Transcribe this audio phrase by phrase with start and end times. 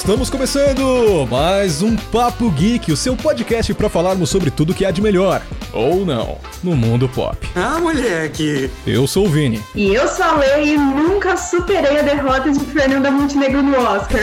[0.00, 4.90] Estamos começando mais um Papo Geek, o seu podcast para falarmos sobre tudo que há
[4.90, 5.42] de melhor,
[5.74, 7.36] ou não, no mundo pop.
[7.54, 8.70] Ah, moleque!
[8.86, 9.62] Eu sou o Vini.
[9.74, 14.22] E eu sou a Lei e nunca superei a derrota de Fernanda Montenegro no Oscar.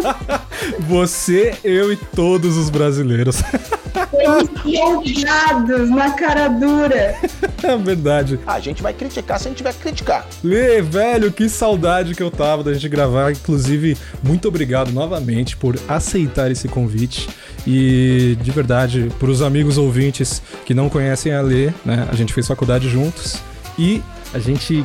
[0.80, 3.38] Você, eu e todos os brasileiros.
[4.66, 7.16] Empolgados na cara dura.
[7.70, 8.38] É verdade.
[8.46, 10.26] A gente vai criticar se a gente tiver que criticar.
[10.42, 13.32] Lê, velho, que saudade que eu tava da gente gravar.
[13.32, 17.28] Inclusive, muito obrigado novamente por aceitar esse convite.
[17.66, 22.08] E de verdade, para os amigos ouvintes que não conhecem a Lê, né?
[22.10, 23.38] A gente fez faculdade juntos
[23.78, 24.02] e
[24.32, 24.84] a gente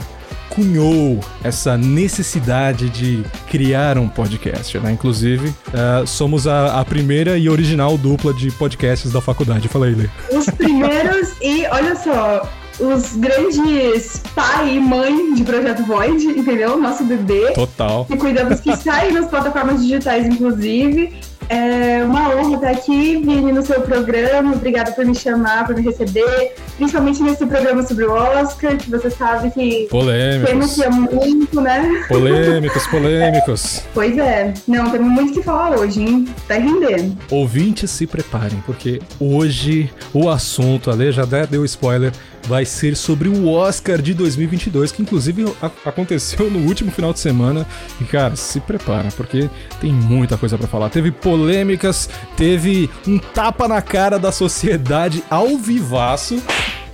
[0.49, 4.91] cunhou essa necessidade de criar um podcast, né?
[4.91, 9.67] Inclusive, uh, somos a, a, primeira e original dupla de podcasts da faculdade.
[9.67, 10.07] Fala aí, Lê.
[10.31, 16.77] Os primeiros e, olha só, os grandes pai e mãe de Projeto Void, entendeu?
[16.77, 17.51] Nosso bebê.
[17.51, 18.05] Total.
[18.05, 21.13] Que cuidamos que sai nas plataformas digitais, inclusive.
[21.47, 24.53] É uma honra estar aqui, Vini, no seu programa.
[24.53, 26.55] Obrigada por me chamar, por me receber.
[26.75, 30.49] Principalmente nesse programa sobre o Oscar, que você sabe que polêmicos.
[30.49, 32.03] temos que muito, né?
[32.07, 33.83] Polêmicos, polêmicos.
[33.93, 34.53] pois é.
[34.67, 36.25] Não, temos muito que falar hoje, hein?
[36.47, 37.15] Tá rendendo.
[37.29, 42.11] Ouvintes, se preparem, porque hoje o assunto, a Lê já deu spoiler,
[42.47, 45.45] vai ser sobre o Oscar de 2022, que inclusive
[45.85, 47.65] aconteceu no último final de semana.
[47.99, 50.89] E cara, se prepara, porque tem muita coisa para falar.
[50.89, 56.41] Teve polêmicas, teve um tapa na cara da sociedade ao vivaço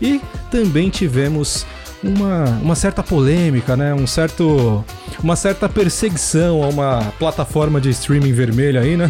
[0.01, 1.65] e também tivemos
[2.03, 3.93] uma, uma certa polêmica, né?
[3.93, 4.83] Um certo,
[5.23, 9.07] uma certa perseguição a uma plataforma de streaming vermelha aí, né?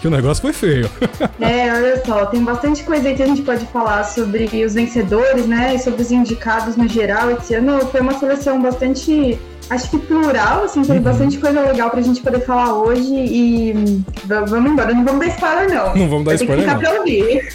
[0.00, 0.90] Que o negócio foi feio.
[1.40, 5.46] é, olha só, tem bastante coisa aí que a gente pode falar sobre os vencedores,
[5.46, 5.74] né?
[5.74, 7.30] E sobre os indicados no geral.
[7.30, 9.38] Esse ano foi uma seleção bastante
[9.70, 11.02] acho que plural, assim, tem uhum.
[11.02, 14.92] bastante coisa legal pra gente poder falar hoje e vamos embora.
[14.92, 15.94] Não vamos dar spoiler, não.
[15.94, 16.78] Não vamos dar spoiler, não.
[16.78, 17.48] Pra ouvir.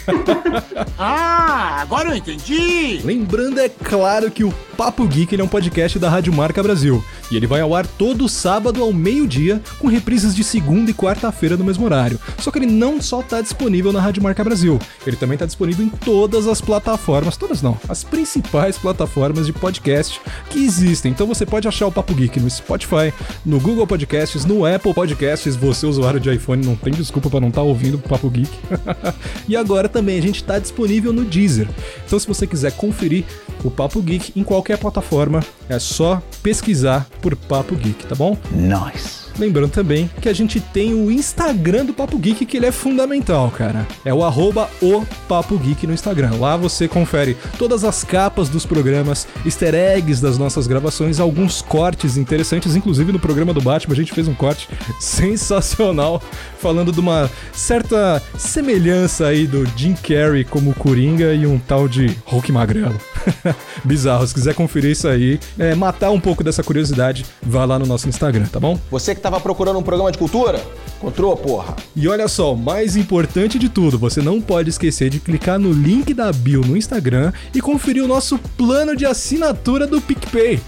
[0.98, 3.00] ah, agora eu entendi!
[3.04, 7.04] Lembrando, é claro, que o Papo Geek ele é um podcast da Rádio Marca Brasil.
[7.30, 11.56] E ele vai ao ar todo sábado ao meio-dia, com reprises de segunda e quarta-feira
[11.56, 12.20] no mesmo horário.
[12.38, 15.84] Só que ele não só está disponível na Rádio Marca Brasil, ele também está disponível
[15.84, 21.10] em todas as plataformas, todas não, as principais plataformas de podcast que existem.
[21.10, 23.12] Então você pode achar o Papo Geek no Spotify,
[23.44, 25.56] no Google Podcasts, no Apple Podcasts.
[25.56, 28.50] Você, usuário de iPhone, não tem desculpa para não estar tá ouvindo Papo Geek.
[29.48, 31.68] e agora também a gente está disponível no Deezer.
[32.06, 33.24] Então se você quiser conferir
[33.64, 38.36] o Papo Geek em qualquer plataforma, é só pesquisar por Papo Geek, tá bom?
[38.50, 39.25] Nice.
[39.38, 43.50] Lembrando também que a gente tem o Instagram do Papo Geek, que ele é fundamental,
[43.50, 43.86] cara.
[44.04, 46.36] É o arroba o Papo Geek no Instagram.
[46.38, 52.16] Lá você confere todas as capas dos programas, easter eggs das nossas gravações, alguns cortes
[52.16, 54.68] interessantes, inclusive no programa do Batman a gente fez um corte
[55.00, 56.22] sensacional
[56.58, 62.16] falando de uma certa semelhança aí do Jim Carrey como Coringa e um tal de
[62.24, 62.98] Hulk Magrelo.
[63.84, 67.86] Bizarro, se quiser conferir isso aí, é, matar um pouco dessa curiosidade, vá lá no
[67.86, 68.78] nosso Instagram, tá bom?
[68.90, 70.64] Você que tava procurando um programa de cultura?
[70.98, 71.74] Encontrou, porra?
[71.96, 76.14] E olha só, mais importante de tudo, você não pode esquecer de clicar no link
[76.14, 80.60] da bio no Instagram e conferir o nosso plano de assinatura do PicPay.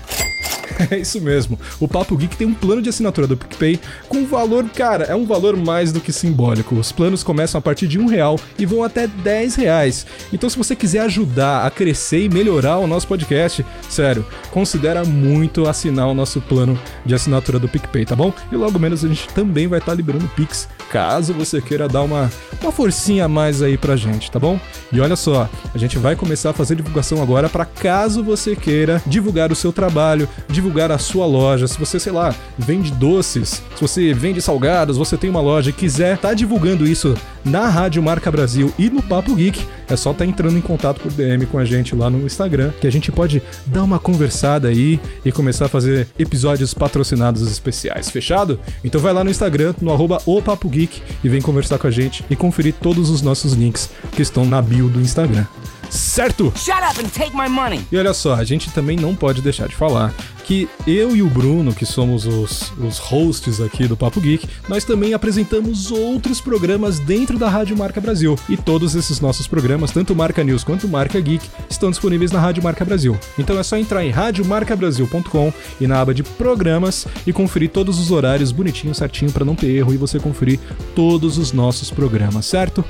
[0.91, 1.59] É isso mesmo.
[1.79, 5.27] O Papo Geek tem um plano de assinatura do PicPay com valor, cara, é um
[5.27, 6.75] valor mais do que simbólico.
[6.77, 10.07] Os planos começam a partir de um real e vão até 10 reais.
[10.33, 15.69] Então, se você quiser ajudar a crescer e melhorar o nosso podcast, sério, considera muito
[15.69, 18.33] assinar o nosso plano de assinatura do PicPay, tá bom?
[18.51, 22.03] E logo menos a gente também vai estar tá liberando Pix, caso você queira dar
[22.03, 22.31] uma,
[22.63, 24.59] uma forcinha a mais aí pra gente, tá bom?
[24.93, 29.03] E olha só, a gente vai começar a fazer divulgação agora para caso você queira
[29.07, 30.29] divulgar o seu trabalho,
[30.59, 35.17] divulgar a sua loja, se você, sei lá, vende doces, se você vende salgados, você
[35.17, 39.01] tem uma loja e quiser estar tá divulgando isso na Rádio Marca Brasil e no
[39.01, 42.11] Papo Geek, é só estar tá entrando em contato por DM com a gente lá
[42.11, 46.75] no Instagram, que a gente pode dar uma conversada aí e começar a fazer episódios
[46.75, 48.11] patrocinados especiais.
[48.11, 48.59] Fechado?
[48.83, 51.91] Então vai lá no Instagram, no arroba o Papo Geek e vem conversar com a
[51.93, 55.47] gente e conferir todos os nossos links que estão na bio do Instagram
[55.91, 56.53] certo?
[56.55, 57.81] Shut up and take my money.
[57.91, 60.13] E olha só, a gente também não pode deixar de falar
[60.49, 64.83] que eu e o Bruno, que somos os, os hosts aqui do Papo Geek, nós
[64.83, 68.35] também apresentamos outros programas dentro da Rádio Marca Brasil.
[68.49, 72.63] E todos esses nossos programas, tanto Marca News quanto Marca Geek, estão disponíveis na Rádio
[72.63, 73.15] Marca Brasil.
[73.39, 78.11] Então é só entrar em radiomarcabrasil.com e na aba de programas e conferir todos os
[78.11, 80.59] horários bonitinho, certinho, para não ter erro e você conferir
[80.95, 82.83] todos os nossos programas, certo?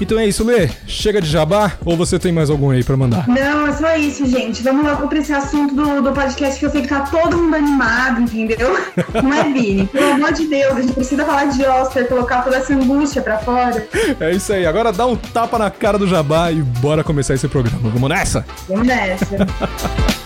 [0.00, 0.68] Então é isso, Lê.
[0.86, 3.28] Chega de jabá ou você tem mais algum aí pra mandar?
[3.28, 4.62] Não, é só isso, gente.
[4.62, 7.54] Vamos logo pra esse assunto do, do podcast que eu sei que tá todo mundo
[7.54, 8.76] animado, entendeu?
[9.22, 9.86] Não é, Vini?
[9.86, 13.38] Pelo amor de Deus, a gente precisa falar de Oscar, colocar toda essa angústia pra
[13.38, 13.86] fora.
[14.20, 14.66] É isso aí.
[14.66, 17.90] Agora dá um tapa na cara do jabá e bora começar esse programa.
[17.90, 18.44] Vamos nessa?
[18.68, 19.36] Vamos nessa.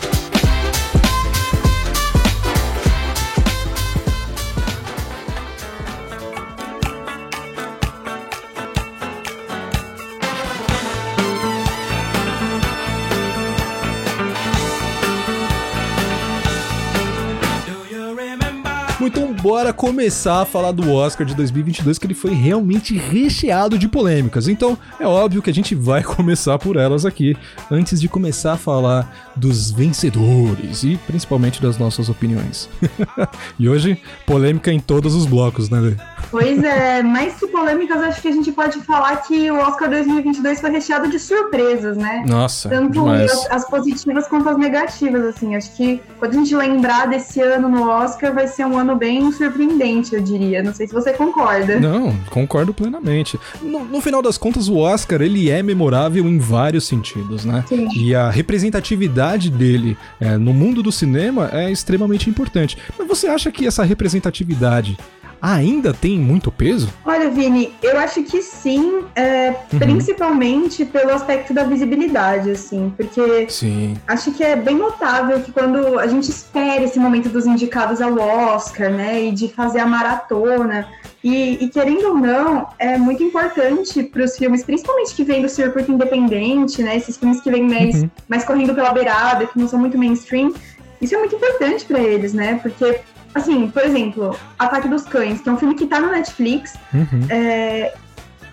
[19.49, 24.47] bora começar a falar do Oscar de 2022, que ele foi realmente recheado de polêmicas.
[24.47, 27.35] Então é óbvio que a gente vai começar por elas aqui,
[27.71, 32.69] antes de começar a falar dos vencedores e principalmente das nossas opiniões.
[33.59, 35.97] e hoje, polêmica em todos os blocos, né, Lê?
[36.31, 40.61] Pois é, mais que polêmicas, acho que a gente pode falar que o Oscar 2022
[40.61, 42.25] foi recheado de surpresas, né?
[42.27, 45.57] Nossa, Tanto as, as positivas quanto as negativas, assim.
[45.57, 49.31] Acho que quando a gente lembrar desse ano no Oscar, vai ser um ano bem
[49.33, 50.63] surpreendente, eu diria.
[50.63, 51.81] Não sei se você concorda.
[51.81, 53.39] Não, concordo plenamente.
[53.63, 57.65] No, no final das contas, o Oscar, ele é memorável em vários sentidos, né?
[57.69, 57.89] Sim.
[57.97, 62.77] E a representatividade dele é, no mundo do cinema é extremamente importante.
[62.99, 64.99] Mas você acha que essa representatividade
[65.41, 66.89] ainda tem muito peso?
[67.05, 69.79] Olha, Vini, eu acho que sim, é, Uhum.
[69.79, 73.97] principalmente pelo aspecto da visibilidade, assim, porque Sim.
[74.07, 78.19] acho que é bem notável que quando a gente espera esse momento dos indicados ao
[78.19, 80.87] Oscar, né, e de fazer a maratona,
[81.23, 85.49] e, e querendo ou não, é muito importante para os filmes, principalmente que vêm do
[85.49, 88.11] circuito independente, né, esses filmes que vêm mais, Uhum.
[88.29, 90.53] mais correndo pela beirada, que não são muito mainstream,
[91.01, 93.01] isso é muito importante para eles, né, porque,
[93.39, 97.27] assim, por exemplo, Ataque dos Cães, que é um filme que tá no Netflix, Uhum.
[97.31, 97.95] é,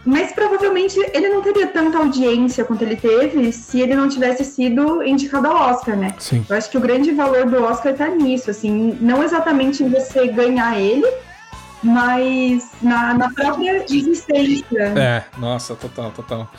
[0.06, 5.02] mas provavelmente ele não teria tanta audiência quanto ele teve se ele não tivesse sido
[5.04, 6.14] indicado ao Oscar, né?
[6.20, 6.46] Sim.
[6.48, 10.28] Eu acho que o grande valor do Oscar tá nisso, assim, não exatamente em você
[10.28, 11.06] ganhar ele,
[11.82, 14.94] mas na, na própria existência.
[14.96, 16.52] É, nossa, total, total.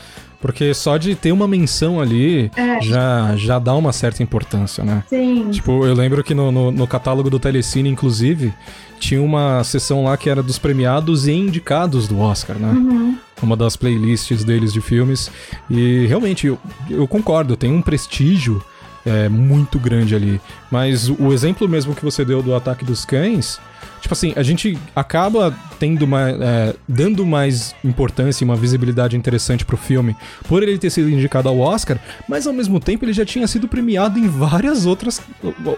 [0.47, 2.81] Porque só de ter uma menção ali É.
[2.81, 5.03] já, já dá uma certa importância, né?
[5.09, 8.55] Sim, Tipo, eu lembro que no, no, no catálogo do Telecine, inclusive,
[9.01, 12.69] tinha uma seção lá que era dos premiados e indicados do Oscar, né?
[12.69, 13.19] Uhum.
[13.43, 15.31] Uma das playlists deles de filmes.
[15.69, 16.59] E realmente, eu,
[16.89, 18.63] eu concordo, tem um prestígio
[19.05, 20.41] é, muito grande ali.
[20.71, 23.59] Mas o exemplo mesmo que você deu do Ataque dos Cães,
[24.01, 29.65] tipo assim, a gente acaba tendo uma, é, dando mais importância e uma visibilidade interessante
[29.65, 30.17] pro filme
[30.49, 31.99] por ele ter sido indicado ao Oscar,
[32.29, 35.21] mas ao mesmo tempo ele já tinha sido premiado em várias outras,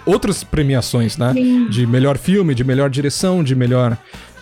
[0.07, 1.33] outras premiações, né?
[1.33, 1.69] Sim.
[1.69, 3.97] De melhor filme, de melhor direção, de melhor.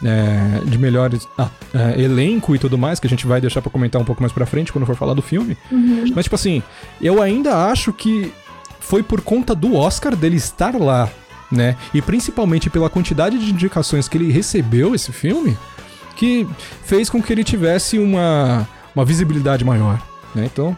[0.05, 3.71] é, de melhor ah, é, elenco e tudo mais, que a gente vai deixar pra
[3.71, 5.57] comentar um pouco mais pra frente quando for falar do filme.
[5.73, 6.13] Uhum.
[6.15, 6.63] Mas, tipo assim,
[7.01, 8.31] eu ainda acho que
[8.79, 11.09] foi por conta do Oscar dele estar lá,
[11.51, 11.77] né?
[11.95, 15.57] E principalmente pela quantidade de indicações que ele recebeu esse filme,
[16.17, 16.47] que
[16.85, 20.01] fez com que ele tivesse uma, uma visibilidade maior,
[20.35, 20.49] né?
[20.53, 20.77] Então,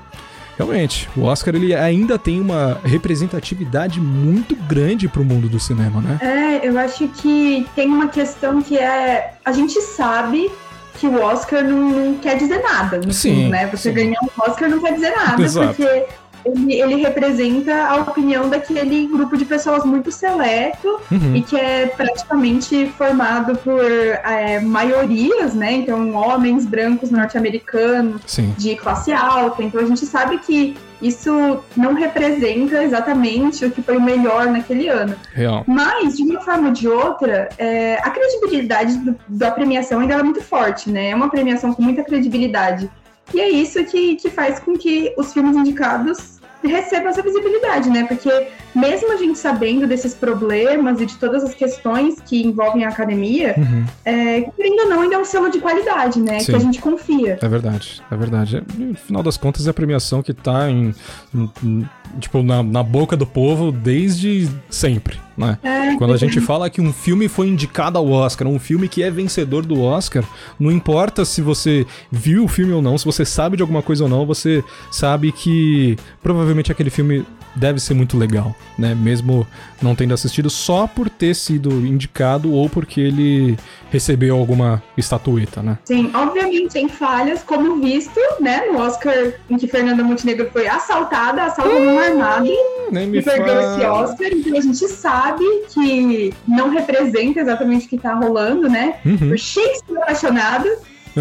[0.57, 6.19] realmente, o Oscar ele ainda tem uma representatividade muito grande pro mundo do cinema, né?
[6.21, 9.35] É, eu acho que tem uma questão que é.
[9.45, 10.51] A gente sabe
[10.99, 13.67] que o Oscar não, não quer dizer nada, no Sim, fundo, né?
[13.69, 13.95] Você sim.
[13.95, 15.75] ganhar um Oscar não quer dizer nada, Exato.
[15.75, 16.07] porque
[16.55, 21.37] ele, ele representa a opinião daquele grupo de pessoas muito seleto Uhum.
[21.37, 25.73] e que é praticamente formado por é, maiorias, né?
[25.73, 28.21] Então, homens brancos norte-americanos
[28.57, 29.63] de classe alta.
[29.63, 34.89] Então a gente sabe que isso não representa exatamente o que foi o melhor naquele
[34.89, 35.15] ano.
[35.33, 35.65] Real.
[35.67, 40.23] Mas, de uma forma ou de outra, é, a credibilidade do- da premiação ainda é
[40.23, 41.11] muito forte, né?
[41.11, 42.91] É uma premiação com muita credibilidade.
[43.33, 48.05] E é isso que, que faz com que os filmes indicados recebam essa visibilidade, né?
[48.05, 48.29] Porque
[48.75, 53.55] mesmo a gente sabendo desses problemas e de todas as questões que envolvem a academia,
[53.57, 53.85] Uhum.
[54.05, 56.41] é, ou não, ainda é um selo de qualidade, né?
[56.41, 56.53] Sim.
[56.53, 57.39] Que a gente confia.
[57.41, 58.63] É verdade, é verdade.
[58.77, 60.95] No final das contas, é a premiação que tá em,
[61.35, 61.89] em- em-
[62.21, 65.59] tipo, na, na boca do povo desde sempre, né?
[65.63, 69.03] É, Quando a gente fala que um filme foi indicado ao Oscar, um filme que
[69.03, 70.25] é vencedor do Oscar,
[70.59, 74.05] não importa se você viu o filme ou não, se você sabe de alguma coisa
[74.05, 77.25] ou não, você sabe que provavelmente aquele filme
[77.55, 78.95] deve ser muito legal, né?
[78.95, 79.47] Mesmo
[79.81, 83.59] não tendo assistido, só por ter sido indicado ou porque ele
[83.91, 85.79] recebeu alguma estatueta, né?
[85.85, 91.45] Sim, obviamente tem falhas, como visto, né, no Oscar em que Fernanda Montenegro foi assaltada,
[91.45, 92.49] assalto numa armada
[92.91, 97.99] Nem e perdeu esse Oscar, então a gente sabe que não representa exatamente o que
[97.99, 98.97] tá rolando, né?
[99.05, 99.33] Uhum.
[99.33, 100.69] O Shakespeare apaixonado,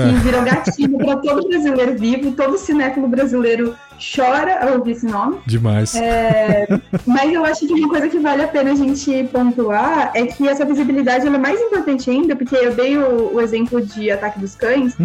[0.03, 0.19] que É.
[0.19, 3.75] virou gatilho para todo brasileiro vivo, todo cinéfilo brasileiro
[4.15, 5.37] chora ao ouvir esse nome.
[5.45, 5.95] Demais.
[5.95, 6.67] É,
[7.05, 10.47] mas eu acho que uma coisa que vale a pena a gente pontuar é que
[10.47, 14.55] essa visibilidade é mais importante ainda, porque eu dei o, o exemplo de Ataque dos
[14.55, 14.95] Cães,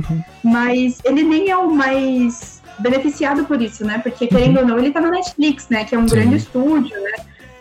[0.44, 3.98] mas ele nem é o mais beneficiado por isso, né?
[4.02, 5.84] Porque, querendo ou não, ele tá na Netflix, né?
[5.84, 6.14] Que é um Sim.
[6.16, 7.12] grande estúdio, né?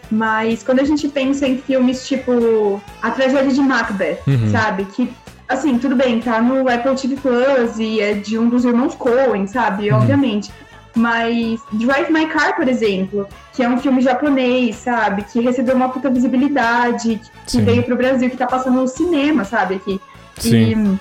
[0.10, 4.52] Mas quando a gente pensa em filmes tipo A Tragédia de Macbeth, Uhum.
[4.52, 4.84] sabe?
[4.86, 5.10] Que,
[5.52, 9.48] assim, tudo bem, tá no Apple TV Plus e é de um dos irmãos Coen,
[9.48, 9.90] sabe?
[9.90, 9.98] Uhum.
[9.98, 10.52] Obviamente.
[10.96, 15.24] Mas Drive My Car, por exemplo, que é um filme japonês, sabe?
[15.24, 17.64] Que recebeu uma puta visibilidade, que Sim.
[17.64, 19.76] veio pro Brasil, que tá passando no cinema, sabe?
[19.76, 20.02] Aqui.
[20.38, 21.00] Sim.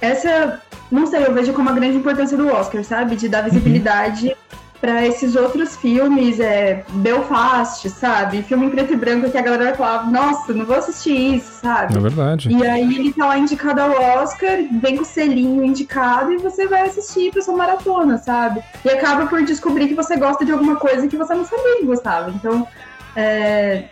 [0.00, 3.16] E essa, não sei, eu vejo como a grande importância do Oscar, sabe?
[3.16, 4.34] De dar Uhum.
[4.80, 8.42] Pra esses outros filmes, é, Belfast, sabe?
[8.42, 11.60] Filme em preto e branco que a galera vai falar, nossa, não vou assistir isso,
[11.62, 11.96] sabe?
[11.96, 12.50] É verdade.
[12.52, 13.90] E aí ele tá lá indicado ao
[14.22, 18.60] Oscar, vem com o selinho indicado e você vai assistir pra sua maratona, sabe?
[18.84, 21.86] E acaba por descobrir que você gosta de alguma coisa que você não sabia que
[21.86, 22.30] gostava.
[22.30, 22.66] Então,
[23.16, 23.84] é,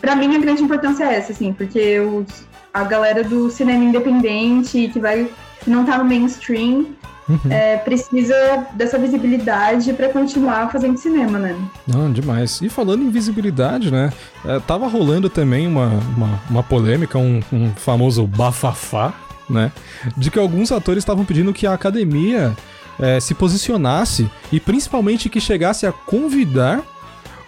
[0.00, 4.90] pra mim a grande importância é essa, assim, porque os- a galera do cinema independente
[4.92, 5.28] que vai
[5.62, 6.86] que não tá no mainstream
[7.28, 7.50] Uhum.
[7.50, 11.56] é, precisa dessa visibilidade pra continuar fazendo cinema, né?
[11.86, 12.60] Não, demais.
[12.62, 14.12] E falando em visibilidade, né?
[14.44, 19.12] é, tava rolando também uma, uma, uma polêmica, um, um famoso bafafá,
[19.50, 19.72] né?
[20.16, 22.56] De que alguns atores estavam pedindo que a academia
[22.98, 26.82] é, se posicionasse e principalmente que chegasse a convidar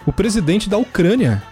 [0.04, 1.42] o presidente da Ucrânia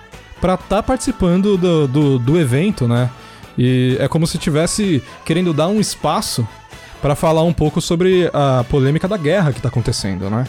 [0.41, 3.11] para estar participando do, do, do evento, né?
[3.59, 6.47] E é como se tivesse querendo dar um espaço
[7.07, 10.45] para falar um pouco sobre a polêmica da guerra que tá acontecendo, né?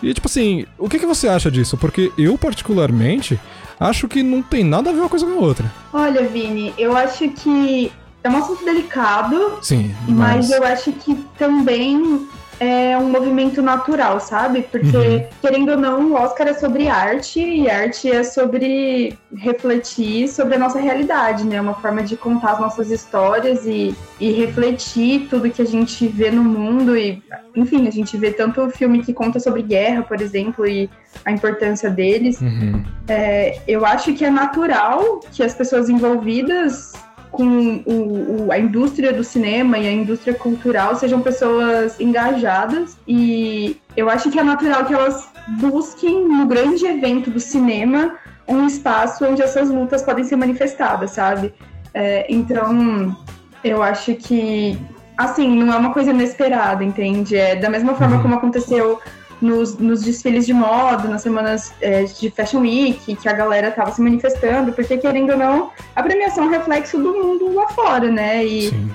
[0.00, 1.76] E tipo assim, o que, que você acha disso?
[1.76, 3.40] Porque eu, particularmente,
[3.80, 5.68] acho que não tem nada a ver uma coisa com a outra.
[5.92, 7.90] Olha, Vini, eu acho que
[8.22, 10.50] é um assunto delicado, Sim, Mas mas.
[10.52, 12.24] eu acho que também
[12.58, 14.62] é um movimento natural, sabe?
[14.62, 15.24] Porque, Uhum.
[15.40, 20.58] querendo ou não, o Oscar é sobre arte e arte é sobre refletir sobre a
[20.58, 21.60] nossa realidade, né?
[21.60, 26.30] Uma forma de contar as nossas histórias e, e refletir tudo que a gente vê
[26.30, 26.96] no mundo.
[26.96, 27.22] E,
[27.54, 30.88] enfim, a gente vê tanto o filme que conta sobre guerra, por exemplo, e
[31.24, 32.40] a importância deles.
[32.40, 32.82] Uhum.
[33.08, 36.92] É, eu acho que é natural que as pessoas envolvidas
[37.36, 43.76] com o- o- a indústria do cinema e a indústria cultural sejam pessoas engajadas e
[43.96, 45.28] eu acho que é natural que elas
[45.60, 48.14] busquem no grande evento do cinema
[48.48, 51.52] um espaço onde essas lutas podem ser manifestadas, sabe?
[51.92, 53.14] É, então,
[53.62, 54.78] eu acho que,
[55.18, 57.36] assim, não é uma coisa inesperada, entende?
[57.36, 58.22] É da mesma forma Uhum.
[58.22, 58.98] como aconteceu
[59.46, 63.92] nos, nos desfiles de moda, nas semanas é, de Fashion Week, que a galera tava
[63.92, 68.10] se manifestando, porque querendo ou não, a premiação é um reflexo do mundo lá fora,
[68.10, 68.44] né?
[68.44, 68.90] E, Sim.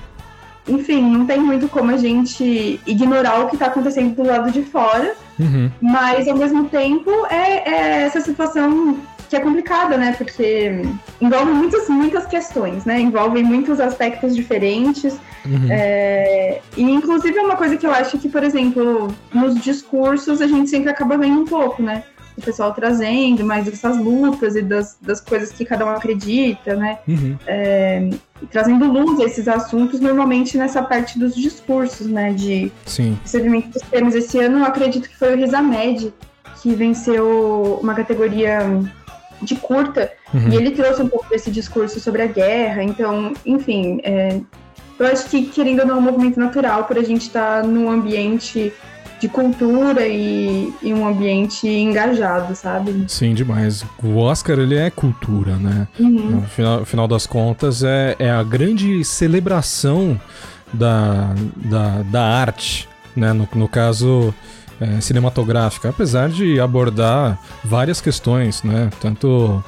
[0.68, 4.62] enfim, não tem muito como a gente ignorar o que tá acontecendo do lado de
[4.62, 5.70] fora, Uhum.
[5.80, 8.98] mas ao mesmo tempo é, é essa situação
[9.32, 10.14] que é complicada, né?
[10.18, 10.82] Porque
[11.18, 13.00] envolve muitas, muitas questões, né?
[13.00, 15.14] Envolve muitos aspectos diferentes.
[15.46, 15.68] Uhum.
[15.70, 20.46] É, e inclusive é uma coisa que eu acho que, por exemplo, nos discursos a
[20.46, 22.04] gente sempre acaba vendo um pouco, né?
[22.36, 26.98] O pessoal trazendo mais dessas lutas e das, das coisas que cada um acredita, né?
[27.08, 27.38] Uhum.
[28.42, 32.34] E trazendo luz a esses assuntos, normalmente nessa parte dos discursos, né?
[32.34, 33.18] De Sim.
[33.22, 34.14] recebimento dos prêmios.
[34.14, 36.12] Esse ano eu acredito que foi o Rizamed
[36.60, 38.60] que venceu uma categoria
[39.42, 40.48] de curta Uhum.
[40.48, 42.82] e ele trouxe um pouco desse discurso sobre a guerra.
[42.82, 44.40] Então, enfim, é,
[44.98, 47.90] eu acho que querendo ou não é um movimento natural por a gente estar num
[47.90, 48.72] ambiente
[49.20, 53.04] de cultura e, e um ambiente engajado, sabe?
[53.06, 53.84] Sim, demais.
[54.02, 55.86] O Oscar, ele é cultura, né?
[56.00, 56.08] Uhum.
[56.08, 60.20] No final, final das contas, é, é a grande celebração
[60.72, 63.32] da, da, da arte, né?
[63.32, 64.34] No, no caso
[64.82, 68.90] é, cinematográfica, apesar de abordar várias questões, né?
[69.00, 69.62] Tanto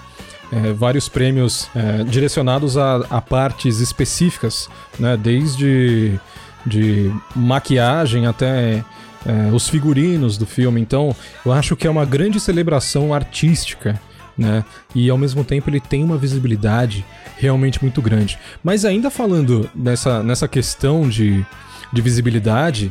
[0.52, 4.68] é, vários prêmios é, direcionados a, a partes específicas,
[4.98, 5.16] né?
[5.16, 6.18] Desde
[6.66, 8.82] de maquiagem até
[9.26, 10.80] é, os figurinos do filme.
[10.80, 14.00] Então, eu acho que é uma grande celebração artística,
[14.36, 14.64] né?
[14.94, 17.04] E ao mesmo tempo ele tem uma visibilidade
[17.36, 18.36] realmente muito grande.
[18.64, 21.44] Mas ainda falando nessa, nessa questão de,
[21.92, 22.90] de visibilidade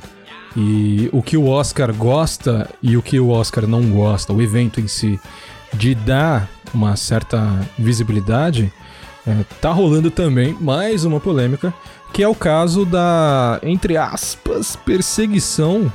[0.56, 4.80] e o que o Oscar gosta e o que o Oscar não gosta, o evento
[4.80, 5.20] em si,
[5.74, 7.42] de dar uma certa
[7.78, 8.72] visibilidade,
[9.26, 11.74] é, tá rolando também mais uma polêmica,
[12.12, 15.92] que é o caso da, entre aspas, perseguição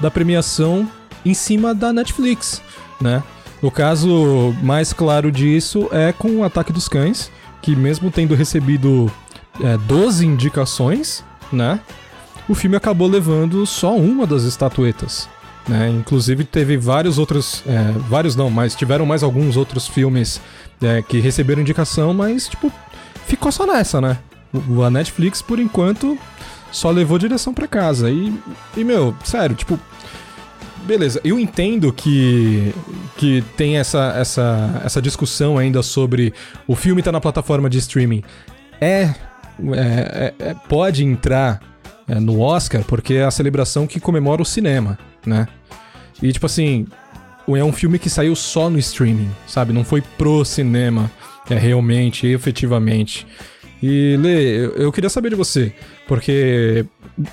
[0.00, 0.88] da premiação
[1.24, 2.60] em cima da Netflix,
[3.00, 3.22] né?
[3.62, 7.30] O caso mais claro disso é com o Ataque dos Cães,
[7.62, 9.10] que mesmo tendo recebido
[9.62, 11.78] é, 12 indicações, né?
[12.52, 15.26] O filme acabou levando só uma das estatuetas.
[15.66, 15.88] Né?
[15.88, 20.38] Inclusive teve vários outros, é, vários não, mas tiveram mais alguns outros filmes
[20.82, 22.70] é, que receberam indicação, mas tipo
[23.26, 24.18] ficou só nessa, né?
[24.68, 26.18] O, a Netflix por enquanto
[26.70, 28.34] só levou direção para casa e,
[28.76, 29.80] e meu, sério, tipo
[30.84, 32.74] beleza, eu entendo que,
[33.16, 36.34] que tem essa, essa, essa discussão ainda sobre
[36.66, 38.22] o filme tá na plataforma de streaming.
[38.78, 39.02] É.
[39.04, 39.14] é,
[39.74, 41.71] é, é pode entrar
[42.12, 45.46] é, no Oscar porque é a celebração que comemora o cinema né?
[46.22, 46.86] E tipo assim,
[47.48, 49.72] é um filme que saiu só no streaming, sabe?
[49.72, 51.10] Não foi pro cinema,
[51.50, 53.26] é realmente, efetivamente.
[53.82, 55.72] E Lê, eu queria saber de você,
[56.06, 56.86] porque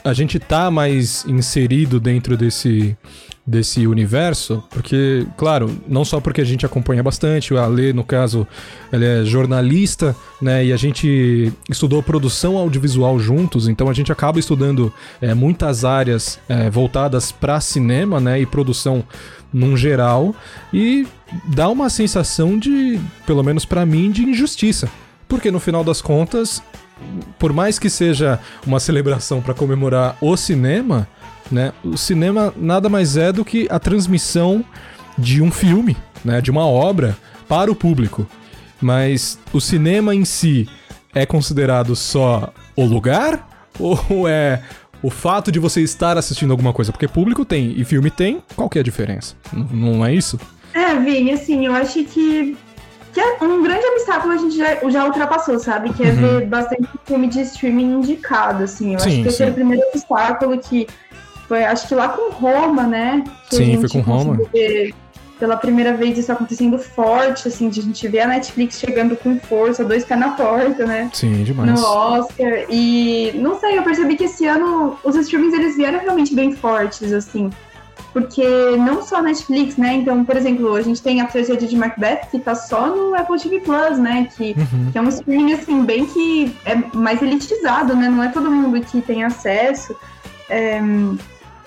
[0.03, 2.97] a gente tá mais inserido dentro desse
[3.49, 8.47] desse universo, porque, claro, não só porque a gente acompanha bastante, a Lê, no caso,
[8.91, 14.39] ela é jornalista, né, e a gente estudou produção audiovisual juntos, então a gente acaba
[14.39, 19.03] estudando é, muitas áreas é, voltadas para cinema, né, e produção
[19.51, 20.35] num geral,
[20.71, 21.07] e
[21.45, 24.87] dá uma sensação de, pelo menos para mim, de injustiça.
[25.27, 26.61] Porque no final das contas,
[27.39, 31.07] por mais que seja uma celebração para comemorar o cinema,
[31.51, 31.73] né?
[31.83, 34.63] O cinema nada mais é do que a transmissão
[35.17, 36.41] de um filme, né?
[36.41, 37.17] De uma obra
[37.47, 38.27] para o público.
[38.81, 40.67] Mas o cinema em si
[41.13, 43.47] é considerado só o lugar
[43.79, 44.61] ou é
[45.01, 46.91] o fato de você estar assistindo alguma coisa?
[46.91, 49.35] Porque público tem e filme tem, qual que é a diferença?
[49.53, 50.39] N não é isso?
[50.73, 52.57] É, Vini, assim, eu acho que,
[53.13, 55.91] que é um grande obstáculo a gente já, já ultrapassou, sabe?
[55.93, 56.39] Que é uhum.
[56.39, 58.93] ver bastante filme de streaming indicado, assim.
[58.93, 60.85] Eu sim, acho que esse é o primeiro obstáculo que
[61.49, 63.23] foi, acho que lá com Roma, né?
[63.49, 64.37] Sim, foi com Roma.
[65.39, 69.39] pela primeira vez isso acontecendo forte, assim, de a gente ver a Netflix chegando com
[69.39, 71.09] força, dois pés na porta, né?
[71.11, 71.71] Sim, demais.
[71.71, 72.65] No Oscar.
[72.69, 77.11] E não sei, eu percebi que esse ano os streamings eles vieram realmente bem fortes,
[77.11, 77.49] assim.
[78.13, 78.45] Porque
[78.77, 79.93] não só a Netflix, né?
[79.93, 83.39] Então, por exemplo, a gente tem a tragédia de Macbeth, que tá só no Apple
[83.39, 84.29] TV Plus, né?
[84.35, 84.91] Que, uhum.
[84.91, 88.07] que é um streaming, assim, bem que é mais elitizado, né?
[88.07, 89.95] Não é todo mundo que tem acesso.
[90.49, 90.81] É,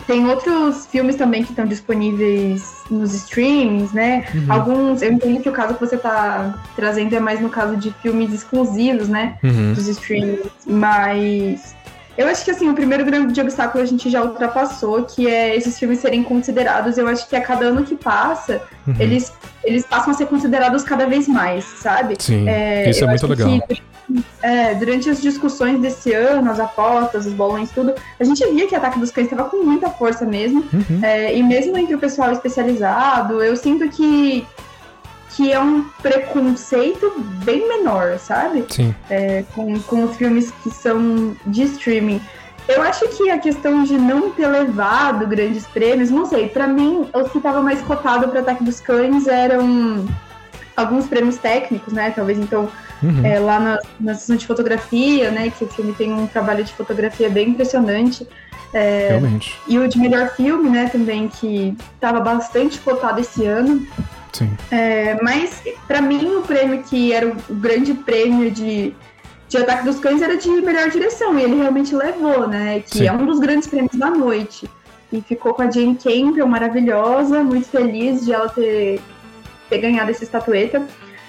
[0.07, 4.25] tem outros filmes também que estão disponíveis nos streamings, né?
[4.35, 4.53] Uhum.
[4.53, 7.93] Alguns, eu entendo que o caso que você está trazendo é mais no caso de
[8.03, 9.37] filmes exclusivos, né?
[9.43, 9.73] Uhum.
[9.75, 11.75] Dos streamings, mas
[12.16, 15.79] eu acho que assim, o primeiro grande obstáculo a gente já ultrapassou, que é esses
[15.79, 16.98] filmes serem considerados.
[16.98, 18.94] Eu acho que a cada ano que passa, uhum.
[18.98, 19.33] eles,
[19.64, 22.16] eles passam a ser considerados cada vez mais, sabe?
[22.18, 22.48] Sim.
[22.48, 23.48] É, isso é muito legal.
[23.66, 23.83] Que,
[24.42, 28.75] é, durante as discussões desse ano, as apostas, os bolões, tudo, a gente via que
[28.75, 30.64] Ataque dos Cães estava com muita força mesmo.
[30.72, 31.01] Uhum.
[31.03, 34.46] É, e mesmo entre o pessoal especializado, eu sinto que,
[35.37, 37.12] que é um preconceito
[37.45, 38.64] bem menor, sabe?
[38.68, 38.95] Sim.
[39.09, 42.21] É, com, com os filmes que são de streaming.
[42.68, 47.09] Eu acho que a questão de não ter levado grandes prêmios, não sei, para mim,
[47.12, 50.07] os que estavam mais cotados para Ataque dos Cães eram
[50.77, 52.12] alguns prêmios técnicos, né?
[52.14, 52.68] Talvez então
[53.03, 53.27] uhum.
[53.27, 55.51] é, lá na, na sessão de fotografia, né?
[55.51, 58.27] Que o filme tem um trabalho de fotografia bem impressionante.
[58.73, 59.59] É, Realmente.
[59.66, 60.88] E o de melhor filme, né?
[60.88, 63.87] Também que estava bastante cotado esse ano.
[64.33, 64.51] Sim.
[64.71, 68.95] É, mas para mim o prêmio que era o grande prêmio de
[69.53, 72.81] de Ataque dos Cães era de melhor direção, e ele realmente levou, né?
[72.81, 73.07] Que Sim.
[73.07, 74.68] é um dos grandes prêmios da noite.
[75.12, 78.99] E ficou com a Jane Campbell, maravilhosa, muito feliz de ela ter
[79.68, 80.83] ter ganhado essa estatueta.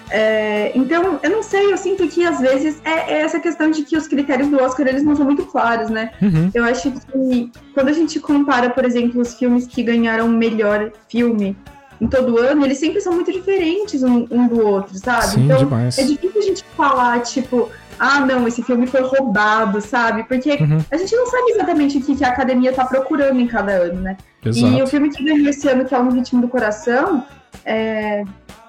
[0.10, 3.84] É, então, eu não sei, eu sinto que às vezes é, é, essa questão de
[3.84, 6.12] que os critérios do Oscar eles não são muito claros, né?
[6.22, 6.52] Uhum.
[6.54, 11.58] Eu acho que quando a gente compara, por exemplo, os filmes que ganharam melhor filme
[12.04, 15.28] em todo ano, eles sempre são muito diferentes um, um do outro, sabe?
[15.28, 15.98] Sim, então, demais.
[15.98, 20.24] é difícil a gente falar, tipo, ah, não, esse filme foi roubado, sabe?
[20.24, 20.80] Porque uhum.
[20.92, 24.02] a gente não sabe exatamente o que, que a academia tá procurando em cada ano,
[24.02, 24.18] né?
[24.44, 24.74] Exato.
[24.74, 27.26] E o filme que ganhou esse ano, que é o No Ritmo do Coração,
[27.64, 28.26] é,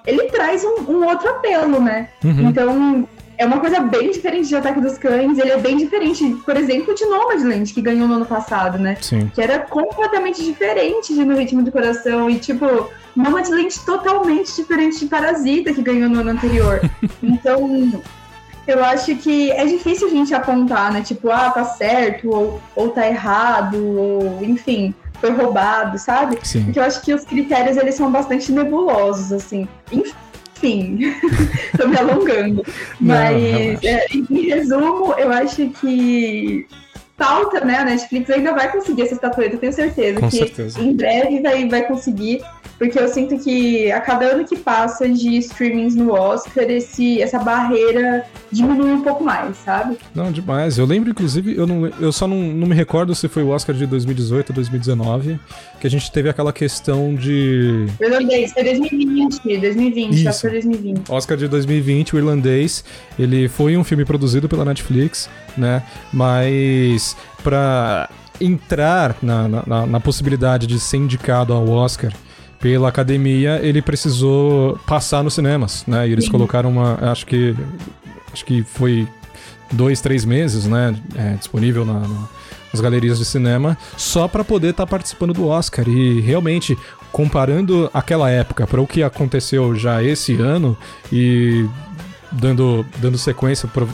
[0.07, 2.07] ele traz um, um, outro apelo, né?
[2.23, 2.49] Uhum.
[2.49, 5.37] Então, é uma coisa bem diferente de Ataque dos Cães.
[5.37, 8.97] Ele é bem diferente, por exemplo, de Nomadland, que ganhou no ano passado, né?
[9.01, 9.31] Sim.
[9.33, 12.29] Que era completamente diferente de No Ritmo do Coração.
[12.29, 12.65] E, tipo,
[13.15, 16.81] Nomadland totalmente diferente de Parasita, que ganhou no ano anterior.
[17.21, 18.03] então,
[18.67, 21.01] eu acho que é difícil a gente apontar, né?
[21.01, 26.37] Tipo, ah, tá certo, ou, ou tá errado, ou enfim foi roubado, sabe?
[26.43, 26.65] Sim.
[26.65, 29.67] Porque eu acho que os critérios eles são bastante nebulosos, assim.
[30.55, 30.99] Enfim,
[31.77, 32.63] tô me alongando.
[33.01, 36.65] Não, Mas, é, em resumo, eu acho que
[37.17, 37.77] falta, né?
[37.77, 40.19] A Netflix ainda vai conseguir essa estatueta, tenho certeza.
[40.19, 40.79] Com que certeza.
[40.79, 42.41] em breve vai, vai conseguir.
[42.77, 47.39] Porque eu sinto que a cada ano que passa de streamings no Oscar, esse, essa
[47.39, 49.97] barreira diminui um pouco mais, sabe?
[50.13, 50.77] Não, demais.
[50.77, 53.75] Eu lembro, inclusive, eu, não, eu só não, não me recordo se foi o Oscar
[53.75, 55.39] de 2018 ou 2019,
[55.79, 57.85] que a gente teve aquela questão de.
[57.99, 60.29] O irlandês, foi 2020, 2020, Isso.
[60.29, 61.09] Oscar 2020.
[61.11, 62.83] Oscar de 2020, o irlandês,
[63.17, 65.81] ele foi um filme produzido pela Netflix, né?
[66.11, 68.09] Mas pra
[68.41, 72.11] entrar na- na, na possibilidade de ser indicado ao Oscar
[72.65, 76.07] pela academia, ele precisou passar nos cinemas, né?
[76.09, 76.31] E eles Sim.
[76.31, 76.97] colocaram uma.
[77.11, 77.55] Acho que.
[78.33, 79.07] Acho que foi
[79.71, 80.95] dois, três meses, né?
[81.15, 82.27] é, disponível na- na-
[82.73, 85.87] nas galerias de cinema, só para poder estar participando do Oscar.
[85.87, 86.75] E realmente,
[87.11, 90.75] comparando aquela época para o que aconteceu já esse ano
[91.13, 91.67] e
[92.31, 93.87] dando, dando sequência pro-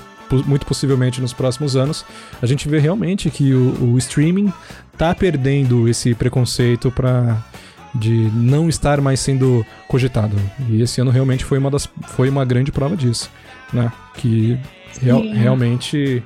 [0.48, 2.06] muito possivelmente nos próximos anos,
[2.42, 4.52] a gente vê realmente que o, o streaming
[4.98, 7.38] tá perdendo esse preconceito para
[7.94, 10.36] de não estar mais sendo cogitado.
[10.70, 13.30] E esse ano realmente foi uma das foi uma grande prova disso,
[13.74, 13.92] né?
[14.16, 14.58] Que
[15.02, 16.24] real- realmente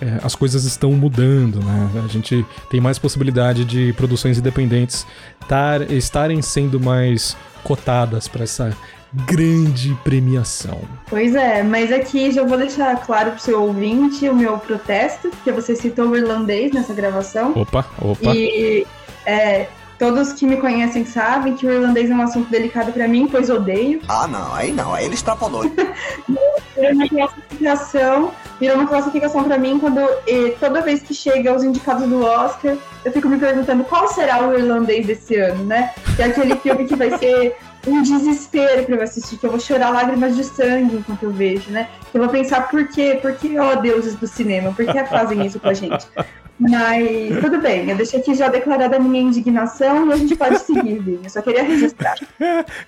[0.00, 1.90] é, as coisas estão mudando, né?
[2.04, 5.06] A gente tem mais possibilidade de produções independentes
[5.48, 8.74] tar- estarem sendo mais cotadas para essa
[9.26, 10.80] grande premiação.
[11.08, 15.50] Pois é, mas aqui já vou deixar claro pro seu ouvinte o meu protesto, porque
[15.50, 17.52] você citou o irlandês nessa gravação.
[17.56, 18.32] Opa, opa.
[18.34, 18.86] E
[19.26, 19.66] é,
[20.00, 23.50] todos que me conhecem sabem que o irlandês é um assunto delicado pra mim, pois
[23.50, 24.00] odeio.
[24.20, 25.62] Ah, não, aí não, aí ele extrapolou.
[26.74, 30.00] Virou uma classificação, virou uma classificação pra mim quando
[30.58, 34.54] toda vez que chega os indicados do Oscar, eu fico me perguntando qual será o
[34.54, 35.92] irlandês desse ano, né?
[36.16, 37.56] Que é aquele filme que vai ser
[37.86, 41.70] um desespero pra eu assistir, que eu vou chorar lágrimas de sangue enquanto eu vejo,
[41.70, 41.88] né?
[42.10, 43.18] Que eu vou pensar por quê?
[43.20, 46.06] Por que, ó deuses do cinema, por que fazem isso com a gente?
[46.58, 50.58] Mas tudo bem, eu deixei aqui já declarada a minha indignação e a gente pode
[50.58, 51.20] seguir, Vini.
[51.24, 52.16] Eu só queria registrar.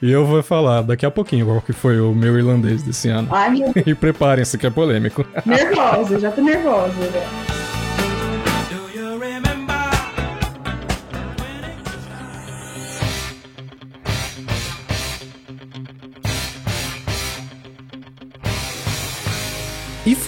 [0.03, 3.29] E eu vou falar daqui a pouquinho qual que foi o meu irlandês desse ano.
[3.33, 5.25] Ai, meu E preparem-se que é polêmico.
[5.47, 6.93] nervosa, já tô nervosa.
[7.13, 7.62] Já.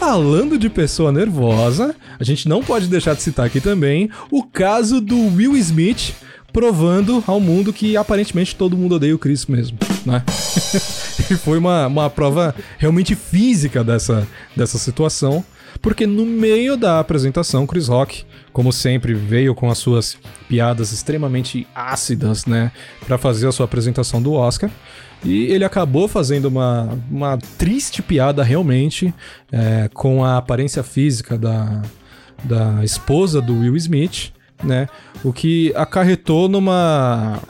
[0.05, 5.01] Falando de pessoa nervosa, a gente não pode deixar de citar aqui também o caso
[5.01, 6.15] do Will Smith
[6.53, 10.23] provando ao mundo que aparentemente todo mundo odeia o Chris mesmo, né?
[11.31, 15.43] e foi uma, uma prova realmente física dessa, dessa situação,
[15.81, 20.17] porque no meio da apresentação, Chris Rock, como sempre, veio com as suas
[20.49, 22.71] piadas extremamente ácidas, né,
[23.05, 24.71] Pra fazer a sua apresentação do Oscar.
[25.25, 29.13] E ele acabou fazendo uma, uma triste piada realmente
[29.51, 31.83] é, com a aparência física da,
[32.45, 34.87] da esposa do Will Smith, né?
[35.25, 37.41] O que acarretou numa,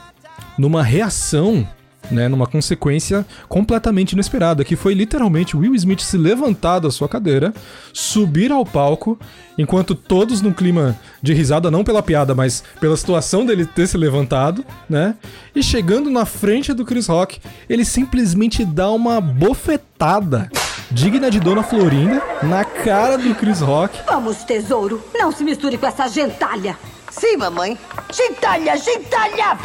[0.56, 1.68] numa reação,
[2.10, 2.28] né?
[2.28, 7.52] Numa consequência completamente inesperada, que foi literalmente o Will Smith se levantar da sua cadeira,
[7.92, 9.18] subir ao palco,
[9.56, 13.96] enquanto todos num clima de risada, não pela piada, mas pela situação dele ter se
[13.96, 15.14] levantado, né?
[15.54, 20.50] E chegando na frente do Chris Rock, ele simplesmente dá uma bofetada
[20.90, 23.98] digna de Dona Florinda na cara do Chris Rock.
[24.06, 25.02] Vamos, tesouro.
[25.14, 26.76] Não se misture com essa gentalha.
[27.10, 27.78] Sim, mamãe.
[28.12, 29.58] Gentalha, gentalha!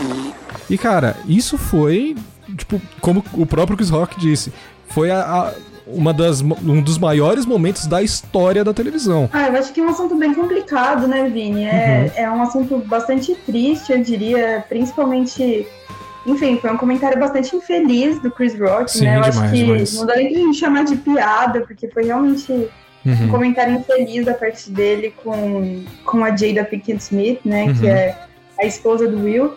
[0.70, 2.16] E cara, isso foi,
[2.58, 4.52] tipo, como o próprio Chris Rock disse,
[4.90, 5.54] foi a, a-
[5.88, 9.28] uma das, um dos maiores momentos da história da televisão.
[9.34, 11.64] Ah, eu acho que é um assunto bem complicado, né, Vini?
[11.66, 15.66] É, é um assunto bastante triste, eu diria, principalmente.
[16.28, 19.18] Enfim, foi um comentário bastante infeliz do Chris Rock, Sim, né?
[19.18, 19.94] Eu acho demais, que demais.
[19.96, 22.68] não dá nem gente chamar de piada, porque foi realmente um
[23.06, 23.30] Uhum.
[23.30, 27.64] comentário infeliz da parte dele com, com a Jada Pinkett Smith, né?
[27.64, 27.74] Uhum.
[27.74, 28.16] Que é
[28.62, 29.54] a esposa do Will.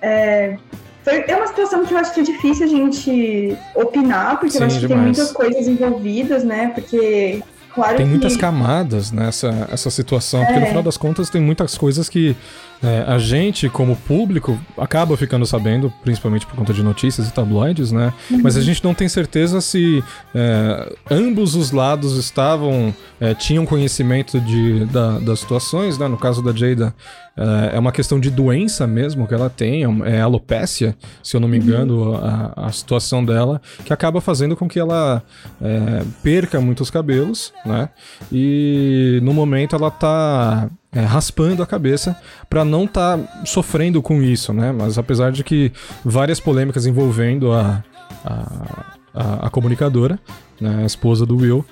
[0.00, 0.56] É,
[1.04, 4.58] foi, é uma situação que eu acho que é difícil a gente opinar, porque Sim,
[4.60, 5.02] eu acho que demais.
[5.16, 6.72] tem muitas coisas envolvidas, né?
[6.74, 7.42] Porque,
[7.74, 8.10] claro Tem que...
[8.10, 10.68] muitas camadas nessa essa situação, porque no É.
[10.68, 12.36] final das contas tem muitas coisas que
[12.82, 17.90] é, a gente, como público, acaba ficando sabendo, principalmente por conta de notícias e tabloides,
[17.90, 18.12] né?
[18.42, 20.02] Mas a gente não tem certeza se
[20.34, 26.06] é, ambos os lados estavam, é, tinham conhecimento de, da- das situações, né?
[26.06, 26.94] No caso da Jada,
[27.36, 31.40] é, é uma questão de doença mesmo que ela tem, é é alopécia, se eu
[31.40, 35.22] não me engano, a, a situação dela, que acaba fazendo com que ela
[35.60, 37.88] é, perca muitos cabelos, né?
[38.32, 42.16] E no momento ela tá é, raspando a cabeça
[42.48, 44.72] pra não tá sofrendo com isso, né?
[44.72, 45.72] Mas apesar de que
[46.04, 47.84] várias polêmicas envolvendo a,
[48.24, 50.18] a, a, a comunicadora,
[50.60, 50.82] né?
[50.82, 51.64] A esposa do Will.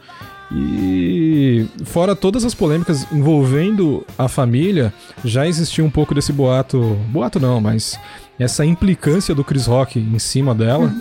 [0.53, 4.93] E fora todas as polêmicas envolvendo a família,
[5.25, 7.99] já existia um pouco desse boato, boato não, mas
[8.39, 10.95] essa implicância do Chris Rock em cima dela,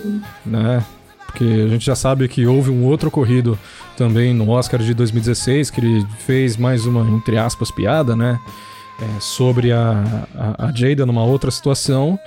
[0.44, 0.84] né?
[1.26, 3.58] Porque a gente já sabe que houve um outro ocorrido
[3.96, 8.38] também no Oscar de 2016, que ele fez mais uma, entre aspas, piada, né?
[9.00, 12.18] É, sobre a, a, a Jada numa outra situação.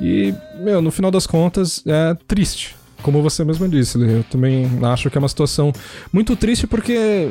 [0.00, 2.74] E, meu, no final das contas, é triste.
[3.02, 5.72] Como você mesmo disse, eu também acho que é uma situação
[6.10, 7.30] muito triste porque,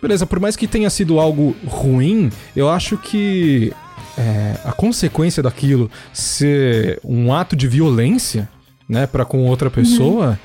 [0.00, 3.70] beleza, por mais que tenha sido algo ruim, eu acho que
[4.16, 8.48] é, a consequência daquilo ser um ato de violência,
[8.88, 10.38] né, para com outra pessoa,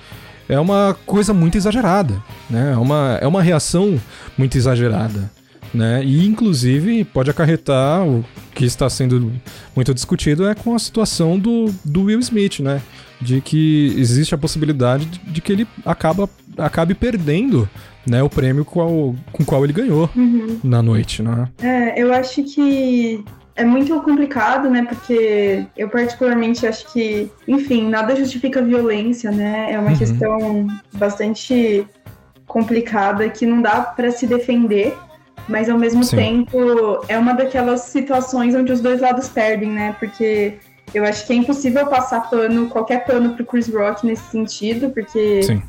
[0.47, 2.73] é uma coisa muito exagerada, né?
[2.73, 3.99] É uma, é uma reação
[4.38, 5.31] muito exagerada,
[5.73, 6.03] né?
[6.03, 9.31] E inclusive pode acarretar o que está sendo
[9.75, 12.81] muito discutido é com a situação do, do Will Smith, né?
[13.21, 17.67] De que existe a possibilidade de, que ele acaba, acabe perdendo
[18.05, 20.10] né, o prêmio qual, com o qual ele ganhou
[20.63, 21.47] na noite, né?
[21.62, 23.23] É, eu acho que
[23.55, 24.85] é muito complicado, né?
[24.87, 29.71] Porque eu particularmente acho que, enfim, nada justifica violência, né?
[29.71, 29.97] É uma Uhum.
[29.97, 31.87] questão bastante
[32.47, 34.95] complicada que não dá para se defender,
[35.47, 36.15] mas ao mesmo Sim.
[36.15, 39.95] tempo é uma daquelas situações onde os dois lados perdem, né?
[39.99, 40.55] Porque
[40.93, 45.43] eu acho que é impossível passar pano, qualquer pano pro Chris Rock nesse sentido, porque,
[45.43, 45.61] Sim.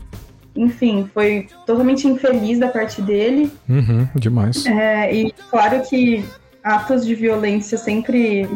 [0.57, 3.51] enfim, foi totalmente infeliz da parte dele.
[3.69, 4.67] Uhum, demais.
[4.67, 6.25] É, e claro que
[6.67, 8.49] atos de violência sempre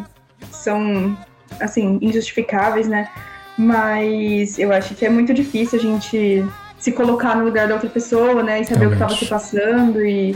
[0.50, 1.16] são,
[1.60, 3.08] assim, injustificáveis, né?
[3.56, 6.44] Mas eu acho que é muito difícil a gente
[6.78, 8.60] se colocar no lugar da outra pessoa, né?
[8.60, 9.24] E saber o que estava Realmente.
[9.24, 10.34] se passando e...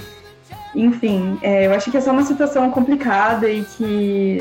[0.75, 4.39] Enfim, é, eu acho que é só uma situação complicada e que...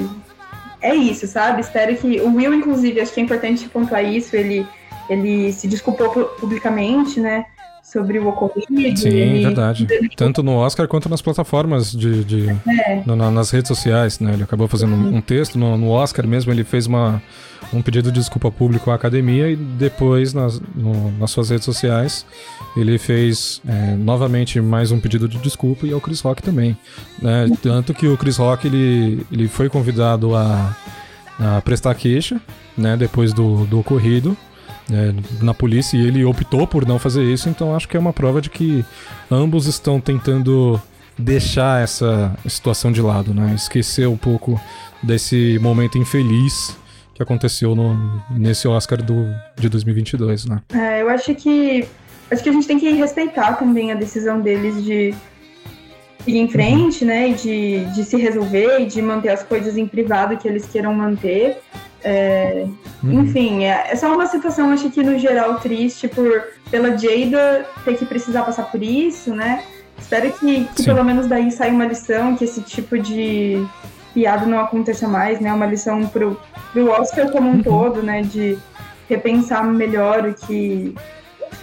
[0.81, 1.61] É isso, sabe?
[1.61, 2.19] Espero que...
[2.21, 4.67] O Will, inclusive, acho que é importante pontuar isso, ele,
[5.09, 7.45] ele se desculpou pu- publicamente, né?
[7.93, 8.97] Sobre o ocorrido.
[8.97, 9.87] Sim, ele- verdade.
[10.17, 12.23] Tanto no Oscar quanto nas plataformas de.
[12.23, 13.03] de- É.
[13.05, 14.33] no- nas redes sociais, né?
[14.33, 15.57] Ele acabou fazendo um, um texto.
[15.59, 17.21] No, no Oscar mesmo, ele fez uma,
[17.71, 22.25] um pedido de desculpa público à academia e depois, nas, no- nas suas redes sociais,
[22.75, 26.75] ele fez é, novamente mais um pedido de desculpa e ao Chris Rock também.
[27.21, 27.47] né?
[27.61, 30.75] Tanto que o Chris Rock ele, ele foi convidado a,
[31.39, 32.41] a prestar queixa,
[32.77, 32.97] né?
[32.97, 34.35] Depois do, do ocorrido
[34.91, 38.13] é, na polícia e ele optou por não fazer isso, então acho que é uma
[38.13, 38.83] prova de que
[39.31, 40.81] ambos estão tentando
[41.17, 43.53] deixar essa situação de lado, né?
[43.55, 44.59] Esquecer um pouco
[45.01, 46.77] desse momento infeliz
[47.13, 50.61] que aconteceu no, nesse Oscar do, de 2022, né?
[50.73, 51.87] É, eu acho que
[52.31, 55.13] acho que a gente tem que respeitar também a decisão deles de
[56.25, 57.29] ir em frente, né?
[57.29, 60.93] E de, de se resolver e de manter as coisas em privado que eles queiram
[60.93, 61.57] manter.
[62.03, 62.65] É,
[63.03, 63.23] Uhum.
[63.23, 67.97] Enfim, é, é só uma situação, acho que no geral, triste por pela Jada ter
[67.97, 69.63] que precisar passar por isso, né?
[69.99, 70.85] Espero que, que Sim.
[70.85, 73.63] pelo menos daí saia uma lição, que esse tipo de
[74.13, 75.53] piada não aconteça mais, né?
[75.53, 76.39] Uma lição pro,
[76.71, 78.21] pro Oscar como um todo, né?
[78.21, 78.57] De
[79.09, 80.95] repensar melhor o que.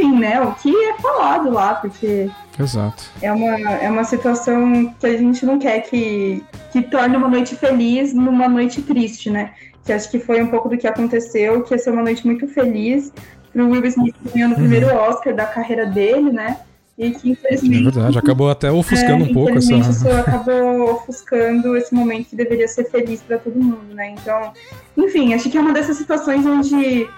[0.00, 0.40] Enfim, né?
[0.40, 3.04] O que é falado lá, porque Exato.
[3.20, 7.54] é uma, é uma situação que a gente não quer que, que torne uma noite
[7.54, 9.52] feliz numa noite triste, né?
[9.84, 12.48] Que acho que foi um pouco do que aconteceu, que ia ser uma noite muito
[12.48, 13.12] feliz
[13.52, 16.58] pro Will Smith ganhando o primeiro Oscar da carreira dele, né?
[16.98, 17.82] E que É infelizmente.
[17.84, 19.74] verdade, acabou até ofuscando é, um pouco essa.
[19.74, 24.10] isso acabou ofuscando esse momento que deveria ser feliz para todo mundo, né?
[24.10, 24.52] Então,
[24.96, 27.08] enfim, acho que é uma dessas situações onde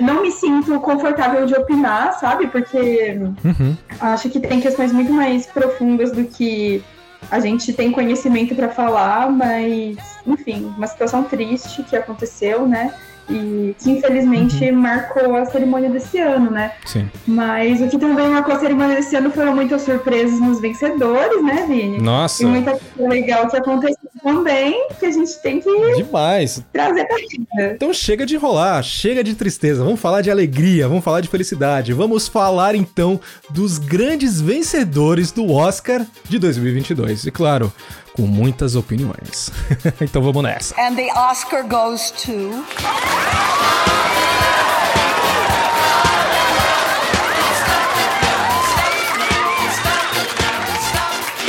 [0.00, 2.46] não me sinto confortável de opinar, sabe?
[2.48, 3.76] Porque Uhum.
[4.00, 6.82] acho que tem questões muito mais profundas do que
[7.30, 12.94] a gente tem conhecimento para falar, mas, enfim, uma situação triste que aconteceu, né?
[13.28, 16.72] E que infelizmente marcou a cerimônia desse ano, né?
[16.84, 17.10] Sim.
[17.26, 21.64] Mas o que também marcou a cerimônia desse ano foram muitas surpresas nos vencedores, né,
[21.68, 21.98] Vini?
[22.00, 26.62] Nossa, E muita coisa legal que aconteceu também, que a gente tem que demais.
[26.72, 27.72] trazer pra vida.
[27.74, 31.92] Então chega de rolar, chega de tristeza, vamos falar de alegria, vamos falar de felicidade,
[31.92, 37.26] vamos falar então dos grandes vencedores do Oscar de 2022.
[37.26, 37.72] E claro,
[38.16, 39.52] com muitas opiniões.
[40.00, 40.74] então vamos nessa.
[40.80, 42.64] And the Oscar goes to.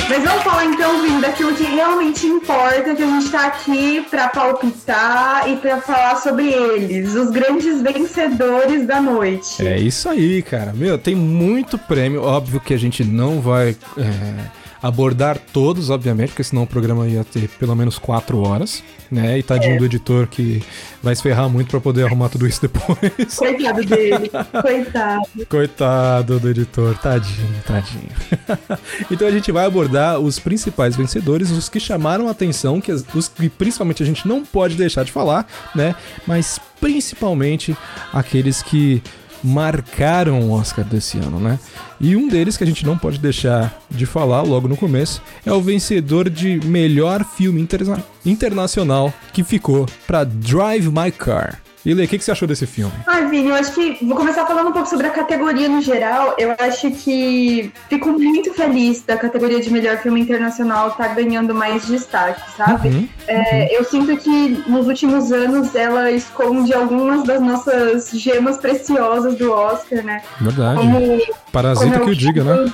[0.09, 4.29] Mas vamos falar então, Vini, daquilo que realmente importa, que a gente tá aqui pra
[4.29, 9.67] palpitar e pra falar sobre eles, os grandes vencedores da noite.
[9.67, 10.71] É isso aí, cara.
[10.73, 12.23] Meu, tem muito prêmio.
[12.23, 14.49] Óbvio que a gente não vai é,
[14.81, 19.37] abordar todos, obviamente, porque senão o programa ia ter pelo menos quatro horas, né?
[19.39, 19.77] E tadinho É.
[19.79, 20.61] do editor que
[21.01, 22.97] vai se ferrar muito pra poder arrumar tudo isso depois.
[23.35, 24.29] Coitado dele.
[24.61, 25.45] Coitado.
[25.49, 28.09] Coitado do editor, tadinho, tadinho.
[29.09, 33.27] então a gente vai abordar os principais vencedores, os que chamaram a atenção, que os
[33.27, 35.95] que principalmente a gente não pode deixar de falar, né?
[36.25, 37.75] Mas principalmente
[38.13, 39.01] aqueles que
[39.43, 41.59] marcaram o Oscar desse ano, né?
[41.99, 45.51] E um deles que a gente não pode deixar de falar logo no começo é
[45.51, 51.59] o vencedor de melhor filme interna- internacional que ficou para Drive My Car.
[51.87, 52.91] E Lê, o que, que você achou desse filme?
[53.07, 56.35] Ai, Vini, eu acho que vou começar falando um pouco sobre a categoria no geral.
[56.37, 61.87] Eu acho que fico muito feliz da categoria de melhor filme internacional estar ganhando mais
[61.87, 62.89] destaque, sabe?
[62.89, 63.07] Uhum.
[63.25, 69.49] É, eu sinto que nos últimos anos ela esconde algumas das nossas gemas preciosas do
[69.53, 70.21] Oscar, né?
[70.41, 70.81] Verdade.
[70.81, 71.21] Como,
[71.53, 72.73] Parasita como que eu o diga, né?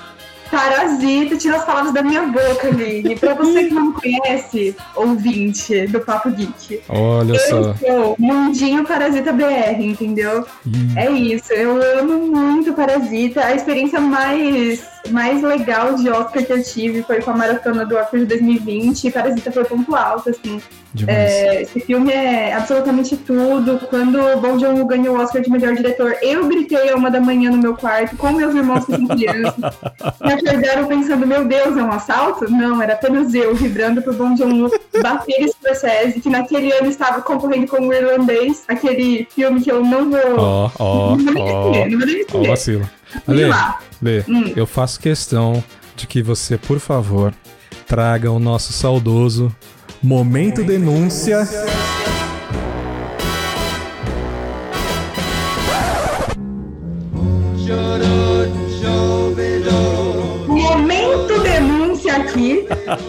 [0.57, 3.15] Parasita, tira as palavras da minha boca, Vini.
[3.15, 6.81] Pra você que não me conhece, ouvinte do Papo Geek.
[6.89, 7.73] Olha Eu só.
[7.73, 10.45] sou Mundinho Parasita BR, entendeu?
[10.65, 13.43] Ih, É isso, eu amo muito Parasita.
[13.43, 17.95] A experiência mais, mais legal de Oscar que eu tive foi com a maratona do
[17.95, 20.61] Oscar de 2020 e Parasita foi ponto alto, assim.
[21.07, 23.79] É, esse filme é absolutamente tudo.
[23.89, 27.19] Quando o Bong Joon-ho ganhou o Oscar de melhor diretor, eu gritei a uma da
[27.19, 29.55] manhã no meu quarto com meus irmãos que são crianças.
[30.21, 32.49] Me acordaram pensando, meu Deus, é um assalto?
[32.49, 37.67] Não, era apenas eu vibrando pro Bong Joon-ho bater Scorsese, que naquele ano estava concorrendo
[37.67, 40.37] com o Irlandês, aquele filme que eu não vou...
[40.37, 42.37] Ó, ó, não vou nem ó.
[42.37, 42.87] Ó, vacilo.
[43.27, 43.49] Lê.
[44.01, 44.53] Lê, Hum.
[44.55, 45.63] eu faço questão
[45.95, 47.33] de que você, por favor,
[47.87, 49.53] traga o nosso saudoso
[50.01, 51.47] Momento Denúncia.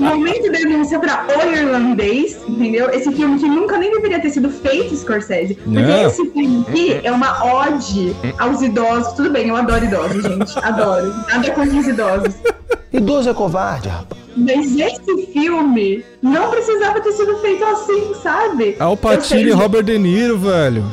[0.00, 2.90] Momento denúncia pra O Irlandês, entendeu?
[2.90, 5.54] Esse filme que nunca nem deveria ter sido feito, Scorsese.
[5.54, 6.06] Porque Não.
[6.06, 9.12] esse filme aqui é uma ode aos idosos.
[9.14, 10.58] Tudo bem, eu adoro idosos, gente.
[10.62, 11.14] Adoro.
[11.28, 12.34] Nada contra os idosos.
[12.92, 14.24] Idoso é covarde, rapaz.
[14.36, 18.76] Mas esse filme não precisava ter sido feito assim, sabe?
[18.80, 20.84] Al Pacino e Robert De Niro, velho.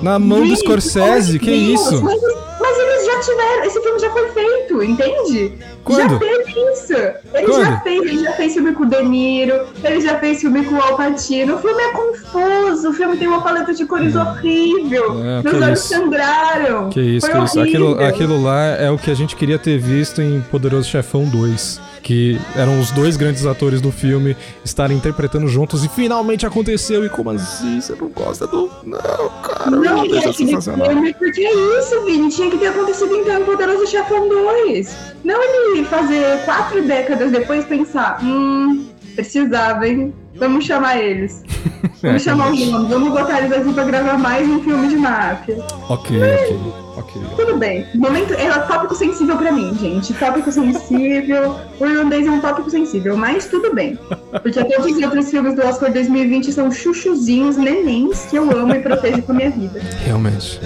[0.00, 2.04] Na mão do Gente, Scorsese, meu que Deus, isso?
[2.04, 2.20] Mas,
[2.64, 3.64] mas eles já tiveram.
[3.64, 5.52] Esse filme já foi feito, entende?
[5.84, 6.12] Quando?
[6.12, 6.92] Já teve isso.
[6.94, 7.64] Ele Quando?
[7.64, 10.76] já fez, ele já fez filme com o De Niro, ele já fez filme com
[10.76, 11.56] o Al Pacino.
[11.56, 15.22] O filme é confuso, o filme tem uma paleta de cores horrível.
[15.22, 15.88] É, Meus olhos isso.
[15.88, 16.88] sangraram.
[16.88, 17.60] Que isso, Foi que isso.
[17.60, 18.06] Aquilo, horrível.
[18.06, 21.80] aquilo lá é o que a gente queria ter visto em Poderoso Chefão 2.
[22.04, 27.02] Que eram os dois grandes atores do filme estarem interpretando juntos e finalmente aconteceu.
[27.04, 27.80] E como assim?
[27.80, 28.70] Você não gosta do.
[28.84, 28.98] Não,
[29.42, 30.86] cara, Não, meu é é sensacional.
[30.86, 32.28] filme, porque é isso, Vini.
[32.28, 34.96] Tinha que ter acontecido então em Poderoso Chefão 2.
[35.24, 40.12] Não ele fazer quatro décadas depois pensar, hum, precisava, hein?
[40.36, 41.42] Vamos chamar eles.
[42.02, 45.56] Vamos chamar os nomes, vamos botar eles aqui pra gravar mais um filme de máfia.
[45.88, 46.58] Ok, ok,
[46.96, 47.43] ok.
[47.54, 47.86] Tudo bem.
[47.94, 50.12] Momento é tópico sensível pra mim, gente.
[50.14, 51.54] Tópico sensível.
[51.78, 53.98] O irlandês é um tópico sensível, mas tudo bem.
[54.30, 58.80] Porque todos os outros filmes do Oscar 2020 são chuchuzinhos, nenéns, que eu amo e
[58.80, 59.80] protejo com a minha vida.
[60.04, 60.60] Realmente.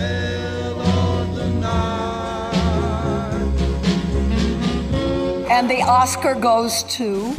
[5.51, 7.35] And the Oscar goes to.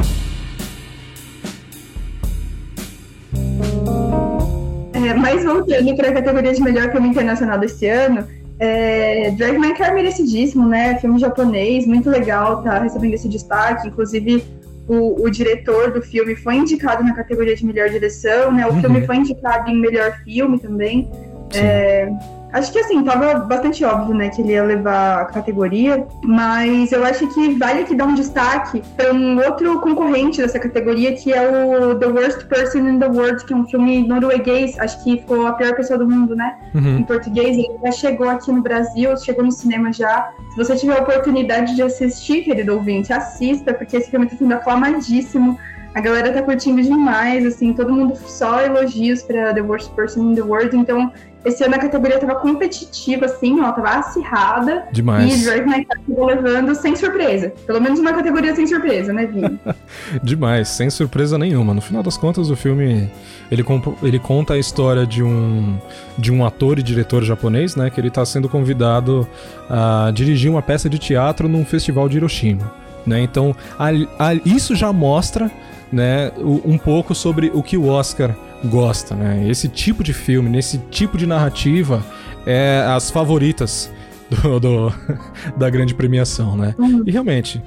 [4.92, 8.26] É, mas voltando para a categoria de melhor filme internacional deste ano,
[8.60, 10.98] é, Drive My Car merecidíssimo, né?
[10.98, 13.88] Filme japonês, muito legal, tá recebendo esse destaque.
[13.88, 14.44] Inclusive,
[14.86, 18.66] o, o diretor do filme foi indicado na categoria de melhor direção, né?
[18.66, 18.80] O Uhum.
[18.80, 21.10] filme foi indicado em melhor filme também.
[21.54, 22.10] É,
[22.52, 27.04] acho que assim, tava bastante óbvio, né, que ele ia levar a categoria, mas eu
[27.04, 31.48] acho que vale aqui dar um destaque para um outro concorrente dessa categoria, que é
[31.48, 35.46] o The Worst Person in the World, que é um filme norueguês, acho que ficou
[35.46, 36.56] a pior pessoa do mundo, né?
[36.74, 36.98] Uhum.
[36.98, 40.30] Em português, ele já chegou aqui no Brasil, chegou no cinema já.
[40.50, 44.54] Se você tiver a oportunidade de assistir, querido ouvinte, assista, porque esse filme tá sendo
[44.54, 45.58] aclamadíssimo.
[45.94, 50.34] A galera tá curtindo demais, assim, todo mundo só elogios pra The Worst Person in
[50.36, 50.76] the World.
[50.76, 51.12] Então,
[51.44, 54.86] esse ano a categoria tava competitiva, assim, ó, tava acirrada.
[54.90, 55.42] E Demais.
[55.42, 57.52] Drive My Car ficou levando sem surpresa.
[57.66, 59.58] Pelo menos uma categoria sem surpresa, né, Vini?
[60.22, 61.72] Demais, sem surpresa nenhuma.
[61.74, 63.10] No final das contas, o filme
[63.50, 63.64] ele,
[64.02, 65.78] ele conta a história de um
[66.18, 69.26] de um ator e diretor japonês, né, que ele está sendo convidado
[69.68, 72.70] a dirigir uma peça de teatro num festival de Hiroshima,
[73.06, 73.20] né?
[73.22, 75.50] Então, ali- ali- isso já mostra,
[75.90, 78.34] né, um pouco sobre o que o Oscar
[78.66, 79.46] gosta, né?
[79.48, 82.04] Esse tipo de filme, nesse tipo de narrativa,
[82.46, 83.90] é as favoritas
[84.30, 84.94] do, do-
[85.56, 86.74] da grande premiação, né?
[86.78, 87.02] Uhum.
[87.06, 87.62] E realmente,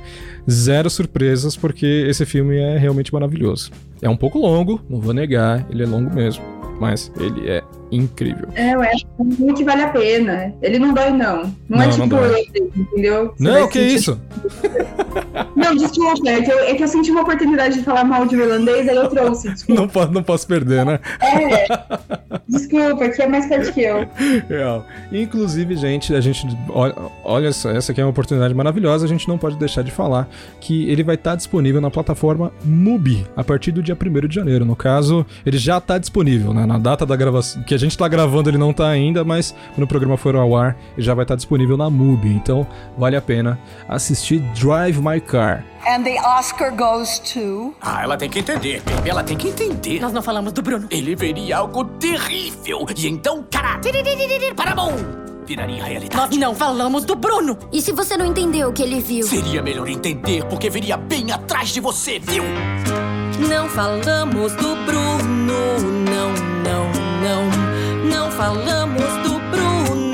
[0.49, 3.71] zero surpresas, porque esse filme é realmente maravilhoso.
[4.01, 6.43] É um pouco longo, não vou negar, ele é longo mesmo,
[6.79, 7.63] mas ele é
[7.95, 8.47] incrível.
[8.55, 8.73] É,
[9.19, 10.53] um filme que vale a pena.
[10.61, 11.53] Ele não dói, não.
[11.69, 13.33] Não, é Não, tipo não ele, entendeu?
[13.37, 14.21] Você não, que sentir- isso?
[15.55, 18.35] Não, desculpa, é que, eu, é que eu senti uma oportunidade de falar mal de
[18.35, 19.49] irlandês, aí eu trouxe.
[19.53, 19.81] Desculpa.
[19.81, 20.99] Não, po- não posso perder, né?
[21.21, 21.65] É,
[22.47, 24.07] desculpa, que é mais forte que eu.
[24.49, 24.85] Real.
[25.11, 26.45] Inclusive, gente, a gente.
[27.23, 29.05] Olha, essa aqui é uma oportunidade maravilhosa.
[29.05, 30.27] A gente não pode deixar de falar
[30.59, 34.65] que ele vai estar disponível na plataforma Mubi a partir do dia 1 de janeiro.
[34.65, 36.65] No caso, ele já está disponível, né?
[36.65, 37.61] Na data da gravação.
[37.63, 40.55] Que a gente está gravando, ele não está ainda, mas quando o programa for ao
[40.55, 42.29] ar, ele já vai estar disponível na Mubi.
[42.29, 42.65] Então,
[42.97, 45.63] vale a pena assistir Drive My Car.
[45.85, 47.75] And the Oscar goes to.
[47.81, 49.09] Ah, ela tem que entender, Pepe.
[49.09, 49.99] Ela tem que entender.
[49.99, 50.87] Nós não falamos do Bruno.
[50.89, 52.85] Ele veria algo terrível.
[52.95, 53.79] E então, cara,
[54.55, 54.93] para bom,
[55.45, 56.37] viraria Nós realidade.
[56.37, 57.57] não falamos do Bruno.
[57.71, 59.27] E se você não entendeu o que ele viu?
[59.27, 62.43] Seria melhor entender, porque viria bem atrás de você, viu?
[63.49, 65.23] Não falamos do Bruno.
[65.27, 66.29] Não,
[66.63, 67.72] não, não.
[68.03, 70.13] Não falamos do Bruno.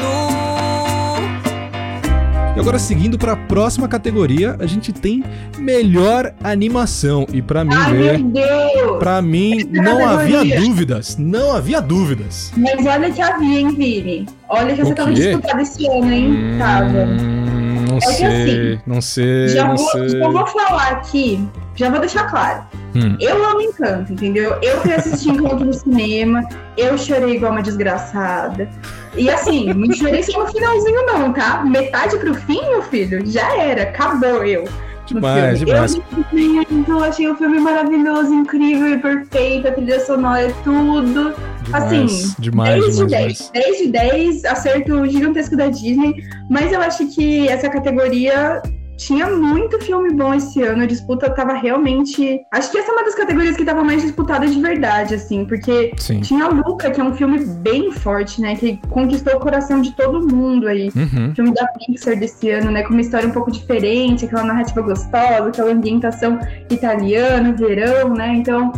[2.56, 5.24] E agora, seguindo para a próxima categoria, a gente tem
[5.58, 7.26] melhor animação.
[7.32, 9.00] E para mim, Ai, meu Deus!
[9.00, 10.60] Pra mim, Essa não havia categoria.
[10.62, 11.18] dúvidas.
[11.18, 12.52] Não havia dúvidas.
[12.58, 14.26] Mas olha que havia, hein, Vini?
[14.50, 16.36] Olha que O você tava disputado esse ano, hein?
[16.60, 16.88] Tava.
[17.06, 18.28] Hum, não É que sei,
[18.74, 20.10] assim, não sei, Já não vou, sei.
[20.10, 21.48] já vou falar aqui,
[21.80, 22.62] já vou deixar claro.
[22.94, 23.16] Hum.
[23.22, 24.58] Eu amo Encanto, entendeu?
[24.62, 26.44] Eu fui assistir Encanto no cinema,
[26.76, 28.70] eu chorei igual uma desgraçada.
[29.16, 31.64] E assim, não chorei só no finalzinho, não, tá?
[31.64, 34.66] Metade pro fim, meu filho, já era, acabou eu.
[35.06, 35.96] Demais, demais.
[35.96, 41.34] Eu, eu achei o filme maravilhoso, incrível e perfeito, a trilha sonora, tudo.
[41.74, 42.06] assim,
[42.38, 43.10] demais, 10 de demais, 10.
[43.10, 43.52] demais.
[43.54, 46.14] 10 de 10, acerto gigantesco da Disney.
[46.50, 48.62] Mas eu acho que essa categoria
[49.00, 50.84] tinha muito filme bom esse ano.
[50.84, 52.42] A disputa tava realmente.
[52.52, 55.94] Acho que essa é uma das categorias que tava mais disputada de verdade, assim, porque
[55.98, 56.20] Sim.
[56.20, 58.58] tinha Luca, que é um filme bem forte, né?
[58.58, 60.92] Que conquistou o coração de todo mundo aí.
[60.94, 61.34] Uhum.
[61.34, 62.84] Filme da Pixar desse ano, né?
[62.84, 66.38] Com uma história um pouco diferente, aquela narrativa gostosa, aquela ambientação
[66.70, 68.36] italiana, verão, né?
[68.36, 68.74] Então,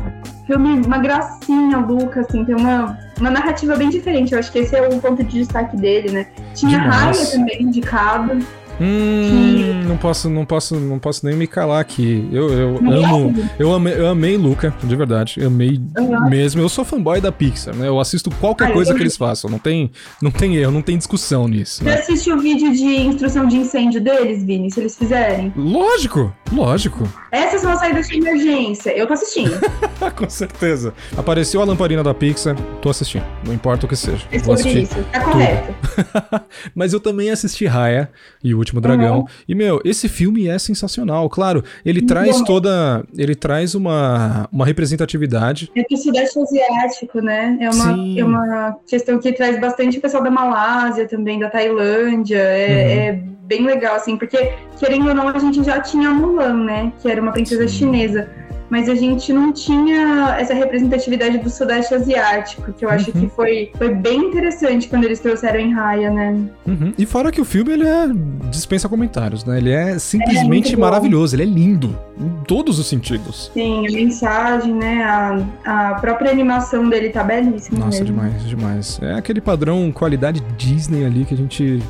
[0.46, 4.34] filme, uma gracinha, Luca, assim, tem uma, uma narrativa bem diferente.
[4.34, 6.28] Eu acho que esse é o ponto de destaque dele, né?
[6.54, 7.18] Tinha Demais.
[7.18, 8.38] Raya também indicado.
[8.82, 12.28] Hum, não posso, não posso, não posso nem me calar aqui.
[12.32, 13.50] Eu, eu amo, é?
[13.60, 15.44] eu amei, eu amei Luca, de verdade.
[15.44, 16.30] Amei Uhum.
[16.30, 16.62] mesmo.
[16.62, 17.88] Eu sou fanboy da Pixar, né?
[17.88, 19.04] Eu assisto qualquer Ah, eu coisa que também.
[19.04, 19.50] eles façam.
[19.50, 21.80] Não tem, não tem erro, não tem discussão nisso.
[21.84, 21.94] Você né?
[21.96, 25.54] assistiu o vídeo de instrução de incêndio deles, Vini, se eles fizerem?
[25.56, 27.08] Lógico, lógico.
[27.32, 28.90] Essas são as saídas de emergência.
[28.98, 29.52] Eu tô assistindo.
[30.16, 30.94] Com certeza.
[31.16, 33.26] Apareceu a lamparina da Pixar, tô assistindo.
[33.46, 34.26] Não importa o que seja.
[34.32, 34.96] É sobre isso.
[35.12, 35.74] Tá correto.
[36.74, 38.10] Mas eu também assisti Raya
[38.44, 39.20] e o Último Dragão.
[39.20, 39.26] Uhum.
[39.48, 41.30] E, meu, esse filme é sensacional.
[41.30, 42.46] Claro, ele traz bom.
[42.46, 43.04] toda.
[43.18, 45.72] Ele traz uma, uma representatividade.
[45.76, 47.58] É do Sudeste Asiático, né?
[47.60, 48.20] É uma, Sim.
[48.20, 52.38] é uma questão que traz bastante o pessoal da Malásia também, da Tailândia.
[52.38, 52.78] É, Uhum.
[52.78, 56.94] é bem legal, assim, porque, querendo ou não, a gente já tinha a Mulan, né?
[57.02, 57.78] Que era uma princesa Sim.
[57.80, 58.30] chinesa.
[58.72, 63.22] Mas a gente não tinha essa representatividade do Sudeste Asiático, que eu acho Uhum.
[63.22, 66.40] que foi, foi bem interessante quando eles trouxeram em Raya, né?
[66.66, 66.94] Uhum.
[66.98, 68.08] E fora que o filme ele é
[68.50, 69.58] dispensa comentários, né?
[69.58, 70.82] Ele é É simplesmente bom.
[70.84, 73.52] maravilhoso, ele é lindo em todos os sentidos.
[73.54, 75.04] Sim, a mensagem, né?
[75.04, 77.78] A, a própria animação dele tá belíssima.
[77.80, 78.06] Nossa, mesmo.
[78.06, 79.00] demais, demais.
[79.02, 81.82] É aquele padrão qualidade Disney ali que a gente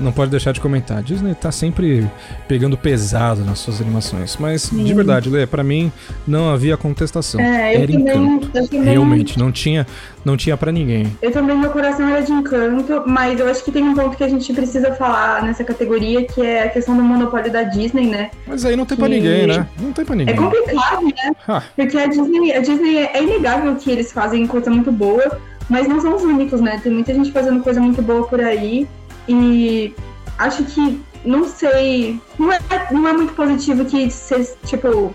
[0.00, 1.02] não pode deixar de comentar.
[1.02, 2.08] Disney tá sempre
[2.48, 4.94] pegando pesado nas suas animações, mas de Sim.
[4.94, 5.92] verdade, Lê, pra mim
[6.26, 7.40] não havia contestação.
[7.40, 8.50] É, eu Era também, encanto.
[8.56, 9.86] eu também Realmente, não tinha,
[10.24, 11.16] não tinha para ninguém.
[11.22, 14.24] Eu também, meu coração era de encanto, mas eu acho que tem um ponto que
[14.24, 18.30] a gente precisa falar nessa categoria, que é a questão do monopólio da Disney, né?
[18.46, 19.66] Mas aí não tem pra Que- ninguém, né?
[19.80, 20.36] Não tem pra É ninguém.
[20.36, 21.32] complicado, né?
[21.48, 25.38] Ah, Porque a Disney, a Disney é é inegável que eles fazem coisa muito boa,
[25.68, 26.80] mas não são os únicos, né?
[26.82, 28.86] Tem muita gente fazendo coisa muito boa por aí
[29.32, 29.94] e
[30.38, 32.60] acho que, não sei, não é,
[32.90, 35.14] não é muito positivo que, se, tipo,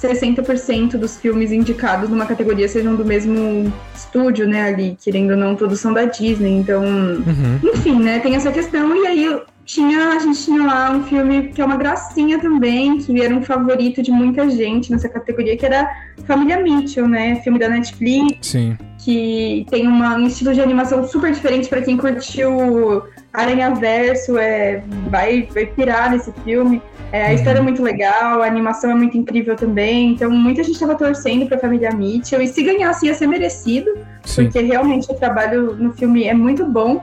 [0.00, 5.56] 60% dos filmes indicados numa categoria sejam do mesmo estúdio, né, ali, querendo ou não,
[5.56, 6.82] todos são da Disney, então...
[6.84, 7.60] uhum.
[7.64, 11.60] Enfim, né, tem essa questão, e aí tinha, a gente tinha lá um filme que
[11.60, 15.90] é uma gracinha também, que era um favorito de muita gente nessa categoria, que era
[16.24, 18.76] Família Mitchell, né, filme da Netflix, Sim.
[18.98, 23.02] que tem uma, um estilo de animação super diferente para quem curtiu
[23.36, 26.82] Aranha Verso, é, vai, vai pirar nesse filme.
[27.12, 27.34] É, a Uhum.
[27.34, 31.46] história é muito legal, a animação é muito incrível também, então muita gente estava torcendo
[31.46, 33.90] para Família Mitchell, e se ganhasse ia ser merecido,
[34.24, 34.44] Sim.
[34.44, 37.00] porque realmente o trabalho no filme é muito bom.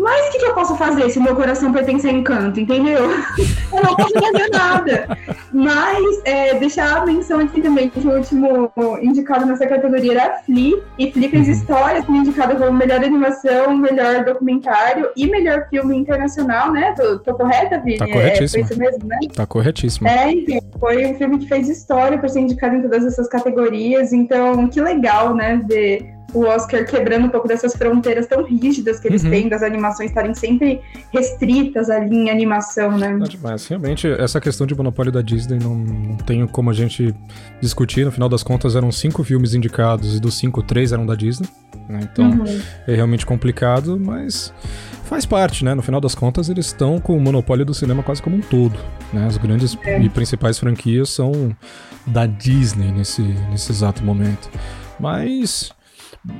[0.00, 3.10] Mas o que, que eu posso fazer se meu coração pertence a encanto, entendeu?
[3.70, 5.18] Eu não posso fazer nada.
[5.52, 8.72] Mas é, deixar a menção aqui também que o último
[9.02, 10.78] indicado nessa categoria era Flea.
[10.98, 16.72] E Flea fez história, foi indicado como melhor animação, melhor documentário e melhor filme internacional,
[16.72, 16.94] né?
[16.96, 17.98] Tô, tô correta, Vini?
[17.98, 18.66] Tá É, corretíssimo.
[18.66, 19.18] foi isso mesmo, né?
[19.34, 20.08] Tá corretíssimo.
[20.08, 24.14] É, enfim, foi um filme que fez história por ser indicado em todas essas categorias.
[24.14, 25.60] Então, que legal, né?
[25.68, 29.30] Ver o Oscar quebrando um pouco dessas fronteiras tão rígidas que eles Uhum.
[29.30, 30.80] têm, das animações estarem sempre
[31.12, 33.16] restritas ali em animação, né?
[33.18, 33.66] Tá demais.
[33.66, 37.14] Realmente, essa questão de monopólio da Disney não, não tem como a gente
[37.60, 38.04] discutir.
[38.04, 41.48] No final das contas, eram cinco filmes indicados e dos cinco, três eram da Disney.
[41.88, 42.00] né?
[42.02, 42.60] Então, Uhum.
[42.86, 44.52] é realmente complicado, mas
[45.04, 45.74] faz parte, né?
[45.74, 48.78] No final das contas, eles estão com o monopólio do cinema quase como um todo.
[49.12, 49.26] Né?
[49.26, 51.54] As grandes e principais franquias são
[52.06, 54.48] da Disney nesse, nesse exato momento.
[55.00, 55.72] Mas.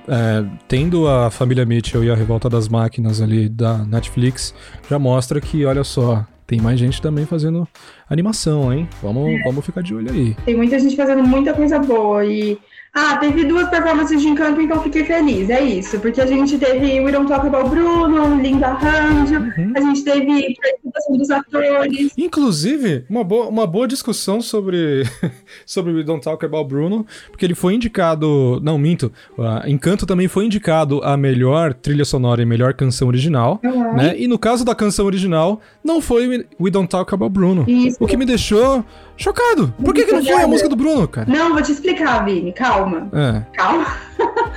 [0.08, 4.54] É, tendo a família Mitchell e a Revolta das Máquinas ali da Netflix,
[4.88, 7.66] já mostra que, olha só, tem mais gente também fazendo
[8.08, 8.88] animação, hein?
[9.02, 10.34] Vamos, vamos ficar de olho aí.
[10.44, 12.58] Tem muita gente fazendo muita coisa boa e.
[12.92, 15.48] Ah, teve duas performances de encanto, então fiquei feliz.
[15.48, 15.98] É isso.
[16.00, 19.72] Porque a gente teve We Don't Talk About Bruno, Linda Arranjo, Uhum.
[19.76, 22.12] a gente teve participação dos atores.
[22.18, 25.04] Inclusive, uma boa, uma boa discussão sobre,
[25.64, 28.60] sobre We Don't Talk About Bruno, porque ele foi indicado.
[28.62, 29.12] Não, minto.
[29.38, 33.60] ah, Encanto também foi indicado a melhor trilha sonora e melhor canção original.
[33.62, 33.94] Uhum.
[33.94, 34.14] Né?
[34.18, 37.64] E no caso da canção original, não foi We- We Don't Talk About Bruno.
[37.68, 37.98] Isso.
[38.00, 38.84] O que me deixou
[39.16, 39.72] chocado.
[39.84, 41.30] Por que, que não foi a música do Bruno, cara?
[41.30, 42.52] Não, vou te explicar, Vini.
[42.52, 42.79] Calma.
[43.12, 43.42] É.
[43.56, 43.86] Calma.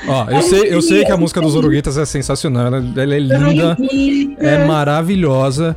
[0.07, 3.19] Ó, eu sei, eu sei que a música dos Oruguetas é sensacional, ela, ela é
[3.19, 3.77] linda,
[4.37, 5.75] é maravilhosa.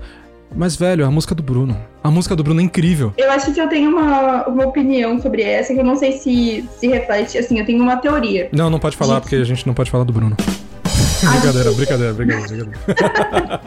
[0.54, 1.76] Mas, velho, a música do Bruno.
[2.02, 3.12] A música do Bruno é incrível.
[3.18, 6.66] Eu acho que eu tenho uma, uma opinião sobre essa que eu não sei se
[6.78, 7.36] se reflete.
[7.36, 8.48] Assim, eu tenho uma teoria.
[8.52, 10.36] Não, não pode falar, porque a gente não pode falar do Bruno.
[11.20, 13.60] brincadeira, brincadeira, brincadeira, brincadeira.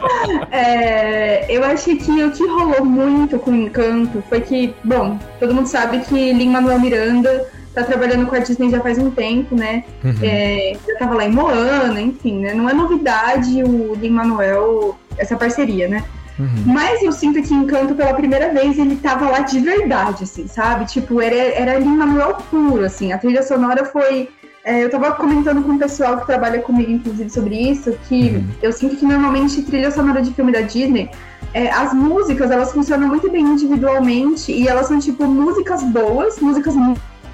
[0.50, 5.54] É, eu acho que o que rolou muito com o Encanto foi que, bom, todo
[5.54, 9.84] mundo sabe que Lin-Manuel Miranda tá trabalhando com a Disney já faz um tempo, né?
[10.04, 10.14] Uhum.
[10.22, 12.54] É, já tava lá em Moana, enfim, né?
[12.54, 16.04] Não é novidade o Lin-Manuel, essa parceria, né?
[16.38, 16.48] Uhum.
[16.66, 20.86] Mas eu sinto que Encanto, pela primeira vez, ele tava lá de verdade, assim, sabe?
[20.86, 23.12] Tipo, era, era Lin-Manuel puro, assim.
[23.12, 24.30] A trilha sonora foi...
[24.64, 28.48] é, eu tava comentando com o pessoal que trabalha comigo, inclusive, sobre isso, que Uhum.
[28.62, 31.10] eu sinto que normalmente trilha sonora de filme da Disney,
[31.52, 36.74] é, as músicas, elas funcionam muito bem individualmente e elas são, tipo, músicas boas, músicas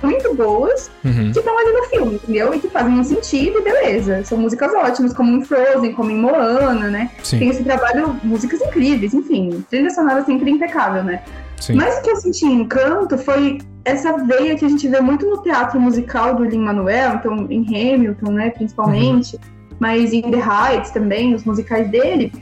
[0.02, 1.32] muito boas, Uhum.
[1.32, 2.54] que estão ali no filme, entendeu?
[2.54, 4.22] E que fazem um sentido, e beleza.
[4.24, 7.10] São músicas ótimas, como em Frozen, como em Moana, né?
[7.16, 11.22] Tem Sim, esse trabalho, músicas incríveis, enfim, trilha sonora sempre impecável, né?
[11.60, 11.74] sim.
[11.74, 15.24] Mas o que eu senti em Encanto foi essa veia que a gente vê muito
[15.26, 19.38] no teatro musical do Lin-Manuel, então em Hamilton, né, principalmente,
[19.78, 22.32] mas em The Heights também, os musicais dele,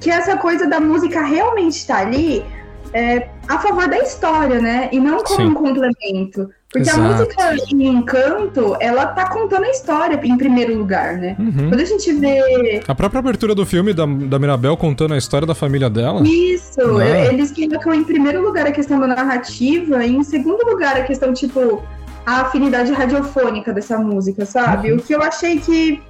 [0.00, 2.44] que essa coisa da música realmente estar ali
[2.92, 5.46] é, a favor da história, né, e não como Sim.
[5.48, 6.48] um complemento.
[6.70, 7.00] Porque Exato.
[7.00, 11.34] a música em Encanto, ela tá contando a história em primeiro lugar, né?
[11.38, 11.70] Uhum.
[11.70, 15.46] Quando a gente vê A própria abertura do filme da, da Mirabel contando a história
[15.46, 16.22] da família dela.
[16.28, 17.32] Isso, Ah.
[17.32, 21.32] eles colocam em primeiro lugar a questão da narrativa e em segundo lugar a questão,
[21.32, 21.82] tipo,
[22.26, 24.92] a afinidade radiofônica dessa música, sabe?
[24.92, 24.98] Uhum.
[24.98, 26.02] O que eu achei que.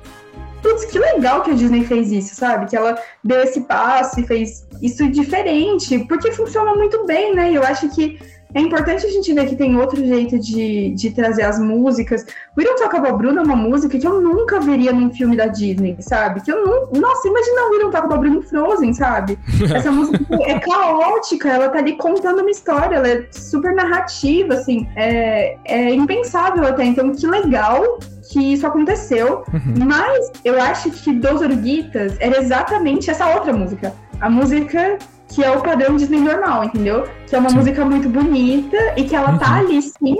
[0.61, 2.67] Putz, que legal que a Disney fez isso, sabe?
[2.67, 7.53] Que ela deu esse passo e fez isso diferente, porque funciona muito bem, né?
[7.53, 8.19] Eu acho que
[8.55, 12.24] é importante a gente ver que tem outro jeito de, de trazer as músicas.
[12.57, 15.46] We Don't Talk About Bruno é uma música que eu nunca veria num filme da
[15.46, 16.40] Disney, sabe?
[16.40, 17.01] Que eu não.
[17.01, 19.38] Nossa, imagina o We Don't Talk About Bruno Frozen, sabe?
[19.74, 24.88] Essa música é caótica, ela tá ali contando uma história, ela é super narrativa, assim,
[24.96, 26.84] é, é impensável até.
[26.84, 27.99] Então, que legal
[28.30, 29.44] que isso aconteceu.
[29.53, 29.86] Uhum.
[29.86, 33.92] Mas eu acho que Dos Oruguitas era exatamente essa outra música.
[34.20, 34.99] A música
[35.29, 37.07] que é o padrão Disney normal, entendeu?
[37.26, 37.57] Que é uma Sim.
[37.57, 40.16] música muito bonita e que ela tá ali sim.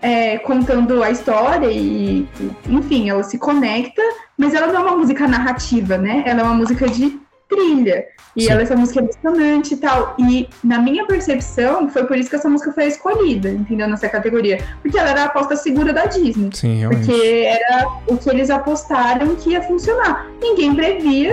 [0.00, 2.26] é, contando a história e,
[2.66, 4.02] enfim, ela se conecta,
[4.36, 6.22] mas ela não é uma música narrativa, né?
[6.26, 8.06] Ela é uma música de trilha.
[8.36, 8.50] E Sim.
[8.50, 10.14] ela essa música é emocionante e tal.
[10.18, 13.88] E na minha percepção, foi por isso que essa música foi escolhida, entendeu?
[13.88, 14.58] Nessa categoria.
[14.82, 16.50] Porque ela era a aposta segura da Disney.
[16.52, 17.06] Sim, realmente.
[17.06, 20.26] Porque era o que eles apostaram que ia funcionar.
[20.40, 21.32] Ninguém previa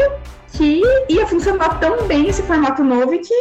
[0.54, 3.34] que ia funcionar tão bem esse formato novo e que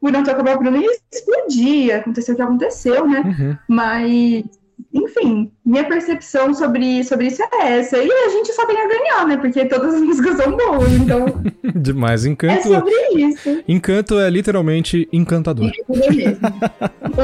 [0.00, 1.96] o Talk About Bruno ia explodir.
[1.96, 3.22] Aconteceu o que aconteceu, né?
[3.26, 3.56] Uhum.
[3.68, 4.44] Mas
[4.92, 7.96] enfim, minha percepção sobre, sobre isso é essa.
[7.98, 9.36] E a gente só tem a ganhar, né?
[9.36, 11.26] Porque todas as músicas são boas, então
[11.74, 12.24] Demais.
[12.26, 12.68] é Encanto.
[12.68, 13.62] sobre isso.
[13.66, 15.70] Encanto é literalmente encantador.
[15.88, 16.38] É mesmo.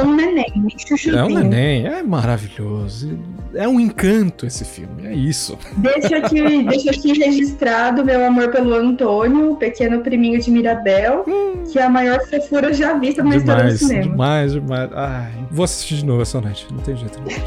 [0.05, 1.19] Um neném, chuchuzinho.
[1.19, 3.19] É um neném, é maravilhoso.
[3.55, 5.59] É um encanto esse filme, é isso.
[5.77, 11.25] Deixa aqui, deixa aqui registrado meu amor pelo Antônio, o pequeno priminho de Mirabel,
[11.71, 14.03] que é a maior fofura já vista na história do Demais, cinema.
[14.11, 14.91] demais, demais.
[14.95, 17.21] Ai, vou assistir de novo essa noite, não tem jeito.
[17.21, 17.42] Não.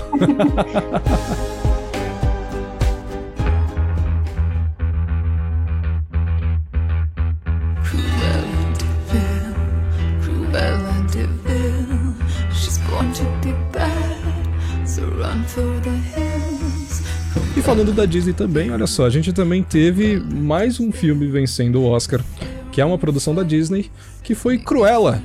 [17.56, 21.82] E falando da Disney também, olha só, a gente também teve mais um filme vencendo
[21.82, 22.22] o Oscar,
[22.72, 23.90] que é uma produção da Disney,
[24.22, 25.22] que foi Cruella,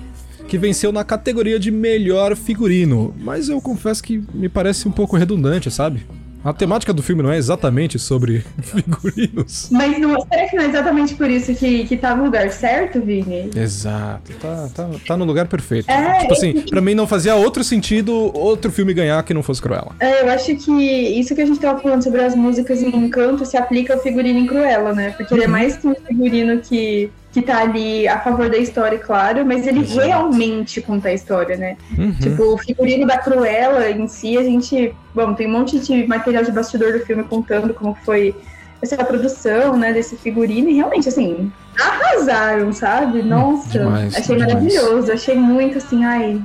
[0.50, 3.14] que venceu na categoria de melhor figurino.
[3.20, 6.04] Mas eu confesso que me parece um pouco redundante, sabe?
[6.42, 9.68] A temática do filme não é exatamente sobre figurinos.
[9.70, 13.00] Mas não, será que não é exatamente por isso que, que tá no lugar certo,
[13.00, 13.50] Vini?
[13.54, 15.88] Exato, tá, tá, tá no lugar perfeito.
[15.88, 19.62] É, tipo assim, pra mim não fazia outro sentido outro filme ganhar que não fosse
[19.62, 19.92] Cruella.
[20.00, 23.44] É, eu acho que isso que a gente tava falando sobre as músicas em Encanto
[23.44, 25.10] se aplica ao figurino em Cruella, né?
[25.10, 28.98] Porque ele é mais que um figurino que, que tá ali a favor da história,
[28.98, 30.06] claro, mas ele Exato.
[30.06, 31.76] realmente conta a história, né?
[31.96, 32.12] Uhum.
[32.12, 34.94] Tipo, o figurino da Cruella em si, a gente.
[35.14, 38.34] Bom, tem um monte de material de bastidor do filme contando como foi
[38.82, 43.22] essa produção, né, desse figurino, e realmente, assim, arrasaram, sabe?
[43.22, 44.54] Nossa, demais, achei demais.
[44.54, 46.40] maravilhoso, achei muito assim, ai,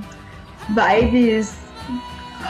[0.69, 1.64] vibes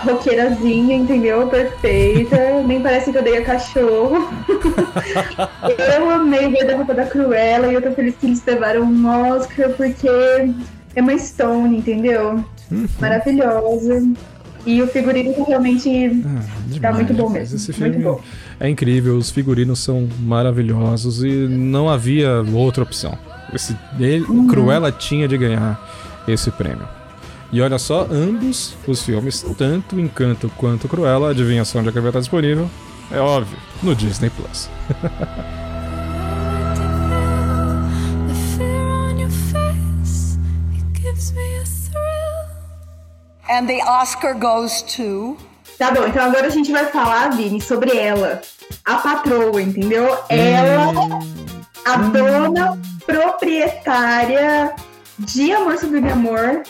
[0.04, 1.48] roqueirazinha, entendeu?
[1.48, 2.62] Perfeita.
[2.66, 4.30] Nem parece que eu dei a cachorro.
[5.98, 9.32] eu amei ver da roupa da Cruella e eu tô feliz que eles levaram um
[9.32, 10.08] Oscar porque
[10.96, 12.44] é uma Stone, entendeu?
[12.72, 12.88] Uhum.
[13.00, 14.04] Maravilhosa.
[14.66, 17.56] E o figurino tá realmente Ah, tá demais, muito bom mesmo.
[17.56, 18.20] Esse muito filme bom.
[18.60, 23.16] é incrível, os figurinos são maravilhosos e não havia outra opção.
[23.54, 24.48] Esse, ele, Uhum.
[24.48, 25.80] Cruella tinha de ganhar
[26.28, 26.88] esse prêmio.
[27.52, 32.20] E olha só, ambos os filmes, tanto Encanto quanto Cruella, adivinhação de que vai estar
[32.20, 32.70] disponível?
[33.12, 34.70] É óbvio, no Disney Plus.
[38.28, 40.38] The fear on your face,
[40.74, 42.48] it gives me a thrill.
[43.50, 45.38] And the Oscar goes to.
[45.78, 48.42] Tá bom, então agora a gente vai falar, Vini, sobre ela.
[48.86, 50.18] A patroa, entendeu?
[50.30, 51.20] Ela,
[51.86, 54.74] a dona proprietária
[55.20, 56.64] de Amor Sublime Amor,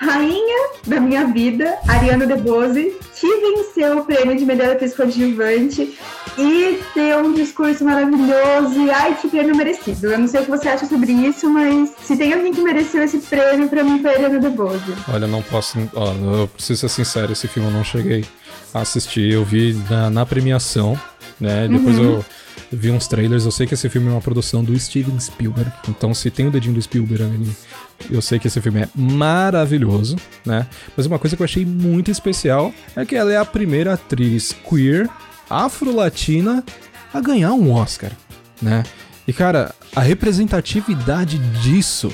[0.00, 5.98] rainha da minha vida, Ariana DeBose, que venceu o prêmio de melhor atriz coadjuvante
[6.38, 8.80] e deu um discurso maravilhoso.
[8.86, 10.06] E ai, que prêmio merecido.
[10.06, 13.02] Eu não sei o que você acha sobre isso, mas se tem alguém que mereceu
[13.02, 14.94] esse prêmio, pra mim foi Ariana DeBose.
[15.12, 15.78] Olha, não posso.
[15.94, 18.24] Ó, eu preciso ser sincero, esse filme eu não cheguei
[18.72, 19.32] a assistir.
[19.32, 20.98] Eu vi na, na premiação,
[21.40, 21.66] né?
[21.66, 22.24] Depois eu
[22.70, 23.44] vi uns trailers.
[23.44, 25.72] Eu sei que esse filme é uma produção do Steven Spielberg.
[25.88, 27.50] Então, se tem o dedinho do Spielberg ali,
[28.10, 30.66] eu sei que esse filme é maravilhoso, né?
[30.96, 34.54] Mas uma coisa que eu achei muito especial é que ela é a primeira atriz
[34.68, 35.08] queer
[35.50, 36.64] afro-latina
[37.12, 38.12] a ganhar um Oscar,
[38.60, 38.84] né?
[39.26, 42.12] E cara, a representatividade disso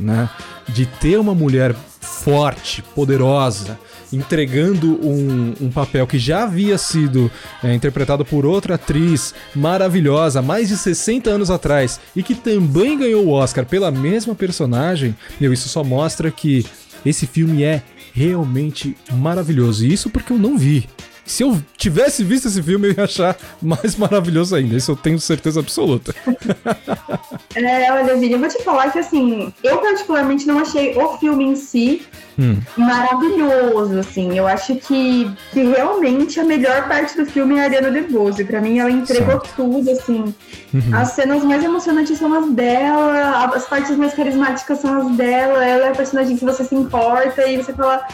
[0.00, 0.28] né?
[0.68, 3.78] De ter uma mulher forte, poderosa,
[4.12, 7.30] entregando um, um papel que já havia sido
[7.62, 13.26] é, interpretado por outra atriz maravilhosa mais de 60 anos atrás e que também ganhou
[13.26, 16.64] o Oscar pela mesma personagem, meu, isso só mostra que
[17.04, 17.82] esse filme é
[18.12, 19.86] realmente maravilhoso.
[19.86, 20.88] E isso porque eu não vi.
[21.30, 24.76] Se eu tivesse visto esse filme, eu ia achar mais maravilhoso ainda.
[24.76, 26.12] Isso eu tenho certeza absoluta.
[27.52, 31.44] É, olha, Vini, eu vou te falar que assim, eu particularmente não achei o filme
[31.44, 32.02] em si
[32.38, 32.56] Hum.
[32.76, 34.38] maravilhoso, assim.
[34.38, 38.42] Eu acho que, que realmente a melhor parte do filme é a Ariana DeBose.
[38.44, 39.52] Pra mim, ela entregou Certo.
[39.56, 40.34] tudo, assim.
[40.72, 40.94] Uhum.
[40.94, 45.62] As cenas mais emocionantes são as dela, as partes mais carismáticas são as dela.
[45.64, 48.06] Ela é a personagem que você se importa e você fala.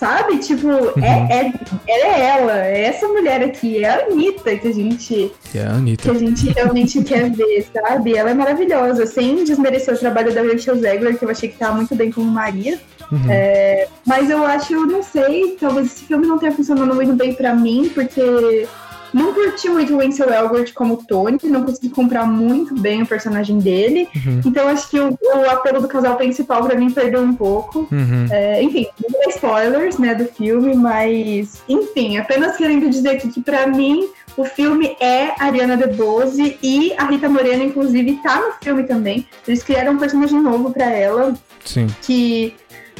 [0.00, 0.38] Sabe?
[0.38, 1.04] Tipo, Uhum.
[1.04, 1.52] é, é,
[1.86, 5.62] ela é ela, é essa mulher aqui, é a Anitta que a gente E a
[5.62, 6.10] que Anitta.
[6.12, 8.16] a gente realmente quer ver, sabe?
[8.16, 11.74] Ela é maravilhosa, sem desmerecer o trabalho da Rachel Zegler, que eu achei que tava
[11.74, 12.78] muito bem como Maria.
[13.12, 13.20] Uhum.
[13.28, 17.54] É, mas eu acho, não sei, talvez esse filme não tenha funcionado muito bem pra
[17.54, 18.66] mim, porque
[19.12, 23.58] não curti muito o Ansel Elgort como Tony, não consegui comprar muito bem o personagem
[23.58, 24.08] dele.
[24.14, 24.40] Uhum.
[24.44, 27.88] Então acho que o, o apelo do casal principal pra mim perdeu um pouco.
[27.90, 28.26] Uhum.
[28.30, 33.66] É, enfim, não spoilers, né, do filme, mas enfim, apenas querendo dizer aqui que pra
[33.66, 39.26] mim o filme é Ariana DeBose e a Rita Moreno, inclusive, tá no filme também.
[39.46, 41.34] Eles criaram um personagem novo pra ela,
[41.64, 41.86] Sim.
[42.02, 42.54] que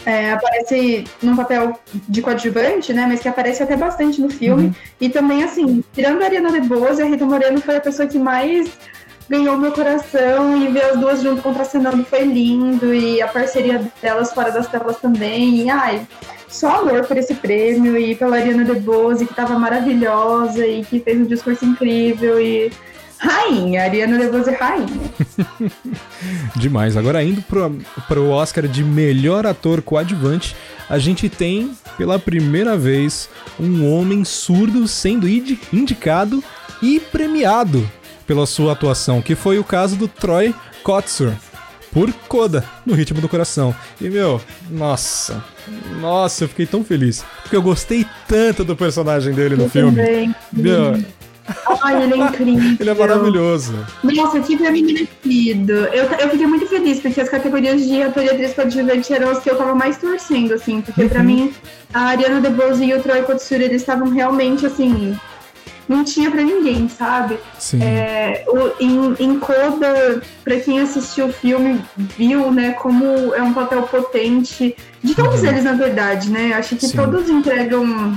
[0.06, 1.78] é, aparece num papel
[2.08, 3.06] de coadjuvante, né?
[3.06, 4.66] Mas que aparece até bastante no filme.
[4.66, 4.74] Uhum.
[5.00, 8.70] E também, assim, tirando a Ariana DeBose, a Rita Moreno foi a pessoa que mais
[9.28, 14.32] ganhou meu coração e ver as duas junto contracenando foi lindo e a parceria delas
[14.32, 15.62] fora das telas também.
[15.62, 16.06] E, ai,
[16.48, 21.20] só amor por esse prêmio e pela Ariana DeBose, que tava maravilhosa e que fez
[21.20, 22.72] um discurso incrível e
[23.20, 24.88] rainha, Ariana DeBose rainha.
[26.56, 26.96] Demais.
[26.96, 27.76] Agora indo pro,
[28.08, 30.56] pro Oscar de melhor ator coadjuvante,
[30.88, 36.42] a gente tem pela primeira vez um homem surdo sendo indi- indicado
[36.82, 37.88] e premiado
[38.26, 41.32] pela sua atuação, que foi o caso do Troy Kotsur
[41.92, 43.74] por Coda, no ritmo do coração.
[44.00, 44.40] E meu,
[44.70, 45.42] nossa,
[46.00, 49.96] nossa, eu fiquei tão feliz, porque eu gostei tanto do personagem dele no Eu filme.
[49.96, 50.34] também.
[50.52, 51.02] Meu,
[51.82, 52.76] Ai, ele é incrível.
[52.78, 53.74] ele é maravilhoso.
[54.02, 55.72] Nossa, que prêmio merecido.
[55.72, 59.40] Eu, eu fiquei muito feliz, porque as categorias de ator e atriz coadjuvante eram as
[59.40, 60.80] que eu tava mais torcendo, assim.
[60.80, 61.52] Porque pra mim,
[61.92, 65.16] a Ariana DeBose e o Troy Kotsur, eles estavam realmente, assim...
[65.88, 67.36] Não tinha pra ninguém, sabe?
[67.58, 67.82] Sim.
[67.82, 73.52] É, o, em, em Coda, pra quem assistiu o filme, viu, né, como é um
[73.52, 74.76] papel potente.
[75.02, 76.52] De todos eles, na verdade, né?
[76.52, 76.96] Acho que Sim.
[76.96, 78.16] todos entregam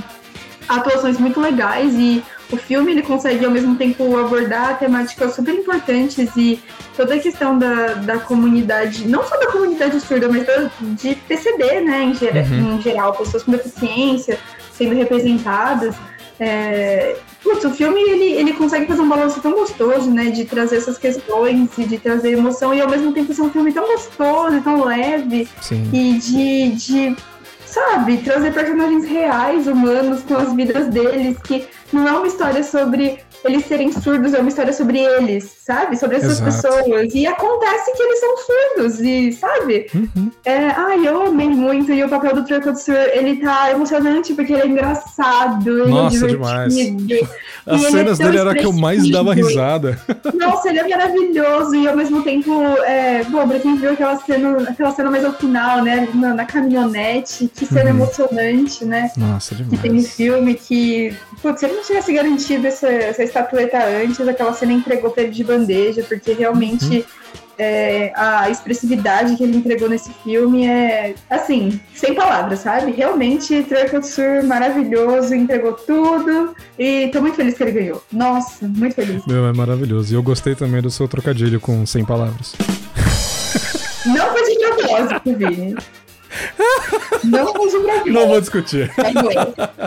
[0.68, 2.22] atuações muito legais e
[2.52, 6.60] o filme ele consegue ao mesmo tempo abordar temáticas super importantes e
[6.96, 11.80] toda a questão da, da comunidade, não só da comunidade surda, mas da, de PCD,
[11.80, 12.76] né, em, gera- Uhum.
[12.76, 14.38] em geral, pessoas com deficiência
[14.72, 15.94] sendo representadas.
[16.38, 20.76] É, putz, o filme ele, ele consegue fazer um balanço tão gostoso, né, de trazer
[20.78, 24.56] essas questões e de trazer emoção e ao mesmo tempo ser um filme tão gostoso,
[24.56, 25.88] e tão leve Sim.
[25.92, 27.16] e de, de,
[27.74, 33.18] sabe, trazer personagens reais, humanos, com as vidas deles, que não é uma história sobre
[33.44, 35.96] eles serem surdos, é uma história sobre eles, sabe?
[35.96, 36.50] Sobre essas Exato.
[36.84, 37.14] pessoas.
[37.14, 39.86] E acontece que eles são surdos, e sabe?
[39.94, 40.30] Uhum.
[40.44, 44.52] É, ai, eu amei muito, e o papel do Troy Kotsur, ele tá emocionante porque
[44.52, 46.74] ele é engraçado, ele Nossa, é demais.
[47.66, 49.98] As é cenas tão dele era que eu mais dava risada.
[50.34, 52.52] Nossa, ele é maravilhoso e ao mesmo tempo,
[52.84, 56.44] é, bom, pra quem viu aquela cena, aquela cena mais ao final, né, na, na
[56.44, 57.96] caminhonete, que cena Uhum.
[57.96, 60.14] emocionante, né, Nossa, que tem demais.
[60.14, 65.10] filme, que, putz, se ele não tivesse garantido essa, essa estatueta antes, aquela cena entregou
[65.10, 67.04] pra ele de bandeja, porque realmente Uhum.
[67.58, 72.92] é, a expressividade que ele entregou nesse filme é, assim, sem palavras, sabe?
[72.92, 78.02] Realmente, Troy Kotsur, maravilhoso, entregou tudo e tô muito feliz que ele ganhou.
[78.12, 79.24] Nossa, muito feliz.
[79.26, 80.12] Meu, é maravilhoso.
[80.12, 82.54] E eu gostei também do seu trocadilho com 100 palavras.
[84.06, 85.74] Não foi de propósito, Vini.
[87.24, 87.54] Não.
[88.06, 88.90] Não vou discutir.
[88.94, 89.12] Tá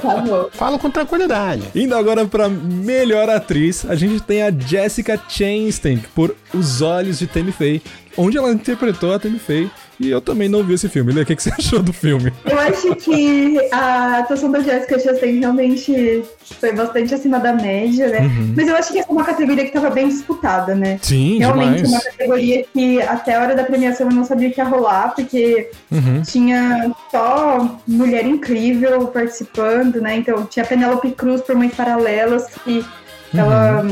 [0.01, 0.49] tá bom.
[0.51, 1.63] Falo com tranquilidade.
[1.75, 7.27] Indo agora pra melhor atriz, a gente tem a Jessica Chastain por Os Olhos de
[7.27, 7.81] Tammy Faye,
[8.17, 9.69] onde ela interpretou a Tammy Faye.
[9.99, 11.11] E eu também não vi esse filme.
[11.11, 12.31] Lê, o que, que você achou do filme?
[12.45, 16.23] Eu acho que a atuação da Jessica Chastain realmente
[16.59, 18.29] foi bastante acima da média, né?
[18.55, 20.99] Mas eu acho que essa é uma categoria que tava bem disputada, né?
[21.01, 21.89] Sim, Realmente, demais.
[21.91, 25.13] uma categoria que até a hora da premiação eu não sabia o que ia rolar,
[25.15, 26.21] porque Uhum.
[26.21, 30.17] tinha só mulher incrível participando, né?
[30.17, 32.85] Então tinha Penélope Cruz por Mães Paralelas, que
[33.33, 33.83] ela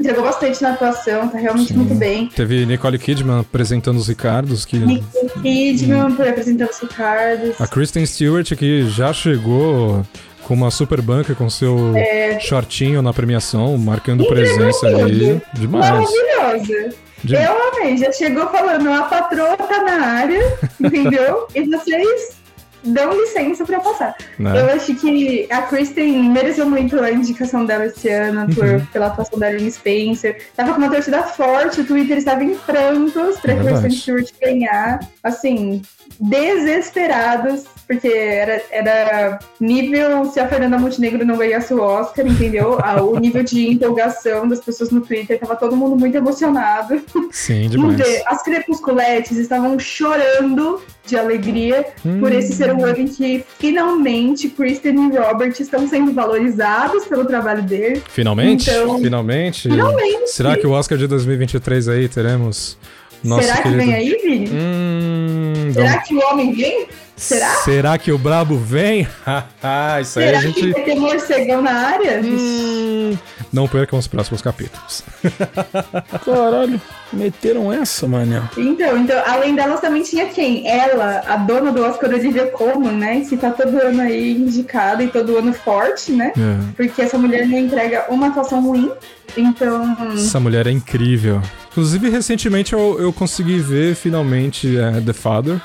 [0.00, 1.68] entregou bastante na atuação, tá realmente.
[1.68, 1.74] Sim.
[1.78, 2.26] muito bem.
[2.34, 7.60] Teve Nicole Kidman apresentando os Ricardos, que Nicole Kidman por apresentar os Ricardos.
[7.60, 10.04] a Kristen Stewart que já chegou
[10.44, 11.92] com uma super banca com seu
[12.40, 15.40] shortinho na premiação, marcando presença ali.
[15.54, 15.90] Demais.
[15.90, 16.94] Maravilhosa.
[17.22, 20.40] De- Eu amei, já chegou falando, a patroa tá na área,
[20.80, 21.46] entendeu?
[21.54, 22.39] e vocês
[22.84, 24.14] dão licença pra passar.
[24.38, 24.60] Né?
[24.60, 28.86] Eu acho que a Kristen mereceu muito a indicação dela esse ano por, Uhum.
[28.86, 30.38] pela atuação dela em Spencer.
[30.56, 33.56] Tava com uma torcida forte, o Twitter estava em prantos pra É.
[33.62, 35.00] Kristen Stewart ganhar.
[35.22, 35.82] Assim,
[36.18, 42.78] desesperados, porque era, era nível se a Fernanda Montenegro não ganhasse o Oscar, entendeu?
[42.90, 47.00] Ah, o nível de empolgação das pessoas no Twitter, tava todo mundo muito emocionado.
[47.30, 48.00] Sim, demais.
[48.26, 51.86] as crepusculetes estavam chorando de alegria
[52.18, 57.24] por esse ser um ano em que finalmente Kristen e Robert estão sendo valorizados pelo
[57.24, 58.02] trabalho dele.
[58.08, 58.70] Finalmente?
[58.70, 59.68] Então- finalmente?
[59.68, 60.30] Finalmente.
[60.30, 62.76] Será que o Oscar de 2023 aí teremos
[63.22, 63.78] nosso Será que querido...
[63.84, 64.50] vem aí, Vini?
[64.52, 66.86] Hum, Será que o homem vem?
[67.16, 67.50] Será?
[67.56, 69.06] Será que o Brabo vem?
[69.62, 70.72] Ah, Isso aí Será a que gente.
[70.72, 72.20] vai ter morcegão na área?
[72.24, 73.14] Hum,
[73.52, 75.02] não percam os próximos capítulos.
[76.24, 76.80] Caralho,
[77.12, 78.48] meteram essa, mano.
[78.56, 80.66] Então, então, além delas também tinha quem?
[80.66, 83.20] Ela, a dona do Oscar Olivia Colman, né?
[83.28, 86.32] Que tá todo ano aí indicada e todo ano forte, né?
[86.36, 86.72] É.
[86.74, 88.90] Porque essa mulher não entrega uma atuação ruim.
[89.36, 91.40] Então, Essa mulher é incrível.
[91.70, 95.60] Inclusive, recentemente eu, eu consegui ver finalmente é, The Father.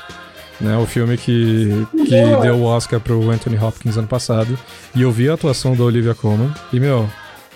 [0.60, 0.76] né?
[0.78, 4.58] O filme que, que deu o Oscar pro Anthony Hopkins ano passado.
[4.94, 6.52] E eu vi a atuação da Olivia Colman.
[6.72, 7.08] E, meu,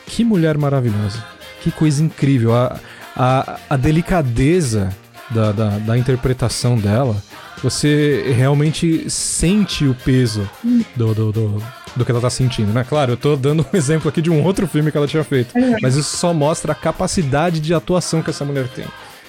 [0.07, 1.25] que mulher maravilhosa.
[1.63, 2.55] Que coisa incrível.
[2.55, 2.79] A,
[3.17, 4.91] a, a delicadeza
[5.31, 7.17] da, da, da interpretação dela.
[7.63, 10.49] Você realmente sente o peso
[10.97, 11.63] do, do, do,
[11.97, 12.85] do que ela tá sentindo, né?
[12.89, 15.53] Claro, eu tô dando um exemplo aqui de um outro filme que ela tinha feito.
[15.83, 18.85] Mas isso só mostra a capacidade de atuação que essa mulher tem.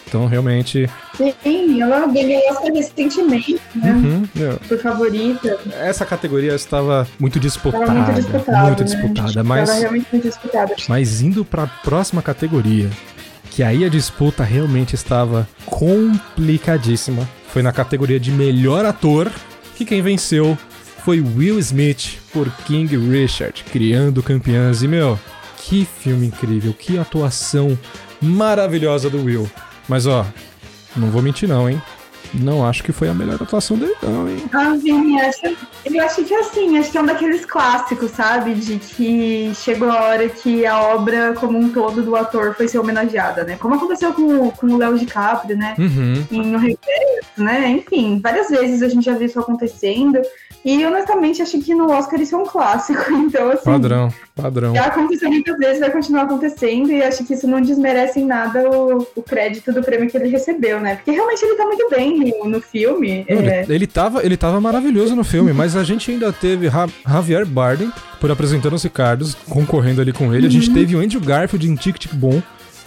[0.07, 3.91] Então, realmente, Sim, ela ganhou Oscar recentemente, né?
[3.93, 5.57] uhum, meu, Por favorita.
[5.79, 7.85] essa categoria estava muito disputada.
[7.85, 8.63] Tava muito disputada.
[8.63, 8.85] muito né?
[8.85, 10.75] disputada, mas, Tava realmente muito disputada.
[10.89, 12.89] mas indo pra próxima categoria,
[13.51, 19.31] que aí a disputa realmente estava complicadíssima, foi na categoria de melhor ator,
[19.77, 20.57] que quem venceu
[21.03, 24.81] foi Will Smith por King Richard, criando campeãs.
[24.83, 25.17] E meu,
[25.57, 27.77] que filme incrível, que atuação
[28.21, 29.49] maravilhosa do Will.
[29.87, 30.25] Mas ó,
[30.95, 31.81] não vou mentir não, hein?
[32.33, 34.41] Não acho que foi a melhor atuação dele, não, hein?
[34.53, 35.41] Ah, Vini, acho,
[35.83, 38.53] eu acho que assim, acho que é um daqueles clássicos, sabe?
[38.53, 42.79] De que chegou a hora que a obra como um todo do ator foi ser
[42.79, 43.57] homenageada, né?
[43.59, 45.75] Como aconteceu com, o- com o Léo DiCaprio, né?
[45.77, 46.25] Uhum.
[46.31, 46.79] Em O Reverso,
[47.37, 47.67] né?
[47.69, 50.17] Enfim, várias vezes a gente já viu isso acontecendo.
[50.63, 53.01] E honestamente acho que no Oscar isso é um clássico.
[53.31, 53.63] Então, assim.
[53.63, 54.75] Padrão, padrão.
[54.75, 58.69] Já aconteceu muitas vezes, vai continuar acontecendo, e acho que isso não desmerece em nada
[58.69, 60.95] o, o crédito do prêmio que ele recebeu, né?
[60.95, 63.25] Porque realmente ele tá muito bem no, no filme.
[63.29, 63.61] Não, é.
[63.63, 67.45] ele, ele, tava, ele tava maravilhoso no filme, mas a gente ainda teve Ja- Javier
[67.45, 70.47] Bardem por apresentando os Ricardos, concorrendo ali com ele.
[70.47, 72.41] A gente teve o Andrew Garfield em Tic Tic Boom,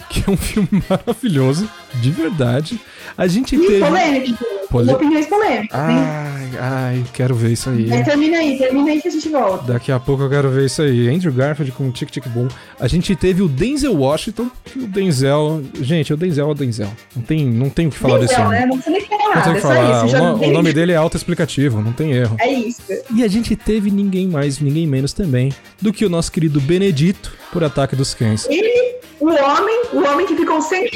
[0.09, 1.69] que é um filme maravilhoso,
[2.01, 2.79] de verdade.
[3.17, 3.79] A gente E teve.
[3.79, 4.45] polêmico.
[4.69, 5.95] Pole- Opiniões polêmicas, hein?
[5.97, 7.85] Ai, ai, quero ver isso aí.
[7.87, 9.71] Mas termina aí, termina aí que a gente volta.
[9.73, 11.07] Daqui a pouco eu quero ver isso aí.
[11.07, 12.47] Andrew Garfield com Tic Tic Boom.
[12.79, 15.63] A gente teve o Denzel Washington, que o Denzel.
[15.79, 16.89] Gente, o Denzel é o Denzel.
[17.15, 18.59] Não tem, não tem o que falar desse Denzel, homem.
[18.59, 18.65] né?
[18.65, 20.05] Não precisa nem falar Não tem o é que só falar.
[20.07, 20.15] isso.
[20.17, 22.35] O, o nome dele é autoexplicativo, não tem erro.
[22.39, 22.81] É isso.
[23.13, 27.31] E a gente teve ninguém mais, ninguém menos também do que o nosso querido Benedito
[27.53, 28.45] por Ataque dos Cães.
[28.49, 30.89] Ele, o homem, o homem que ficou sem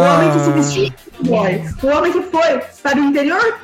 [0.00, 0.14] o Ah.
[0.16, 3.58] homem que se vestiu de boy, o homem que foi para o interior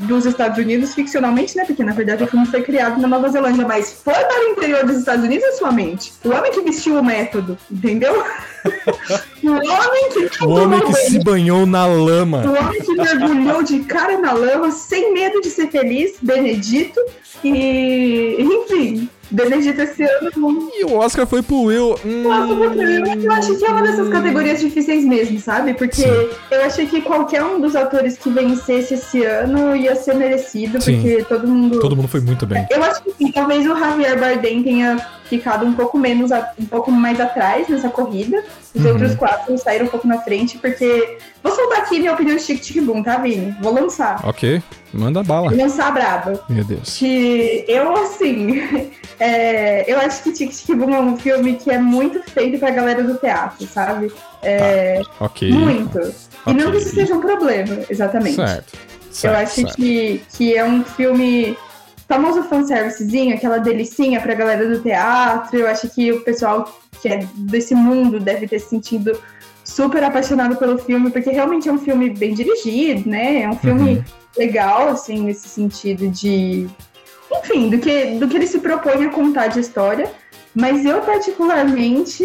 [0.00, 1.64] dos Estados Unidos, ficcionalmente, né?
[1.64, 4.84] Porque na verdade o filme foi criado na Nova Zelândia, mas foi para o interior
[4.84, 6.12] dos Estados Unidos é sua mente.
[6.24, 8.22] O homem que vestiu o método, entendeu?
[9.42, 12.44] o homem que O homem que se banhou na lama.
[12.46, 17.00] O homem que mergulhou de cara na lama, sem medo de ser feliz, Benedito.
[17.44, 20.30] E, enfim, Benedito esse ano.
[20.36, 21.94] não- E o Oscar foi pro Will.
[22.04, 25.74] Hum, Nossa, eu eu acho que é uma dessas categorias difíceis mesmo, sabe?
[25.74, 26.28] Porque Sim.
[26.50, 30.94] eu achei que qualquer um dos atores que vencesse esse ano ia ser merecido, Sim.
[31.00, 31.80] porque todo mundo.
[31.80, 32.66] todo mundo foi muito bem.
[32.70, 34.96] Eu acho que sim, talvez o Javier Bardem tenha
[35.28, 38.42] ficado um pouco menos, um pouco mais atrás nessa corrida.
[38.74, 38.90] Os Uhum.
[38.92, 41.18] outros quatro saíram um pouco na frente, porque.
[41.42, 43.54] Vou soltar aqui minha opinião de Tic Tic Boom, tá, Vini?
[43.60, 44.20] Vou lançar.
[44.26, 44.60] Ok,
[44.92, 45.48] manda bala.
[45.50, 46.42] Vou lançar braba.
[46.48, 46.96] Meu Deus.
[46.98, 48.90] Que eu, assim.
[49.20, 52.70] é, eu acho que Tic Tic Boom é um filme que é muito feito pra
[52.70, 54.12] galera do teatro, sabe?
[54.42, 55.50] É, Ok.
[55.52, 55.98] Muito.
[56.46, 58.36] E não que isso seja um problema, exatamente.
[58.36, 58.72] Certo.
[58.74, 59.76] Eu certo, acho certo.
[59.76, 61.56] que, que é um filme
[62.08, 65.58] famoso fanservicezinho, aquela delicinha pra galera do teatro.
[65.58, 69.20] Eu acho que o pessoal que é desse mundo deve ter se sentido
[69.62, 73.42] super apaixonado pelo filme, porque realmente é um filme bem dirigido, né?
[73.42, 74.04] É um filme Uhum.
[74.38, 76.66] legal, assim, nesse sentido de.
[77.30, 80.10] Enfim, do que, do que ele se propõe a contar de história.
[80.54, 82.24] Mas eu, particularmente,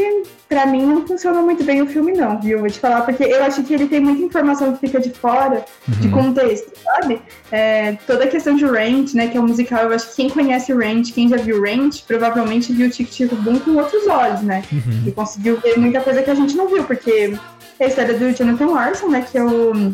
[0.54, 2.60] pra mim não funciona muito bem o filme, não, viu?
[2.60, 5.66] Vou te falar, porque eu acho que ele tem muita informação que fica de fora
[5.88, 6.14] de Uhum.
[6.14, 7.20] contexto, sabe?
[7.52, 10.30] É, toda a questão de Rent, né, que é um musical, eu acho que quem
[10.30, 14.64] conhece Rent, quem já viu Rent, provavelmente viu Tic Tic Boom com outros olhos, né?
[14.72, 15.04] Uhum.
[15.08, 17.34] E conseguiu ver muita coisa que a gente não viu, porque
[17.80, 19.94] é a história do Jonathan Larson, né, que é o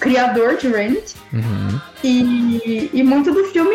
[0.00, 1.80] criador de Rent, Uhum.
[2.02, 3.74] e, e muito do filme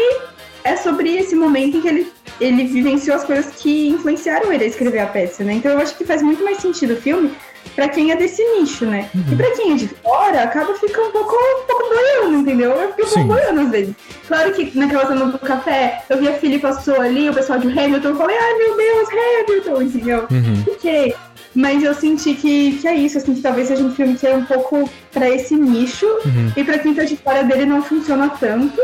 [0.69, 4.67] é sobre esse momento em que ele, ele vivenciou as coisas que influenciaram ele a
[4.67, 5.53] escrever a peça, né?
[5.53, 7.31] Então eu acho que faz muito mais sentido o filme
[7.75, 9.09] pra quem é desse nicho, né?
[9.31, 12.71] E pra quem é de fora, acaba ficando um pouco, um pouco boiando, entendeu?
[12.71, 13.95] Eu fico um pouco boiando às vezes.
[14.27, 17.67] Claro que naquela cena do café, eu vi a Fili passou ali, o pessoal de
[17.67, 20.27] Hamilton, eu falei, ai meu Deus, Hamilton, entendeu?
[20.31, 20.63] Uhum.
[20.73, 21.15] Ok.
[21.55, 24.35] Mas eu senti que, que é isso, assim, que talvez seja um filme que é
[24.35, 26.51] um pouco pra esse nicho, Uhum.
[26.55, 28.79] e pra quem tá de fora dele não funciona tanto.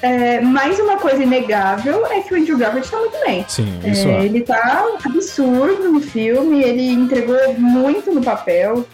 [0.00, 3.44] É, mais uma coisa inegável é que o Andrew Garfield tá muito bem.
[3.48, 4.24] Sim, isso É, é.
[4.24, 8.86] ele tá absurdo no filme, ele entregou muito no papel.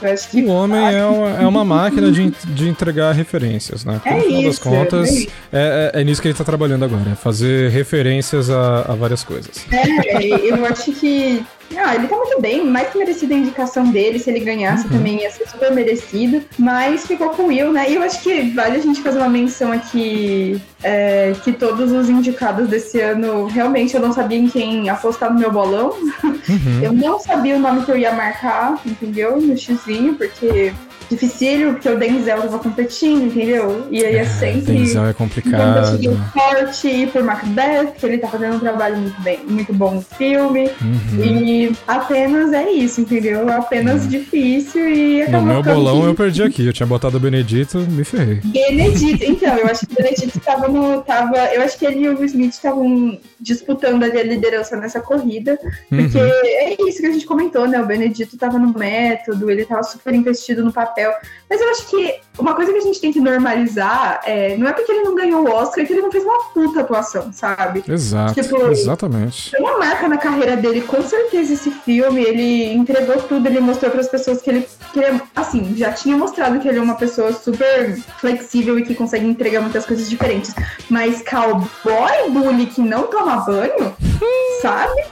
[0.00, 4.00] Eu acho que O homem é uma, é uma máquina de, de entregar referências, né?
[4.04, 6.84] É No final das isso, contas, é é, é- é nisso que ele tá trabalhando
[6.84, 9.64] agora, é fazer referências a, a várias coisas.
[9.70, 11.44] É, eu acho que
[11.76, 15.20] Ah, ele tá muito bem, mais que merecida a indicação dele, se ele ganhasse também
[15.20, 17.90] ia ser super merecido, mas ficou com o Will, né?
[17.90, 22.08] E eu acho que vale a gente fazer uma menção aqui é, que todos os
[22.08, 25.94] indicados desse ano, realmente eu não sabia em quem apostar no meu bolão.
[26.82, 29.40] Eu não sabia o nome que eu ia marcar, entendeu?
[29.40, 30.72] No xizinho, porque
[31.12, 33.86] dificílio, porque o Denzel tava competindo, entendeu?
[33.90, 34.72] E aí é sempre.
[34.74, 35.98] Denzel é complicado.
[36.32, 40.02] forte ir por Macbeth, que ele tá fazendo um trabalho muito bem, muito bom no
[40.02, 40.70] filme.
[40.80, 41.24] Uhum.
[41.24, 43.48] E apenas é isso, entendeu?
[43.52, 46.66] Apenas difícil e No acabou meu ficando bolão eu perdi aqui.
[46.66, 48.40] Eu tinha botado o Benedito, me ferrei.
[48.44, 51.02] Benedito, então, eu acho que o Benedito tava no.
[51.02, 55.00] Tava, eu acho que ele e o Will Smith estavam disputando ali a liderança nessa
[55.00, 55.58] corrida.
[55.88, 56.24] Porque Uhum.
[56.44, 57.80] é isso que a gente comentou, né?
[57.80, 61.01] O Benedito tava no método, ele tava super investido no papel.
[61.48, 64.56] Mas eu acho que uma coisa que a gente tem que normalizar é.
[64.56, 67.30] Não é porque ele não ganhou o Oscar que ele não fez uma puta atuação,
[67.32, 67.84] sabe?
[67.86, 69.50] Exato, Tipo, exatamente.
[69.50, 73.90] Foi uma marca na carreira dele, com certeza esse filme, ele entregou tudo, ele mostrou
[73.90, 76.94] para as pessoas que ele, que ele, assim, já tinha mostrado que ele é uma
[76.96, 80.54] pessoa super flexível e que consegue entregar muitas coisas diferentes.
[80.88, 83.94] Mas cowboy bully que não toma banho,
[84.62, 85.04] sabe?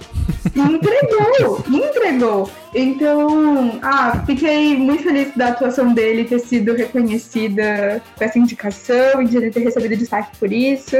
[0.55, 2.51] Entregou, entregou.
[2.75, 9.27] Então, ah, fiquei muito feliz da atuação dele ter sido reconhecida com essa indicação e
[9.27, 10.97] de ele ter recebido destaque por isso.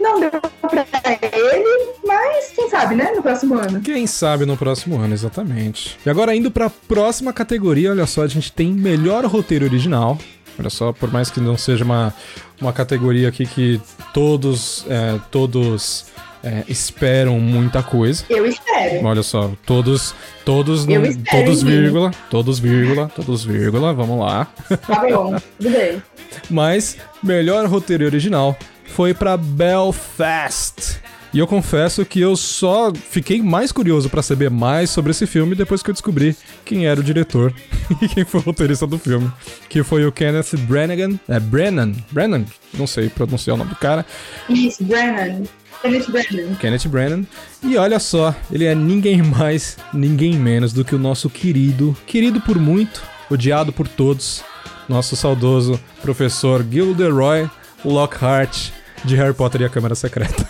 [0.00, 0.86] Não deu pra
[1.22, 3.10] ele, mas quem sabe, né?
[3.16, 3.80] No próximo ano.
[3.80, 5.98] Quem sabe no próximo ano, exatamente.
[6.06, 10.16] E agora indo pra próxima categoria, olha só, a gente tem melhor roteiro original.
[10.58, 12.14] Olha só, por mais que não seja uma,
[12.60, 13.80] uma categoria aqui que
[14.12, 16.06] todos, é, todos
[16.42, 18.24] é, esperam muita coisa.
[18.28, 19.04] Eu espero.
[19.04, 20.14] Olha só, todos,
[20.44, 24.46] todos, espero, todos vírgula, todos vírgula, todos vírgula, vamos lá.
[24.86, 26.02] Tá bom, tudo bem.
[26.50, 31.00] Mas melhor roteiro original foi pra Belfast.
[31.32, 35.54] E eu confesso que eu só fiquei mais curioso pra saber mais sobre esse filme
[35.54, 36.34] depois que eu descobri
[36.64, 37.52] quem era o diretor
[38.00, 39.30] e quem foi o roteirista do filme,
[39.68, 44.06] que foi o Kenneth Branagh, é Brennan, Brennan, não sei pronunciar o nome do cara,
[44.48, 45.42] Isso, Brennan.
[45.82, 46.54] Kenneth Brennan.
[46.56, 47.24] Kenneth Branagh.
[47.62, 52.40] E olha só, ele é ninguém mais, ninguém menos do que o nosso querido, querido
[52.40, 54.42] por muito, odiado por todos,
[54.88, 57.48] nosso saudoso professor Gilderoy
[57.84, 58.70] Lockhart
[59.04, 60.48] de Harry Potter e a Câmara Secreta.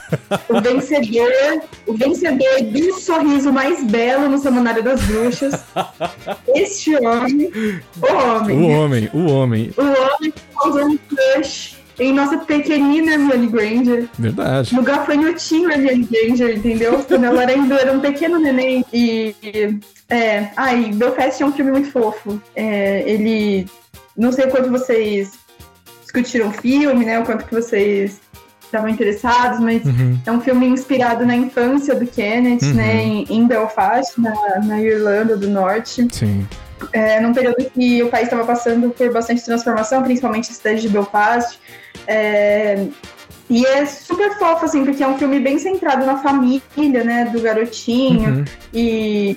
[0.48, 5.62] O vencedor, o vencedor do sorriso mais belo no Semanário das Bruxas.
[6.54, 7.50] Este homem,
[8.00, 8.56] o homem.
[8.56, 14.08] o homem, o homem, O homem que causou um crush em nossa pequenina Hermione Granger.
[14.18, 14.74] verdade.
[14.74, 17.02] No gafanhotinho Hermione Granger, entendeu?
[17.08, 18.84] Quando ela era ainda era um pequeno neném.
[18.92, 19.34] E.
[19.42, 19.78] e-
[20.10, 20.48] É.
[20.56, 22.40] Ai, Belfast é um filme muito fofo.
[22.56, 23.66] É, ele.
[24.16, 25.32] Não sei quanto vocês
[26.02, 27.20] discutiram o filme, né?
[27.20, 28.20] O quanto que vocês
[28.64, 30.18] estavam interessados, mas Uhum.
[30.26, 32.74] é um filme inspirado na infância do Kenneth, Uhum.
[32.74, 33.02] né?
[33.02, 34.32] Em, em Belfast, na,
[34.64, 36.46] na Irlanda do Norte Sim.
[36.92, 40.88] É, num período que o país estava passando por bastante transformação, principalmente a cidade de
[40.88, 41.58] Belfast.
[42.06, 42.86] É,
[43.50, 47.40] e é super fofo, assim, porque é um filme bem centrado na família, né, do
[47.40, 48.44] garotinho, Uhum.
[48.74, 49.36] e,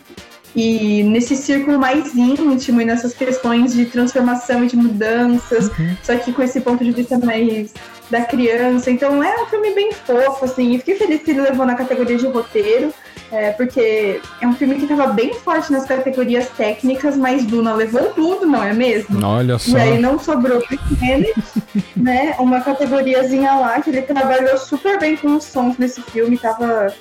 [0.56, 5.96] e nesse círculo mais íntimo e nessas questões de transformação e de mudanças, Uhum.
[6.04, 7.74] só que com esse ponto de vista mais
[8.12, 8.92] da criança.
[8.92, 12.18] Então é um filme bem fofo, assim, e fiquei feliz que ele levou na categoria
[12.18, 12.94] de roteiro.
[13.32, 18.10] É, porque é um filme que estava bem forte nas categorias técnicas, mas Duna levou
[18.10, 19.26] tudo, não é mesmo?
[19.26, 19.78] Olha só.
[19.78, 20.62] E aí não sobrou
[21.00, 21.34] Kenneth,
[21.96, 22.36] né?
[22.40, 26.94] Uma categoriazinha lá que ele trabalhou super bem com os sons nesse filme, tava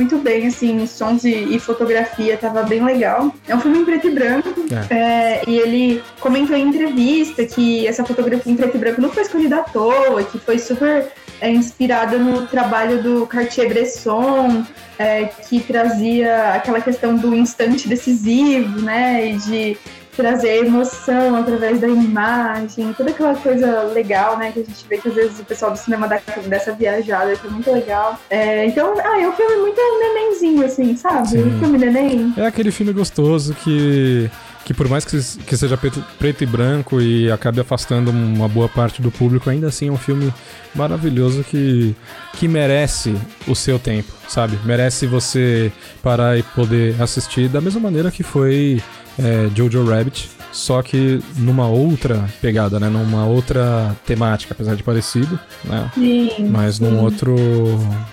[0.00, 3.34] muito bem, assim, sons e, e fotografia, tava bem legal.
[3.46, 4.48] É um filme em preto e branco,
[4.90, 4.94] É.
[4.94, 9.24] é, e ele comentou em entrevista que essa fotografia em preto e branco não foi
[9.24, 14.64] escolhida à toa, que foi super é, inspirada no trabalho do Cartier-Bresson,
[14.98, 19.76] é, que trazia aquela questão do instante decisivo, né, e de
[20.20, 25.08] trazer emoção através da imagem, toda aquela coisa legal, né, que a gente vê que
[25.08, 28.20] às vezes o pessoal do cinema dá dessa viajada, que é muito legal.
[28.28, 31.28] É, então, ah, é um filme muito nenenzinho, assim, sabe?
[31.28, 31.58] Sim.
[31.58, 32.34] Filme neném.
[32.36, 34.30] É aquele filme gostoso que,
[34.64, 38.68] que por mais que, que seja preto, preto e branco e acabe afastando uma boa
[38.68, 40.32] parte do público, ainda assim é um filme
[40.74, 41.96] maravilhoso que,
[42.34, 43.16] que merece
[43.48, 44.58] o seu tempo, sabe?
[44.64, 48.82] Merece você parar e poder assistir da mesma maneira que foi
[49.20, 52.88] é, Jojo Rabbit, só que numa outra pegada, né?
[52.88, 55.90] Numa outra temática, apesar de parecido, né?
[55.94, 56.48] Sim.
[56.50, 57.04] Mas num sim.
[57.04, 57.36] outro,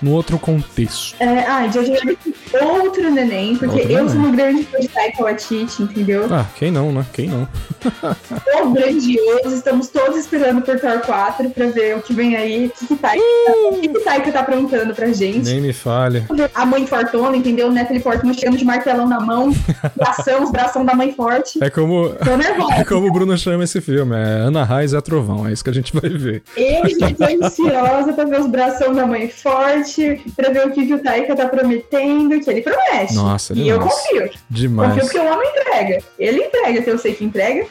[0.01, 1.15] num outro contexto.
[1.19, 2.35] É, ah, Rabbit
[2.65, 4.09] outro neném, porque Outro eu neném.
[4.09, 6.27] sou uma grande fã de Taika Waititi, entendeu?
[6.31, 7.05] Ah, quem não, né?
[7.13, 7.47] Quem não?
[7.83, 12.69] Tô grandioso, estamos todos esperando por Thor 4 pra ver o que vem aí, o
[12.69, 13.23] que, que, Taika,
[13.71, 15.45] o que, que Taika tá aprontando pra gente.
[15.45, 16.25] Nem me fale.
[16.53, 17.71] A mãe fortona, entendeu?
[17.71, 19.51] Natalie Portman chegando de martelão na mão,
[19.95, 21.63] bração, os bração da mãe forte.
[21.63, 22.15] É como.
[22.27, 22.73] Tô nervosa.
[22.75, 25.69] É como o Bruno chama esse filme, é Ana Raiz é Trovão, é isso que
[25.69, 26.43] a gente vai ver.
[26.57, 30.85] Eu já tô ansiosa pra ver os bração da mãe forte, pra ver o que,
[30.87, 33.15] que o Taika tá prometendo, que ele promete.
[33.15, 33.93] Nossa, E eu demais.
[33.93, 34.21] confio.
[34.23, 34.93] Confio Demais.
[34.99, 36.03] porque o homem entrega.
[36.19, 37.65] Ele entrega, que eu sei que entrega.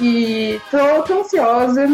[0.00, 1.86] E tô, tô ansiosa.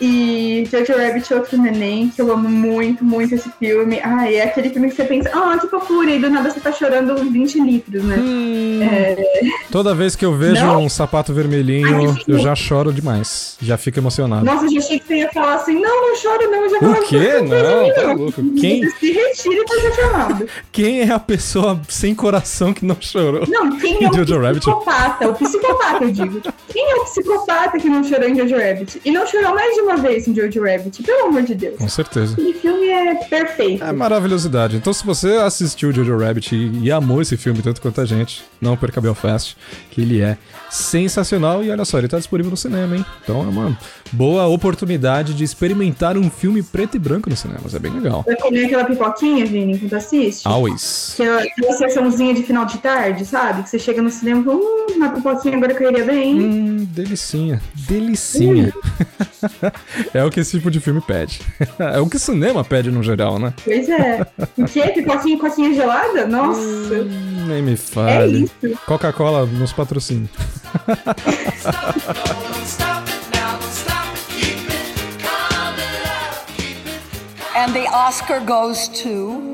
[0.00, 4.00] E Jojo Rabbit Outro Neném, que eu amo muito, muito esse filme.
[4.02, 6.72] Ah, é aquele filme que você pensa, ah, que fofura, e do nada você tá
[6.72, 8.16] chorando 20 litros, né?
[8.82, 9.16] É,
[9.70, 10.84] Toda vez que eu vejo Não?
[10.84, 13.56] um sapato vermelhinho, eu já choro demais.
[13.60, 14.44] Já fico emocionado.
[14.44, 16.78] Nossa, eu já achei que você ia falar assim, não, não choro não, eu já
[16.78, 17.32] O quê?
[17.42, 18.42] Não, tá louco.
[18.58, 20.46] Quem, Se retire pra ser chamado.
[20.72, 23.44] quem é a pessoa sem coração que não chorou?
[23.48, 24.60] Não, quem é o Jojo Rabbit.
[24.60, 25.28] psicopata?
[25.28, 26.40] O psicopata, eu digo.
[26.72, 29.00] Quem é o psicopata que não chorou em Jojo Rabbit?
[29.04, 31.76] E não chorou mais de uma vez em Jojo Rabbit, pelo amor de Deus.
[31.78, 32.32] Com certeza.
[32.34, 33.84] Aquele filme é perfeito.
[33.84, 34.76] É maravilhosidade.
[34.76, 38.44] Então, se você assistiu Jojo Rabbit e, e amou esse filme tanto quanto a gente,
[38.60, 39.56] não perca Belfast,
[39.90, 40.36] que ele é
[40.70, 41.62] sensacional.
[41.62, 43.04] E olha só, ele tá disponível no cinema, hein?
[43.22, 43.78] Então é uma
[44.12, 47.60] boa oportunidade de experimentar um filme preto e branco no cinema.
[47.72, 48.24] É bem legal.
[48.26, 50.46] Vai comer aquela pipoquinha, Vini, enquanto assiste?
[50.46, 51.12] Always.
[51.14, 53.62] Aquela, aquela sessãozinha de final de tarde, sabe?
[53.62, 56.40] Que você chega no cinema e fala, hum, uma pipoquinha agora cairia bem.
[56.40, 57.60] Hum, delicinha.
[57.88, 58.72] Delicinha.
[60.12, 61.40] é o que esse tipo de filme pede.
[61.78, 63.52] é o que o cinema pede no geral, né?
[63.64, 64.26] Pois é.
[64.58, 64.82] O quê?
[64.88, 66.26] Pipoquinha e coquinha gelada?
[66.26, 66.60] Nossa.
[66.60, 68.44] Hum, nem me é fale.
[68.44, 68.78] isso.
[68.86, 70.28] Coca-Cola nos patrocina.
[77.56, 79.49] And the Oscar goes to.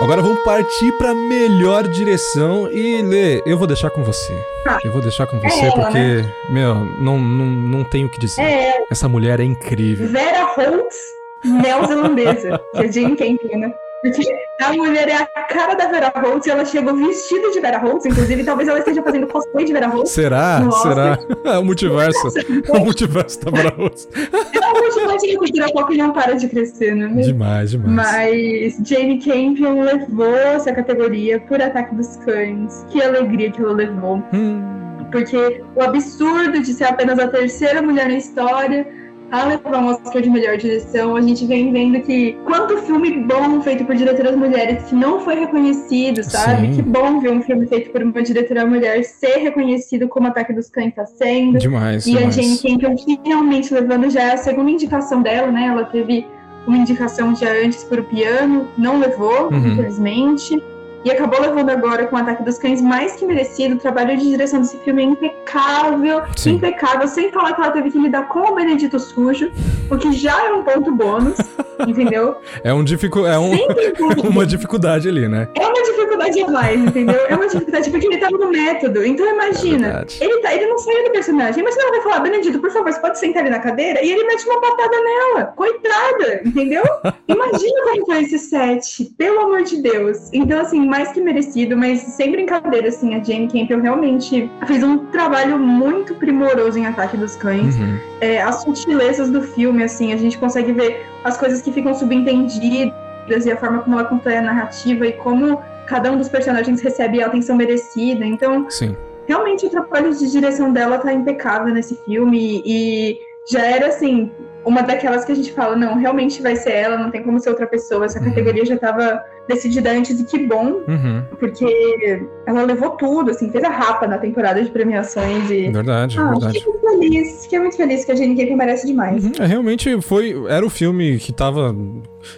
[0.00, 4.32] Agora vamos partir pra melhor direção e Lê, eu vou deixar com você.
[4.64, 4.78] Tá.
[4.84, 8.18] Eu vou deixar com É você ela, porque, meu, não, não, não tenho o que
[8.20, 8.40] dizer.
[8.40, 10.08] É, Essa mulher é incrível.
[10.08, 10.96] Vera Holtz,
[11.44, 13.74] neozelandesa, é Jane Campion, né?
[14.02, 14.22] Porque
[14.62, 18.06] a mulher é a cara da Vera Holtz e ela chegou vestida de Vera Holtz,
[18.06, 20.10] inclusive talvez ela esteja fazendo cosplay de Vera Holtz.
[20.10, 20.62] Será?
[20.82, 21.18] Será?
[21.44, 22.28] É o multiverso.
[22.38, 24.08] É o multiverso da Bravos.
[24.14, 27.08] É uma multidão de cultura pop não para de crescer, né?
[27.22, 27.94] Demais, demais.
[27.94, 32.84] Mas Jane Campion levou essa categoria por Ataque dos Cães.
[32.90, 34.22] Que alegria que ela levou.
[34.32, 38.86] Hum, Porque o absurdo de ser apenas a terceira mulher na história
[39.30, 43.60] a levar um Oscar de melhor direção, a gente vem vendo que quanto filme bom
[43.60, 46.68] feito por diretoras mulheres que não foi reconhecido, sabe?
[46.68, 46.74] Sim.
[46.76, 50.70] Que bom ver um filme feito por uma diretora mulher ser reconhecido como Ataque dos
[50.70, 51.58] Cães está sendo.
[51.58, 52.62] demais, E a Jane demais.
[52.62, 55.66] Campion finalmente levando já a segunda indicação dela, né?
[55.66, 56.26] Ela teve
[56.66, 59.68] uma indicação já antes por o piano, não levou, Uhum.
[59.72, 60.62] infelizmente.
[61.04, 63.76] E acabou levando agora com o Ataque dos Cães, mais que merecido.
[63.76, 66.54] O trabalho de direção desse filme é impecável, Sim.
[66.54, 69.50] impecável, sem falar que ela teve que lidar com o Benedito Sujo,
[69.90, 71.38] o que já é um ponto bônus,
[71.86, 72.36] entendeu?
[72.64, 73.26] É, um dificu...
[73.26, 73.52] é um...
[73.52, 75.48] Um- uma dificuldade ali, né?
[75.54, 77.20] é uma dificuldade a mais, entendeu?
[77.28, 79.04] É uma dificuldade porque ele tava no método.
[79.04, 81.60] Então imagina, É ele, tá, ele não saiu do personagem.
[81.60, 84.02] Imagina ela vai falar, Benedito, por favor, você pode sentar ali na cadeira?
[84.04, 85.44] E ele mete uma patada nela.
[85.56, 86.82] Coitada, entendeu?
[87.28, 90.28] Imagina como foi esse set, pelo amor de Deus.
[90.32, 94.98] Então, assim, mais que merecido, mas sem brincadeira, assim, a Jane Campion realmente fez um
[95.06, 97.98] trabalho muito primoroso em Ataque dos Cães Uhum.
[98.20, 103.46] é, as sutilezas do filme, assim, a gente consegue ver as coisas que ficam subentendidas
[103.46, 107.22] e a forma como ela constrói a narrativa e como cada um dos personagens recebe
[107.22, 108.24] a atenção merecida.
[108.24, 108.96] Então, Sim.
[109.26, 113.18] realmente o trabalho de direção dela tá impecável nesse filme e
[113.50, 114.30] já era assim,
[114.64, 117.48] uma daquelas que a gente fala, não, realmente vai ser ela, não tem como ser
[117.48, 118.04] outra pessoa.
[118.04, 118.26] Essa Uhum.
[118.26, 121.22] categoria já tava decidida antes e que bom, Uhum.
[121.40, 126.30] porque ela levou tudo, assim, fez a rapa na temporada de premiações e Verdade, ah,
[126.30, 126.58] verdade.
[126.60, 129.24] fiquei muito feliz, fiquei muito feliz que a Jane Campion merece demais.
[129.24, 130.34] Uhum, é, realmente foi.
[130.48, 131.74] Era o filme que tava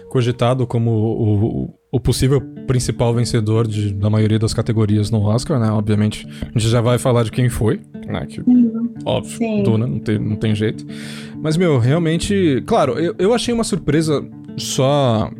[0.08, 5.70] cogitado como o, o possível principal vencedor de, da maioria das categorias no Oscar, né?
[5.70, 8.26] Obviamente, a gente já vai falar de quem foi, né?
[8.26, 8.40] Que,
[9.04, 9.62] óbvio, Sim.
[9.62, 10.86] Duna, não tem, não tem jeito.
[11.42, 12.62] Mas, meu, realmente.
[12.66, 14.22] Claro, eu, eu achei uma surpresa
[14.56, 15.30] só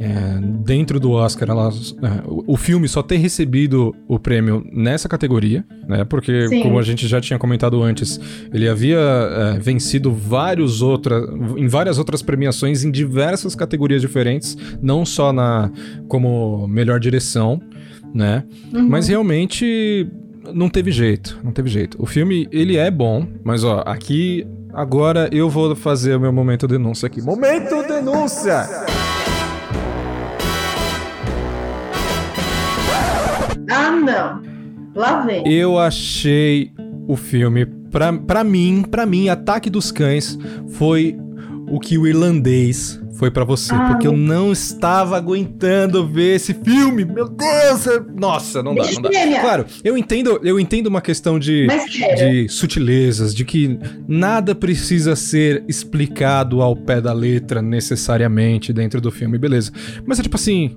[0.00, 5.08] é, dentro do Oscar, ela, é, o, o filme só ter recebido o prêmio nessa
[5.08, 6.04] categoria, né?
[6.04, 6.62] Porque, Sim.
[6.62, 8.20] como a gente já tinha comentado antes,
[8.52, 11.20] ele havia é, vencido vários outra,
[11.56, 15.70] em várias outras premiações em diversas categorias diferentes, não só na
[16.06, 17.60] como melhor direção,
[18.14, 18.44] né?
[18.72, 18.88] Uhum.
[18.88, 20.08] Mas realmente
[20.54, 21.96] não teve jeito, não teve jeito.
[22.00, 24.46] O filme, ele é bom, mas ó, aqui
[24.78, 27.20] agora eu vou fazer o meu momento denúncia aqui.
[27.20, 28.64] Momento denúncia!
[33.70, 34.42] Ah, não.
[34.94, 35.42] Lá vem.
[35.46, 36.72] Eu achei
[37.08, 40.38] o filme, pra, pra mim, pra mim, Ataque dos Cães
[40.68, 41.18] foi
[41.68, 46.54] o que o irlandês foi pra você, Ah, porque eu não estava aguentando ver esse
[46.54, 47.04] filme.
[47.04, 47.84] Meu Deus,
[48.16, 49.10] nossa, não dá, não dá.
[49.40, 51.66] Claro, eu entendo, eu entendo uma questão de
[52.16, 59.10] de sutilezas, de que nada precisa ser explicado ao pé da letra necessariamente dentro do
[59.10, 59.72] filme, beleza.
[60.06, 60.76] Mas é tipo assim,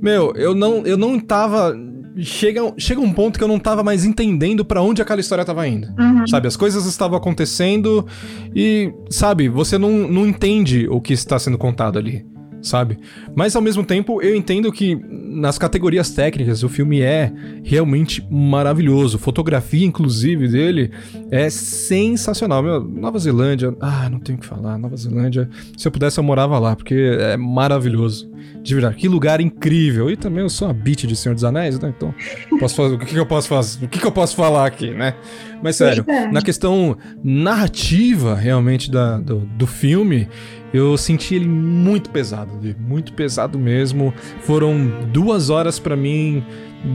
[0.00, 1.76] meu, eu não, eu não tava.
[2.18, 5.66] Chega, chega um ponto que eu não tava mais entendendo pra onde aquela história tava
[5.66, 5.88] indo.
[5.98, 6.26] Uhum.
[6.26, 8.06] Sabe, as coisas estavam acontecendo
[8.54, 12.24] e, sabe, você não, não entende o que está sendo contado ali,
[12.64, 12.98] sabe?
[13.36, 17.30] Mas ao mesmo tempo, eu entendo que nas categorias técnicas o filme é
[17.62, 19.18] realmente maravilhoso.
[19.18, 20.90] Fotografia, inclusive, dele
[21.30, 22.62] é sensacional.
[22.62, 24.78] Meu, Nova Zelândia, ah, não tenho o que falar.
[24.78, 28.32] Nova Zelândia, se eu pudesse, eu morava lá, porque é maravilhoso.
[28.62, 30.10] De verdade, que lugar incrível.
[30.10, 31.92] E também eu sou uma beat de Senhor dos Anéis, né?
[31.94, 32.14] Então,
[32.58, 33.84] posso fazer, o que, que eu posso fazer?
[33.84, 35.14] O que, que eu posso falar aqui, né?
[35.62, 40.28] Mas sério, na questão narrativa, realmente, da, do, do filme,
[40.74, 44.12] eu senti ele muito pesado, muito pesado mesmo.
[44.40, 46.42] Foram duas horas pra mim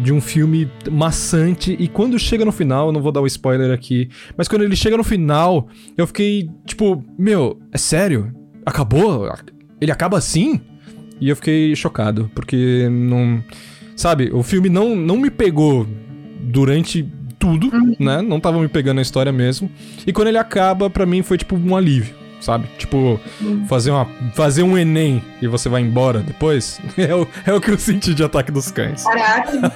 [0.03, 3.71] de um filme maçante e quando chega no final, eu não vou dar o spoiler
[3.71, 8.33] aqui, mas quando ele chega no final, eu fiquei tipo, meu, é sério?
[8.65, 9.33] Acabou?
[9.79, 10.59] Ele acaba assim?
[11.21, 13.41] E eu fiquei chocado, porque não,
[13.95, 15.87] sabe, o filme não não me pegou
[16.41, 17.07] durante
[17.39, 18.21] tudo, né?
[18.21, 19.71] Não tava me pegando a história mesmo.
[20.05, 22.67] E quando ele acaba, pra mim foi tipo um alívio, sabe?
[22.77, 23.19] Tipo,
[23.67, 26.79] fazer, uma, fazer um Enem e você vai embora depois.
[26.99, 29.03] É o, é o que eu senti de Ataque dos Cães.
[29.03, 29.73] Caraca.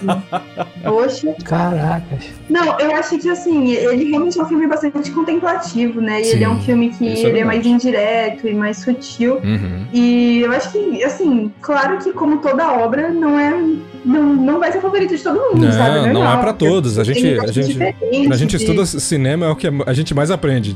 [0.83, 1.33] Poxa.
[1.45, 2.25] Caracas.
[2.49, 6.21] Não, eu acho que assim, ele realmente é um filme bastante contemplativo, né?
[6.21, 9.35] E ele é um Sim, filme que é ele é mais indireto e mais sutil.
[9.35, 9.87] Uhum.
[9.93, 13.53] E eu acho que, assim, claro que como toda obra, não é.
[14.05, 16.11] Não, não vai ser favorito de todo mundo, Não, sabe?
[16.11, 16.99] não é pra porque todos.
[16.99, 17.77] A gente- a gente-
[18.31, 20.75] A gente estuda cinema, é o que a gente mais aprende.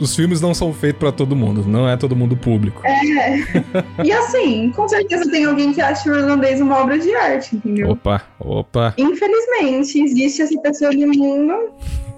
[0.00, 2.82] Os filmes não são feitos pra todo mundo, não é todo mundo público.
[4.04, 7.90] E assim, com certeza tem alguém que acha o irlandês uma obra de arte, entendeu?
[7.90, 8.94] Opa, opa.
[8.98, 11.54] Infelizmente, existe essa pessoa no mundo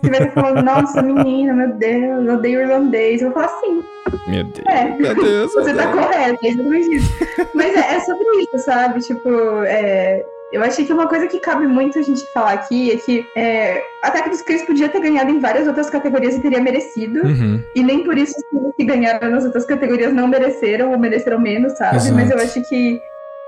[0.02, 3.22] que vai estar falando, nossa, menina, meu Deus, eu odeio irlandês.
[3.22, 3.82] Eu vou falar assim,
[4.28, 4.66] Meu Deus.
[4.66, 4.84] é.
[4.90, 5.52] Meu Deus.
[5.54, 6.06] Você meu tá Deus.
[6.06, 7.12] correto, é exatamente isso.
[7.54, 9.00] Mas é, é sobre isso, sabe?
[9.00, 9.30] Tipo,
[9.64, 13.26] é, eu achei que uma coisa que cabe muito a gente falar aqui é que
[13.34, 17.22] é, Ataque dos Cães podia ter ganhado em várias outras categorias e teria merecido.
[17.26, 17.62] Uhum.
[17.74, 21.40] E nem por isso os filmes que ganharam nas outras categorias não mereceram ou mereceram
[21.40, 21.96] menos, sabe?
[21.96, 22.14] Exato.
[22.14, 23.00] Mas eu acho que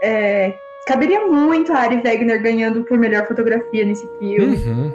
[0.02, 0.55] é,
[0.86, 4.56] caberia muito a Ari Wegner ganhando por melhor fotografia nesse filme.
[4.56, 4.93] Uhum.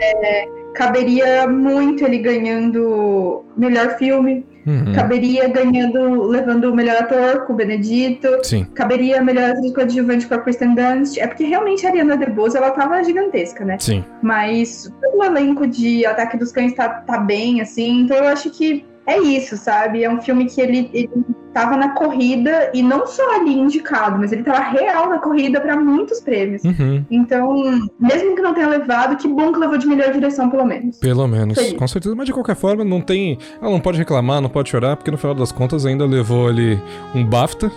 [0.74, 4.46] Caberia muito ele ganhando melhor filme.
[4.66, 4.94] Uhum.
[4.94, 8.28] Caberia ganhando, levando o melhor ator com o Benedito.
[8.44, 8.66] Sim.
[8.76, 11.18] Caberia melhor atriz coadjuvante com a Kristen Dunst.
[11.18, 13.78] É porque realmente a Ariana DeBose, ela tava gigantesca, né?
[13.80, 14.04] Sim.
[14.22, 18.02] Mas o elenco de Ataque dos Cães tá, tá bem, assim.
[18.02, 20.04] Então eu acho que é isso, sabe?
[20.04, 21.10] É um filme que ele, ele
[21.54, 25.76] tava na corrida e não só ali indicado, mas ele tava real na corrida pra
[25.76, 26.64] muitos prêmios.
[26.64, 27.04] Uhum.
[27.10, 30.98] Então, mesmo que não tenha levado, que bom que levou de melhor direção, pelo menos.
[30.98, 31.74] Pelo menos, Feliz.
[31.74, 32.16] com certeza.
[32.16, 33.38] Mas de qualquer forma, não tem.
[33.62, 36.80] Ela não pode reclamar, não pode chorar, porque no final das contas ainda levou ali
[37.16, 37.72] um BAFTA,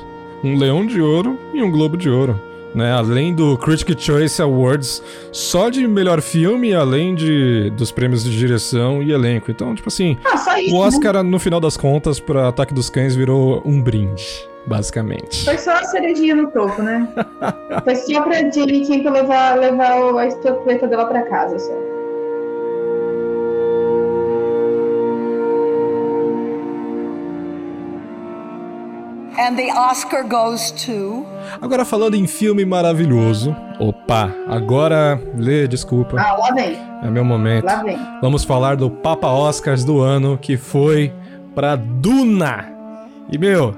[0.44, 2.52] um Leão de Ouro e um Globo de Ouro.
[2.74, 2.90] Né?
[2.90, 9.03] Além do Critic Choice Awards, só de melhor filme, além de dos prêmios de direção
[9.03, 9.51] e elenco.
[9.51, 10.74] Então, tipo assim, Ah, isso.
[10.74, 10.86] o né?
[10.86, 14.24] Oscar, no final das contas, pra Ataque dos Cães virou um brinde,
[14.66, 15.44] basicamente.
[15.44, 17.07] Foi só a ceredinha no topo, né?
[17.85, 21.73] Foi só pra Jamie Kimpa levar, levar o- a estatueta dela pra casa, só.
[29.39, 31.27] And the Oscar goes to.
[31.61, 33.55] Agora falando em filme maravilhoso.
[33.79, 35.20] Opa, agora.
[35.37, 36.20] Lê, desculpa.
[36.20, 37.65] Ah, lá vem, É meu momento.
[37.65, 37.99] lá vem.
[38.20, 41.12] Vamos falar do Papa Oscars do ano, que foi
[41.55, 42.66] pra Duna.
[43.31, 43.74] E meu,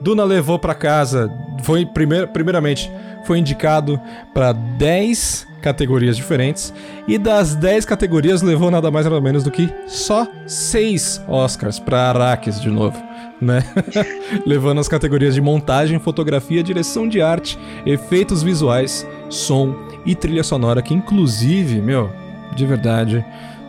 [0.00, 1.30] Duna levou pra casa,
[1.62, 2.90] foi primeir, primeiramente,
[3.24, 4.00] foi indicado
[4.34, 6.74] pra 10 categorias diferentes
[7.06, 12.10] e das 10 categorias levou nada mais nada menos do que só 6 Oscars pra
[12.10, 13.00] Arrakis de novo,
[13.42, 13.64] né?
[14.46, 19.74] Levando as categorias de montagem, fotografia, direção de arte, efeitos visuais, som
[20.06, 22.10] e trilha sonora, que inclusive, meu,
[22.54, 23.24] de verdade,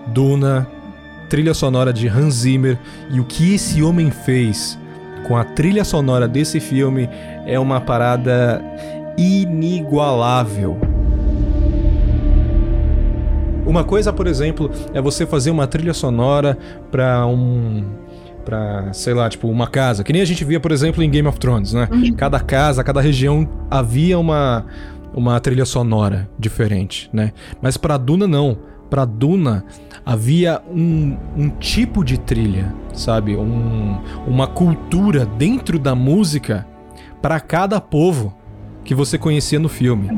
[0.08, 0.68] Duna,
[1.30, 2.78] trilha sonora de Hans Zimmer
[3.10, 4.78] e o que esse homem fez
[5.28, 7.10] com a trilha sonora desse filme
[7.45, 8.62] é uma parada
[9.18, 10.78] inigualável.
[13.66, 16.58] Uma coisa, por exemplo, é você fazer uma trilha sonora
[16.91, 18.03] para um
[18.44, 20.03] pra, sei lá, tipo, uma casa.
[20.03, 21.88] Que nem a gente via, por exemplo, em Game of Thrones, né?
[21.91, 22.14] Uhum.
[22.14, 24.65] Cada casa, cada região havia uma,
[25.14, 27.32] uma trilha sonora diferente, né?
[27.61, 28.57] Mas pra Duna, não.
[28.90, 29.65] Pra Duna
[30.06, 33.36] havia um, um tipo de trilha, sabe?
[33.36, 36.65] Um, uma cultura dentro da música
[37.22, 38.36] pra cada povo
[38.84, 40.10] que você conhecia no filme.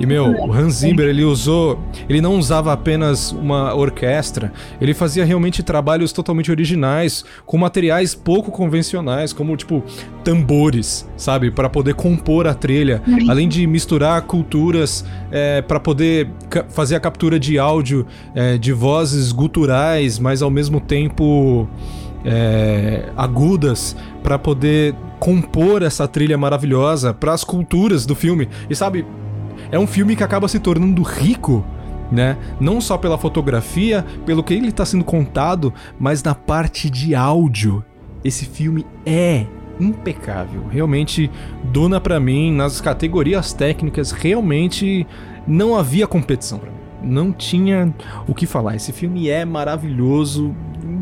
[0.00, 5.24] E meu, o Hans Zimmer, ele usou, ele não usava apenas uma orquestra, ele fazia
[5.24, 9.82] realmente trabalhos totalmente originais, com materiais pouco convencionais, como tipo
[10.24, 16.28] tambores, sabe, Pra poder compor a trilha, além de misturar culturas é, para poder
[16.70, 21.68] fazer a captura de áudio é, de vozes guturais, mas ao mesmo tempo
[22.24, 28.48] é, agudas pra poder compor essa trilha maravilhosa para as culturas do filme.
[28.68, 29.06] E sabe,
[29.70, 31.64] é um filme que acaba se tornando rico,
[32.10, 32.36] né?
[32.60, 37.84] Não só pela fotografia, pelo que ele está sendo contado, mas na parte de áudio.
[38.24, 39.46] Esse filme é
[39.80, 40.64] impecável.
[40.70, 41.30] Realmente,
[41.72, 45.06] Duna pra mim nas categorias técnicas realmente
[45.46, 46.76] não havia competição pra mim.
[47.02, 47.92] Não tinha
[48.28, 48.76] o que falar.
[48.76, 50.54] Esse filme é maravilhoso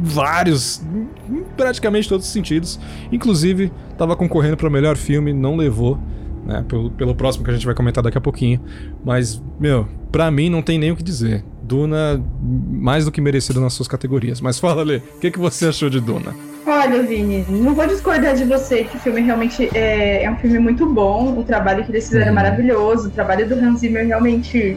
[0.02, 0.82] vários,
[1.28, 2.80] em praticamente todos os sentidos.
[3.12, 5.98] Inclusive, tava concorrendo para melhor filme, não levou,
[6.44, 6.64] né?
[6.66, 8.60] Pelo, pelo próximo que a gente vai comentar daqui a pouquinho.
[9.04, 11.44] Mas, meu, pra mim não tem nem o que dizer.
[11.62, 14.40] Duna, mais do que merecido nas suas categorias.
[14.40, 16.34] Mas fala, Lê, o que, que você achou de Duna?
[16.66, 20.58] Olha, Vini, não vou discordar de você que o filme realmente é, é um filme
[20.58, 21.38] muito bom.
[21.38, 23.08] O trabalho que eles fizeram é maravilhoso.
[23.08, 24.76] O trabalho do Hans Zimmer realmente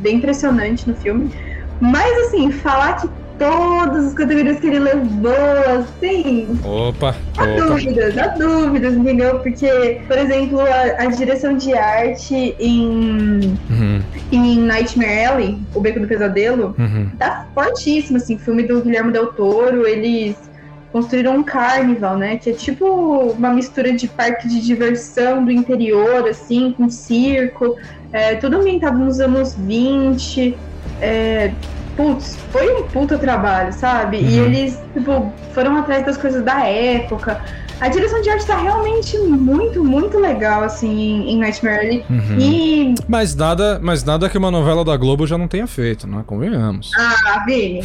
[0.00, 1.30] bem impressionante no filme.
[1.80, 3.08] Mas, assim, falar que
[3.38, 5.32] todas as categorias que ele levou,
[5.78, 9.38] assim, Opa, Há dúvidas, há dúvidas, entendeu?
[9.40, 14.02] Porque, por exemplo, a, a direção de arte em, Uhum,
[14.32, 17.10] em Nightmare Alley, O Beco do Pesadelo, uhum.
[17.18, 20.36] tá fortíssimo, assim, filme do Guilherme Del Toro, eles
[20.92, 22.36] construíram um carnival, né?
[22.36, 27.76] Que é tipo uma mistura de parque de diversão do interior, assim, com circo,
[28.12, 30.56] é, tudo ambientado nos anos 20.
[31.00, 31.52] É,
[31.96, 34.18] putz, foi um puta trabalho, sabe?
[34.18, 34.44] E Uhum.
[34.46, 37.40] eles, tipo, foram atrás das coisas da época.
[37.80, 42.04] A direção de arte tá realmente muito, muito legal, assim, em, Nightmare Alley.
[42.08, 42.38] Uhum.
[42.38, 42.94] E.
[43.08, 46.22] Mas nada, mas nada que uma novela da Globo já não tenha feito, né?
[46.24, 46.92] Convenhamos.
[46.96, 47.80] Ah, Vini,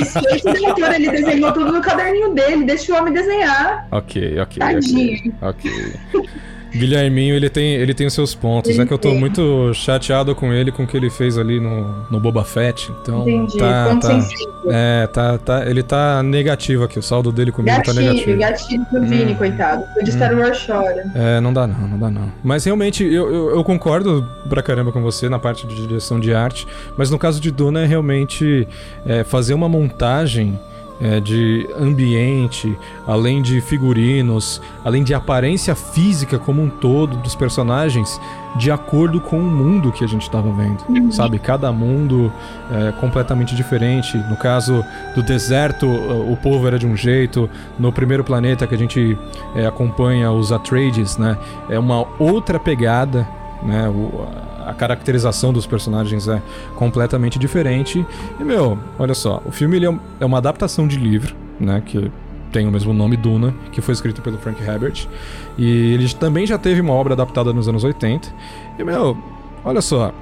[0.00, 3.86] esse, esse diretor, ele desenhou tudo no caderninho dele, deixa o homem desenhar.
[3.90, 5.34] Ok, ok, Tadinho.
[5.42, 5.70] ok.
[6.14, 6.30] Ok.
[6.74, 8.70] Guilherminho, ele tem, ele tem os seus pontos.
[8.70, 11.60] Ele é que eu tô muito chateado com ele, com o que ele fez ali
[11.60, 12.90] no, no Boba Fett.
[13.02, 14.54] Então, Entendi, tá, ponto tá, sensível.
[14.70, 16.98] é, tá, tá, ele tá negativo aqui.
[16.98, 18.38] O saldo dele comigo tá Gatilho, negativo.
[18.38, 19.36] gatilho pro Vini, Hum.
[19.36, 19.84] coitado.
[20.00, 21.04] O de Star Wars chora.
[21.14, 22.32] É, não dá não, não dá não.
[22.42, 26.34] Mas realmente, eu, eu, eu concordo pra caramba com você na parte de direção de
[26.34, 28.66] arte, mas no caso de Duna é realmente
[29.06, 30.58] é, fazer uma montagem
[31.00, 32.76] é, de ambiente,
[33.06, 38.20] além de figurinos, além de aparência física como um todo dos personagens,
[38.56, 41.40] de acordo com o mundo que a gente estava vendo, sabe?
[41.40, 42.32] Cada mundo
[42.70, 44.16] é completamente diferente.
[44.30, 44.84] No caso
[45.16, 47.48] do deserto, o o povo era de um jeito.
[47.78, 49.16] No primeiro planeta que a gente
[49.54, 51.38] é, acompanha os Atreides, né?
[51.68, 53.26] É uma outra pegada,
[53.64, 53.88] né?
[53.88, 54.26] O-
[54.66, 56.40] a caracterização dos personagens é
[56.76, 58.04] completamente diferente.
[58.40, 61.82] E, meu, olha só, o filme ele é é uma adaptação de livro, né?
[61.84, 62.10] Que
[62.50, 65.06] tem o mesmo nome, Duna, que foi escrito pelo Frank Herbert.
[65.58, 68.28] E ele também já teve uma obra adaptada nos anos 80.
[68.78, 69.18] E, meu,
[69.64, 70.12] olha só,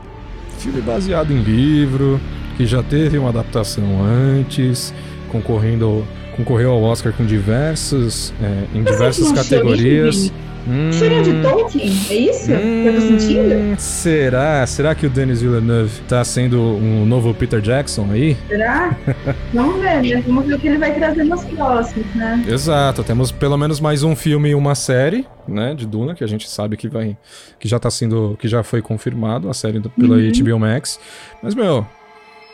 [0.59, 2.21] filme baseado em livro,
[2.57, 4.93] que já teve uma adaptação antes,
[5.31, 6.05] concorrendo
[6.37, 10.33] concorreu ao Oscar com diversos, é, em diversas categorias.
[10.67, 11.93] Hum, Cheirinho de Tolkien?
[12.11, 13.55] É isso eu tô sentindo?
[13.55, 14.67] hum, será?
[14.67, 18.37] Será que o Denis Villeneuve tá sendo um novo Peter Jackson aí?
[18.49, 18.97] Será?
[19.53, 20.23] Vamos ver, né?
[20.27, 22.45] Vamos ver o que ele vai trazer nos próximos, né?
[22.47, 26.27] Exato, temos pelo menos mais um filme e uma série, né, de Duna, que a
[26.29, 27.17] gente sabe que vai
[27.59, 30.31] que já tá sendo, que já foi confirmado a série do, pela Uhum.
[30.31, 30.99] HBO Max.
[31.43, 31.85] Mas meu,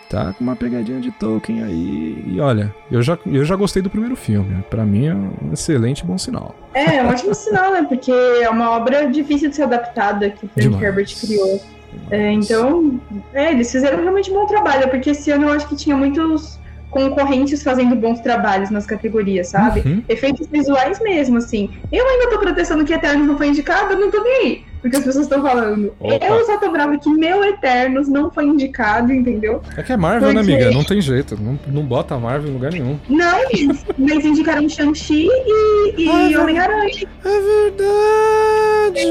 [0.08, 2.24] tá com uma pegadinha de Tolkien aí.
[2.26, 4.64] E olha, eu já eu já gostei do primeiro filme.
[4.70, 6.54] Pra mim é um excelente bom sinal.
[6.74, 7.84] É, é um ótimo sinal, né?
[7.88, 10.82] Porque é uma obra difícil de ser adaptada que o Frank Demais.
[10.82, 11.60] Herbert criou.
[12.10, 13.00] É, então,
[13.32, 16.58] é, eles fizeram realmente um bom trabalho, porque esse ano eu acho que tinha muitos
[16.90, 19.80] concorrentes fazendo bons trabalhos nas categorias, sabe?
[19.80, 20.02] Uhum.
[20.08, 21.70] Efeitos visuais mesmo, assim.
[21.92, 24.64] Eu ainda tô protestando que Eterno não foi indicado, eu não tô nem aí.
[24.80, 25.92] Porque as pessoas estão falando.
[26.00, 26.24] Opa.
[26.24, 29.60] Eu só tô brava que meu Eternos não foi indicado, entendeu?
[29.76, 30.70] É que é Marvel, né, Porque- amiga?
[30.70, 31.38] Não tem jeito.
[31.40, 32.98] Não, não bota a Marvel em lugar nenhum.
[33.08, 33.84] Não, eles,
[34.24, 35.28] indicaram Shang-Chi
[35.96, 37.08] e, e Homem-Aranha.
[37.24, 39.08] É verdade!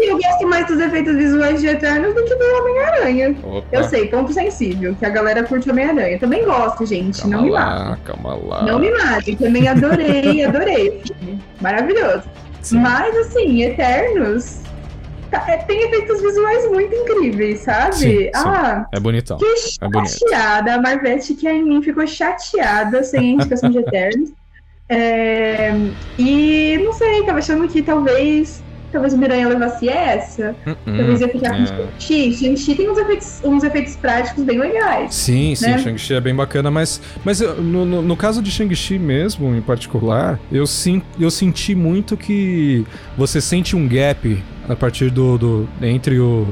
[0.00, 3.36] Eu gosto mais dos efeitos visuais de Eternos do que do Homem-Aranha.
[3.72, 6.18] Eu sei, ponto sensível, que a galera curte Homem-Aranha.
[6.18, 7.20] Também gosto, gente.
[7.20, 8.04] calma não me lá, matem.
[8.04, 8.62] calma lá.
[8.62, 9.36] Não me matem.
[9.36, 11.02] Também adorei, adorei.
[11.60, 12.22] Maravilhoso.
[12.64, 12.78] Sim.
[12.80, 14.60] Mas, assim, Eternos
[15.30, 17.94] tá- é, tem efeitos visuais muito incríveis, sabe?
[17.94, 18.30] Sim, sim.
[18.34, 19.36] Ah, É bonitão.
[19.38, 19.44] que
[19.82, 20.10] É bonito.
[20.18, 20.74] chateada.
[20.74, 24.30] A Marvete que é em mim ficou chateada sem a indicação de Eternos.
[24.86, 25.70] É,
[26.18, 28.62] e não sei, tava achando que talvez.
[28.94, 30.54] Talvez o Miranha levasse essa.
[30.64, 31.66] Hum, Talvez ia ficar com é.
[31.66, 32.32] Shang-Chi.
[32.32, 35.12] Shang-Chi tem uns efeitos, uns efeitos práticos bem legais.
[35.12, 35.78] Sim, sim, né?
[35.78, 40.38] Shang-Chi é bem bacana, mas, mas no, no, no caso de Shang-Chi mesmo, em particular,
[40.52, 42.86] eu, sim, eu senti muito que
[43.18, 45.36] você sente um gap a partir do.
[45.36, 46.46] do entre o,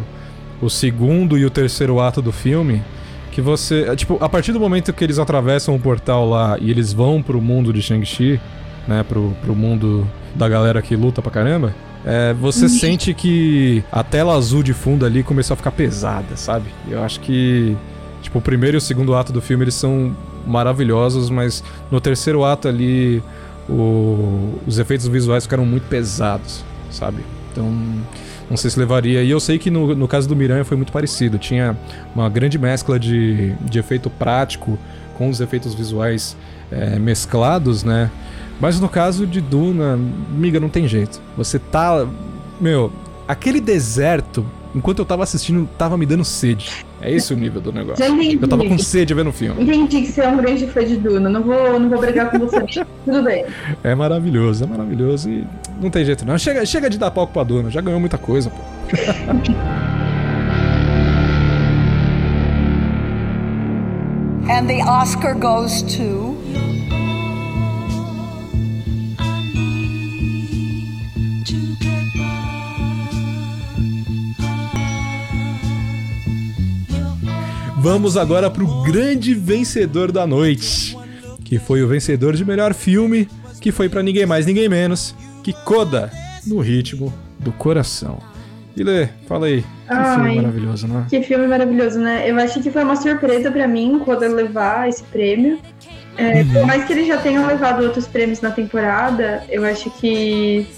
[0.61, 2.83] o segundo e o terceiro ato do filme.
[3.31, 3.87] Que você.
[3.89, 7.23] é, Tipo, a partir do momento que eles atravessam o portal lá e eles vão
[7.23, 8.41] pro mundo de Shang-Chi,
[8.89, 9.05] né?
[9.09, 11.73] Pro, pro mundo da galera que luta pra caramba.
[12.05, 16.67] É, você sente que a tela azul de fundo ali começou a ficar pesada, sabe?
[16.89, 17.77] Eu acho que.
[18.23, 20.15] Tipo, o primeiro e o segundo ato do filme eles são
[20.47, 23.23] maravilhosos, mas no terceiro ato ali
[23.69, 27.25] o- os efeitos visuais ficaram muito pesados, sabe?
[27.51, 27.71] Então,
[28.49, 29.23] não sei se levaria.
[29.23, 31.37] E eu sei que no, no caso do Miranha foi muito parecido.
[31.39, 31.77] Tinha
[32.15, 34.79] uma grande mescla de, de efeito prático
[35.19, 36.37] com os efeitos visuais
[36.71, 38.11] é, mesclados, né?
[38.61, 39.99] Mas no caso de Duna,
[40.31, 41.21] miga, não tem jeito.
[41.37, 42.07] Você tá.
[42.61, 42.93] Meu,
[43.27, 46.85] aquele deserto, enquanto eu tava assistindo, tava me dando sede.
[47.01, 48.05] É esse o nível do negócio.
[48.05, 48.39] Já entendi.
[48.41, 49.63] Eu tava com sede vendo o filme.
[49.63, 51.29] Entendi que você é um grande fã de Duna.
[51.29, 52.63] Não vou, não vou brigar com você.
[53.05, 53.45] Tudo bem.
[53.83, 55.45] É maravilhoso, é maravilhoso e
[55.81, 56.39] não tem jeito não.
[56.39, 58.63] Chega, chega de dar palco pra Duna, já ganhou muita coisa, pô.
[64.49, 66.32] And the Oscar goes to.
[77.83, 80.97] Vamos agora pro grande vencedor da noite,
[81.45, 83.29] que foi o vencedor de melhor filme,
[83.61, 86.09] que foi pra ninguém mais, ninguém menos que Coda,
[86.47, 88.21] no ritmo do coração.
[88.77, 90.15] Ile, fala aí, que Ai.
[90.15, 91.07] filme maravilhoso, né?
[91.11, 92.31] Que filme maravilhoso, né?
[92.31, 95.59] Eu acho que foi uma surpresa pra mim ele levar esse prêmio.
[96.17, 100.69] É, Por mais que ele já tenha levado outros prêmios na temporada, eu acho que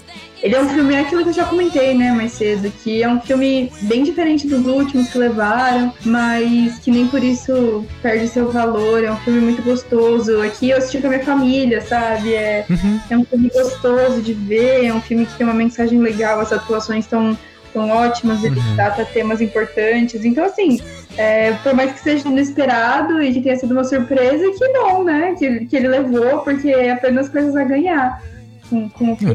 [0.43, 3.09] ele é um filme, é aquilo que eu já comentei, né, mais cedo, que é
[3.09, 8.51] um filme bem diferente dos últimos que levaram, mas que nem por isso perde seu
[8.51, 9.03] valor.
[9.03, 10.41] É um filme muito gostoso.
[10.41, 12.33] Aqui eu assisti com a minha família, sabe?
[12.33, 12.99] É, Uhum.
[13.09, 16.51] é um filme gostoso de ver, é um filme que tem uma mensagem legal, as
[16.51, 17.37] atuações estão
[17.73, 18.75] tão ótimas, ele Uhum.
[18.75, 20.23] trata temas importantes.
[20.23, 20.79] Então, assim,
[21.17, 25.35] é, por mais que seja inesperado e que tenha sido uma surpresa, que bom, né?
[25.37, 28.21] Que, que ele levou, porque é apenas coisas a ganhar
[28.69, 29.33] com, com o filme.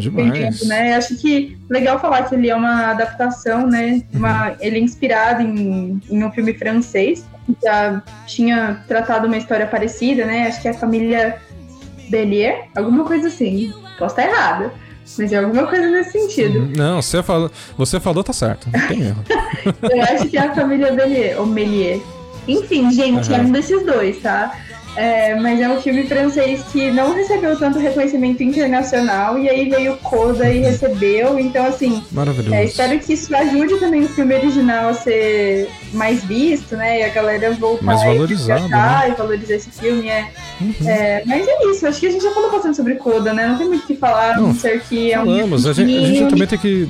[0.66, 0.94] né?
[0.94, 4.02] Acho que legal falar que ele é uma adaptação, né?
[4.12, 9.66] Uma, ele é inspirado em, em um filme francês, que já tinha tratado uma história
[9.66, 10.46] parecida, né?
[10.46, 11.38] Acho que é a família
[12.08, 13.72] Bellier, alguma coisa assim.
[13.98, 14.72] Posso estar errada,
[15.18, 16.70] mas é alguma coisa nesse sentido.
[16.76, 19.24] Não, você falou, você falou tá certo, não tem erro.
[19.82, 22.00] Eu acho que é a família Bellier, ou Melier.
[22.48, 23.46] Enfim, gente, é Aham.
[23.46, 24.52] um desses dois, tá?
[24.96, 29.96] É, mas é um filme francês que não recebeu tanto reconhecimento internacional e aí veio
[29.98, 31.38] Coda e recebeu.
[31.38, 32.54] Então, assim, Maravilhoso.
[32.54, 37.00] é, espero que isso ajude também o filme original a ser mais visto, né?
[37.00, 40.08] E a galera voltar Mais e valorizado, resgatar e valorizar esse filme.
[40.08, 40.28] É.
[40.60, 40.74] Uhum.
[40.86, 43.46] É, mas é isso, acho que a gente já falou bastante sobre Coda, né?
[43.46, 45.26] Não tem muito o que falar, a Não, não ser que é um.
[45.26, 46.88] Falamos, a gente, a gente também tem que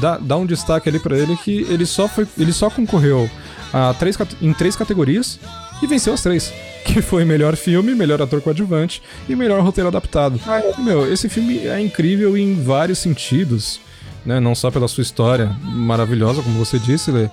[0.00, 3.28] dar, um destaque ali pra ele que ele só, foi, ele só concorreu
[3.72, 5.38] a três, em três categorias
[5.82, 6.52] e venceu as três.
[6.84, 10.40] Que foi melhor filme, melhor ator coadjuvante e melhor roteiro adaptado.
[10.78, 13.80] E, Meu, esse filme é incrível em vários sentidos.
[14.24, 14.38] Né?
[14.40, 17.28] Não só pela sua história maravilhosa, como você disse, Lê,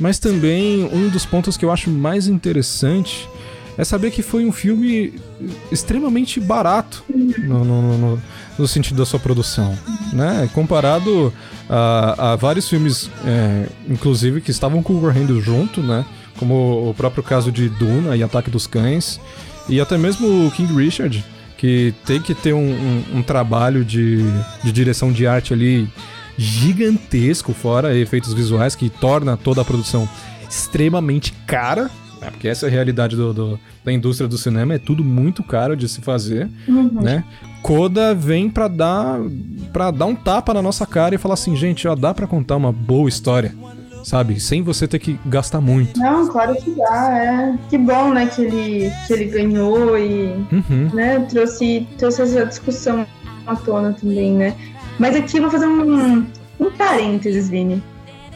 [0.00, 3.28] mas também um dos pontos que eu acho mais interessante
[3.76, 5.14] é saber que foi um filme
[5.70, 8.22] extremamente barato no, no- no- no-
[8.58, 9.76] no sentido da sua produção,
[10.12, 10.48] né?
[10.54, 11.32] Comparado
[11.68, 16.04] a, a vários filmes, é, inclusive, que estavam concorrendo junto, né?
[16.40, 19.20] Como o próprio caso de Duna e Ataque dos Cães,
[19.68, 21.24] e até mesmo o King Richard,
[21.58, 24.18] que tem que ter um, um- um trabalho de,
[24.64, 25.86] de direção de arte ali
[26.38, 30.08] gigantesco, fora efeitos visuais, que torna toda a produção
[30.48, 31.90] extremamente cara,
[32.20, 32.30] né?
[32.30, 35.76] porque essa é a realidade do- do- da indústria do cinema, é tudo muito caro
[35.76, 37.00] de se fazer, Uhum.
[37.02, 37.24] né?
[37.62, 39.18] Coda vem pra dar
[39.72, 42.56] pra dar um tapa na nossa cara e falar assim, gente, ó, dá pra contar
[42.56, 43.54] uma boa história,
[44.04, 44.40] sabe?
[44.40, 45.98] Sem você ter que gastar muito.
[45.98, 47.54] Não, claro que dá, é.
[47.68, 50.90] Que bom, né, que ele, que ele ganhou e Uhum.
[50.92, 53.06] né, trouxe, trouxe essa discussão
[53.46, 54.54] à tona também, né?
[54.98, 56.26] Mas aqui eu vou fazer um,
[56.58, 57.82] um parênteses, Vini.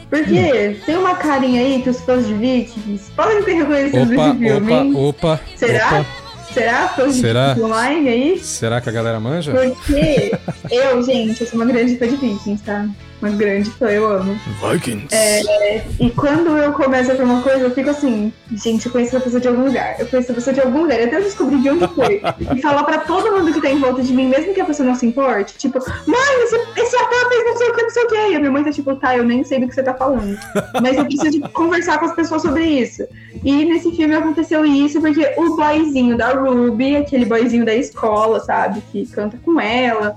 [0.09, 4.51] Porque tem uma carinha aí que os fãs de Vikings podem ter reconhecido Opa, filme,
[4.53, 4.93] opa, hein?
[4.95, 5.39] opa.
[5.55, 5.87] Será?
[5.99, 6.05] opa.
[6.53, 6.87] Será?
[6.89, 7.47] Fãs de Será?
[7.53, 8.39] Vikings online aí?
[8.39, 9.51] Será que a galera manja?
[9.51, 10.31] Porque
[10.71, 12.87] eu, gente, eu sou uma grande fã de Vikings, tá?
[13.25, 14.39] Uma grande fã, eu amo.
[14.61, 15.07] Vikings.
[15.11, 19.15] É, e quando eu começo a ver uma coisa, eu fico assim, gente, eu conheço
[19.15, 19.99] essa pessoa de algum lugar.
[19.99, 21.01] Eu conheço essa pessoa de algum lugar.
[21.01, 22.21] Até eu descobrir de onde foi.
[22.55, 24.87] e falar pra todo mundo que tá em volta de mim, mesmo que a pessoa
[24.87, 28.03] não se importe, tipo, mãe, esse, esse ator fez não sei o que, não sei
[28.03, 28.15] o que.
[28.15, 30.37] E a minha mãe tá tipo, tá, eu nem sei do que você tá falando.
[30.79, 33.07] Mas eu preciso conversar com as pessoas sobre isso.
[33.43, 38.83] E nesse filme aconteceu isso porque o boyzinho da Ruby, aquele boyzinho da escola, sabe,
[38.91, 40.15] que canta com ela.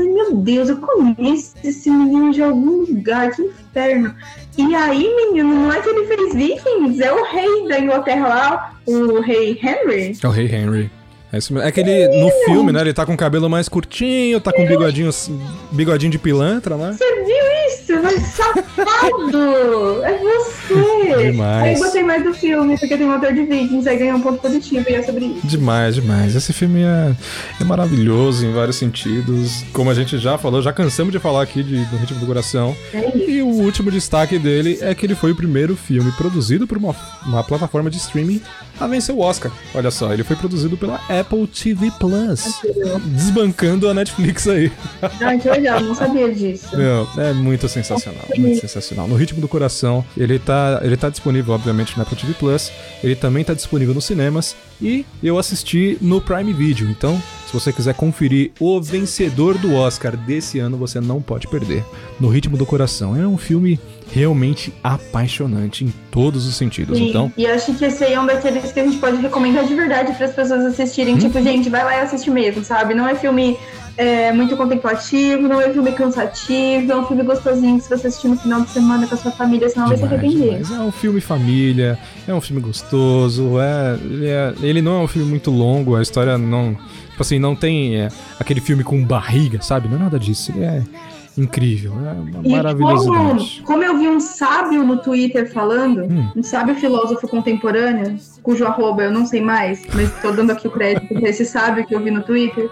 [0.00, 4.14] Ai, meu Deus, eu conheço esse menino de algum lugar, que inferno.
[4.56, 8.74] E aí, menino, não é que ele fez Vikings, é o rei da Inglaterra lá,
[8.86, 10.16] o rei Henry.
[10.22, 10.90] É o Rei Henry.
[11.32, 11.68] É, isso mesmo.
[11.68, 14.66] é que ele, no filme, né, ele tá com o cabelo mais curtinho, tá com
[14.66, 15.10] bigodinho,
[15.70, 16.96] bigodinho de pilantra, né?
[16.96, 17.59] Você viu isso?
[18.02, 20.04] Mas safado!
[20.04, 21.30] É você!
[21.30, 21.62] Demais.
[21.62, 24.20] Aí eu gostei mais do filme, porque tem um ator de Vikings, aí ganhou um
[24.20, 25.46] ponto positivo e é sobre isso.
[25.46, 26.34] Demais, demais.
[26.34, 27.14] Esse filme é,
[27.60, 29.64] é maravilhoso em vários sentidos.
[29.72, 32.76] Como a gente já falou, já cansamos de falar aqui de, do Ritmo do Coração.
[32.92, 33.30] É isso.
[33.30, 36.94] E o último destaque dele é que ele foi o primeiro filme produzido por uma,
[37.26, 38.40] uma plataforma de streaming
[38.80, 39.52] a vencer o Oscar.
[39.74, 42.60] Olha só, ele foi produzido pela Apple TV Plus,
[43.06, 44.72] desbancando a Netflix aí.
[45.20, 46.76] Ai, que legal, não sabia disso.
[46.76, 49.06] Meu, é muito sensacional, muito sensacional.
[49.06, 52.72] No Ritmo do Coração, ele tá, ele tá disponível, obviamente, na Apple TV Plus.
[53.04, 54.56] Ele também tá disponível nos cinemas.
[54.80, 56.88] E eu assisti no Prime Video.
[56.88, 61.84] Então, se você quiser conferir o vencedor do Oscar desse ano, você não pode perder.
[62.18, 63.14] No Ritmo do Coração.
[63.14, 63.78] É um filme
[64.12, 66.98] realmente apaixonante em todos os sentidos.
[66.98, 69.64] Sim, Então, E acho que esse aí é um daqueles que a gente pode recomendar
[69.64, 71.16] de verdade para as pessoas assistirem.
[71.16, 72.94] Tipo, gente, vai lá e assiste mesmo, sabe?
[72.94, 73.56] Não é filme
[73.96, 78.28] é, muito contemplativo, não é filme cansativo, é um filme gostosinho que se você assistir
[78.28, 80.60] no final de semana com a sua família, senão vai se arrepender.
[80.70, 85.08] É um filme família, é um filme gostoso, é ele, é- ele não é um
[85.08, 86.74] filme muito longo, a história não.
[87.10, 88.08] Tipo assim, não tem é,
[88.38, 89.88] aquele filme com barriga, sabe?
[89.88, 90.50] Não é nada disso.
[90.54, 90.82] Ele é
[91.36, 96.28] incrível, é E como, como eu vi um sábio no Twitter falando, Hum.
[96.36, 100.70] um sábio filósofo contemporâneo, cujo arroba eu não sei mais, mas tô dando aqui o
[100.70, 102.68] crédito pra esse sábio que eu vi no Twitter,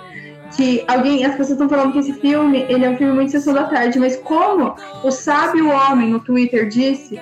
[0.57, 3.53] que alguém, as pessoas estão falando que esse filme, ele é um filme muito sessão
[3.53, 4.75] da tarde, mas como
[5.05, 7.21] o sábio homem no Twitter disse,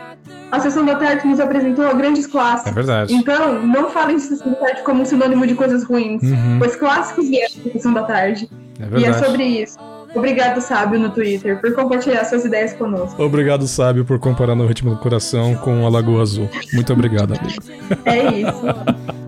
[0.52, 2.72] a sessão da tarde nos apresentou grandes É clássicos.
[2.74, 3.12] verdade.
[3.12, 6.76] Então, não falem de sessão da tarde como um sinônimo de coisas ruins, Uhum, pois
[6.76, 8.48] clássicos vieram da sessão da tarde.
[8.78, 9.24] é E é verdade.
[9.26, 9.76] sobre isso.
[10.16, 13.22] Obrigado, sábio, no Twitter, por compartilhar suas ideias conosco.
[13.22, 16.48] Obrigado, sábio, por comparar no ritmo do coração com a Lagoa Azul.
[16.72, 17.62] Muito obrigado, amigo.
[18.04, 18.62] É isso.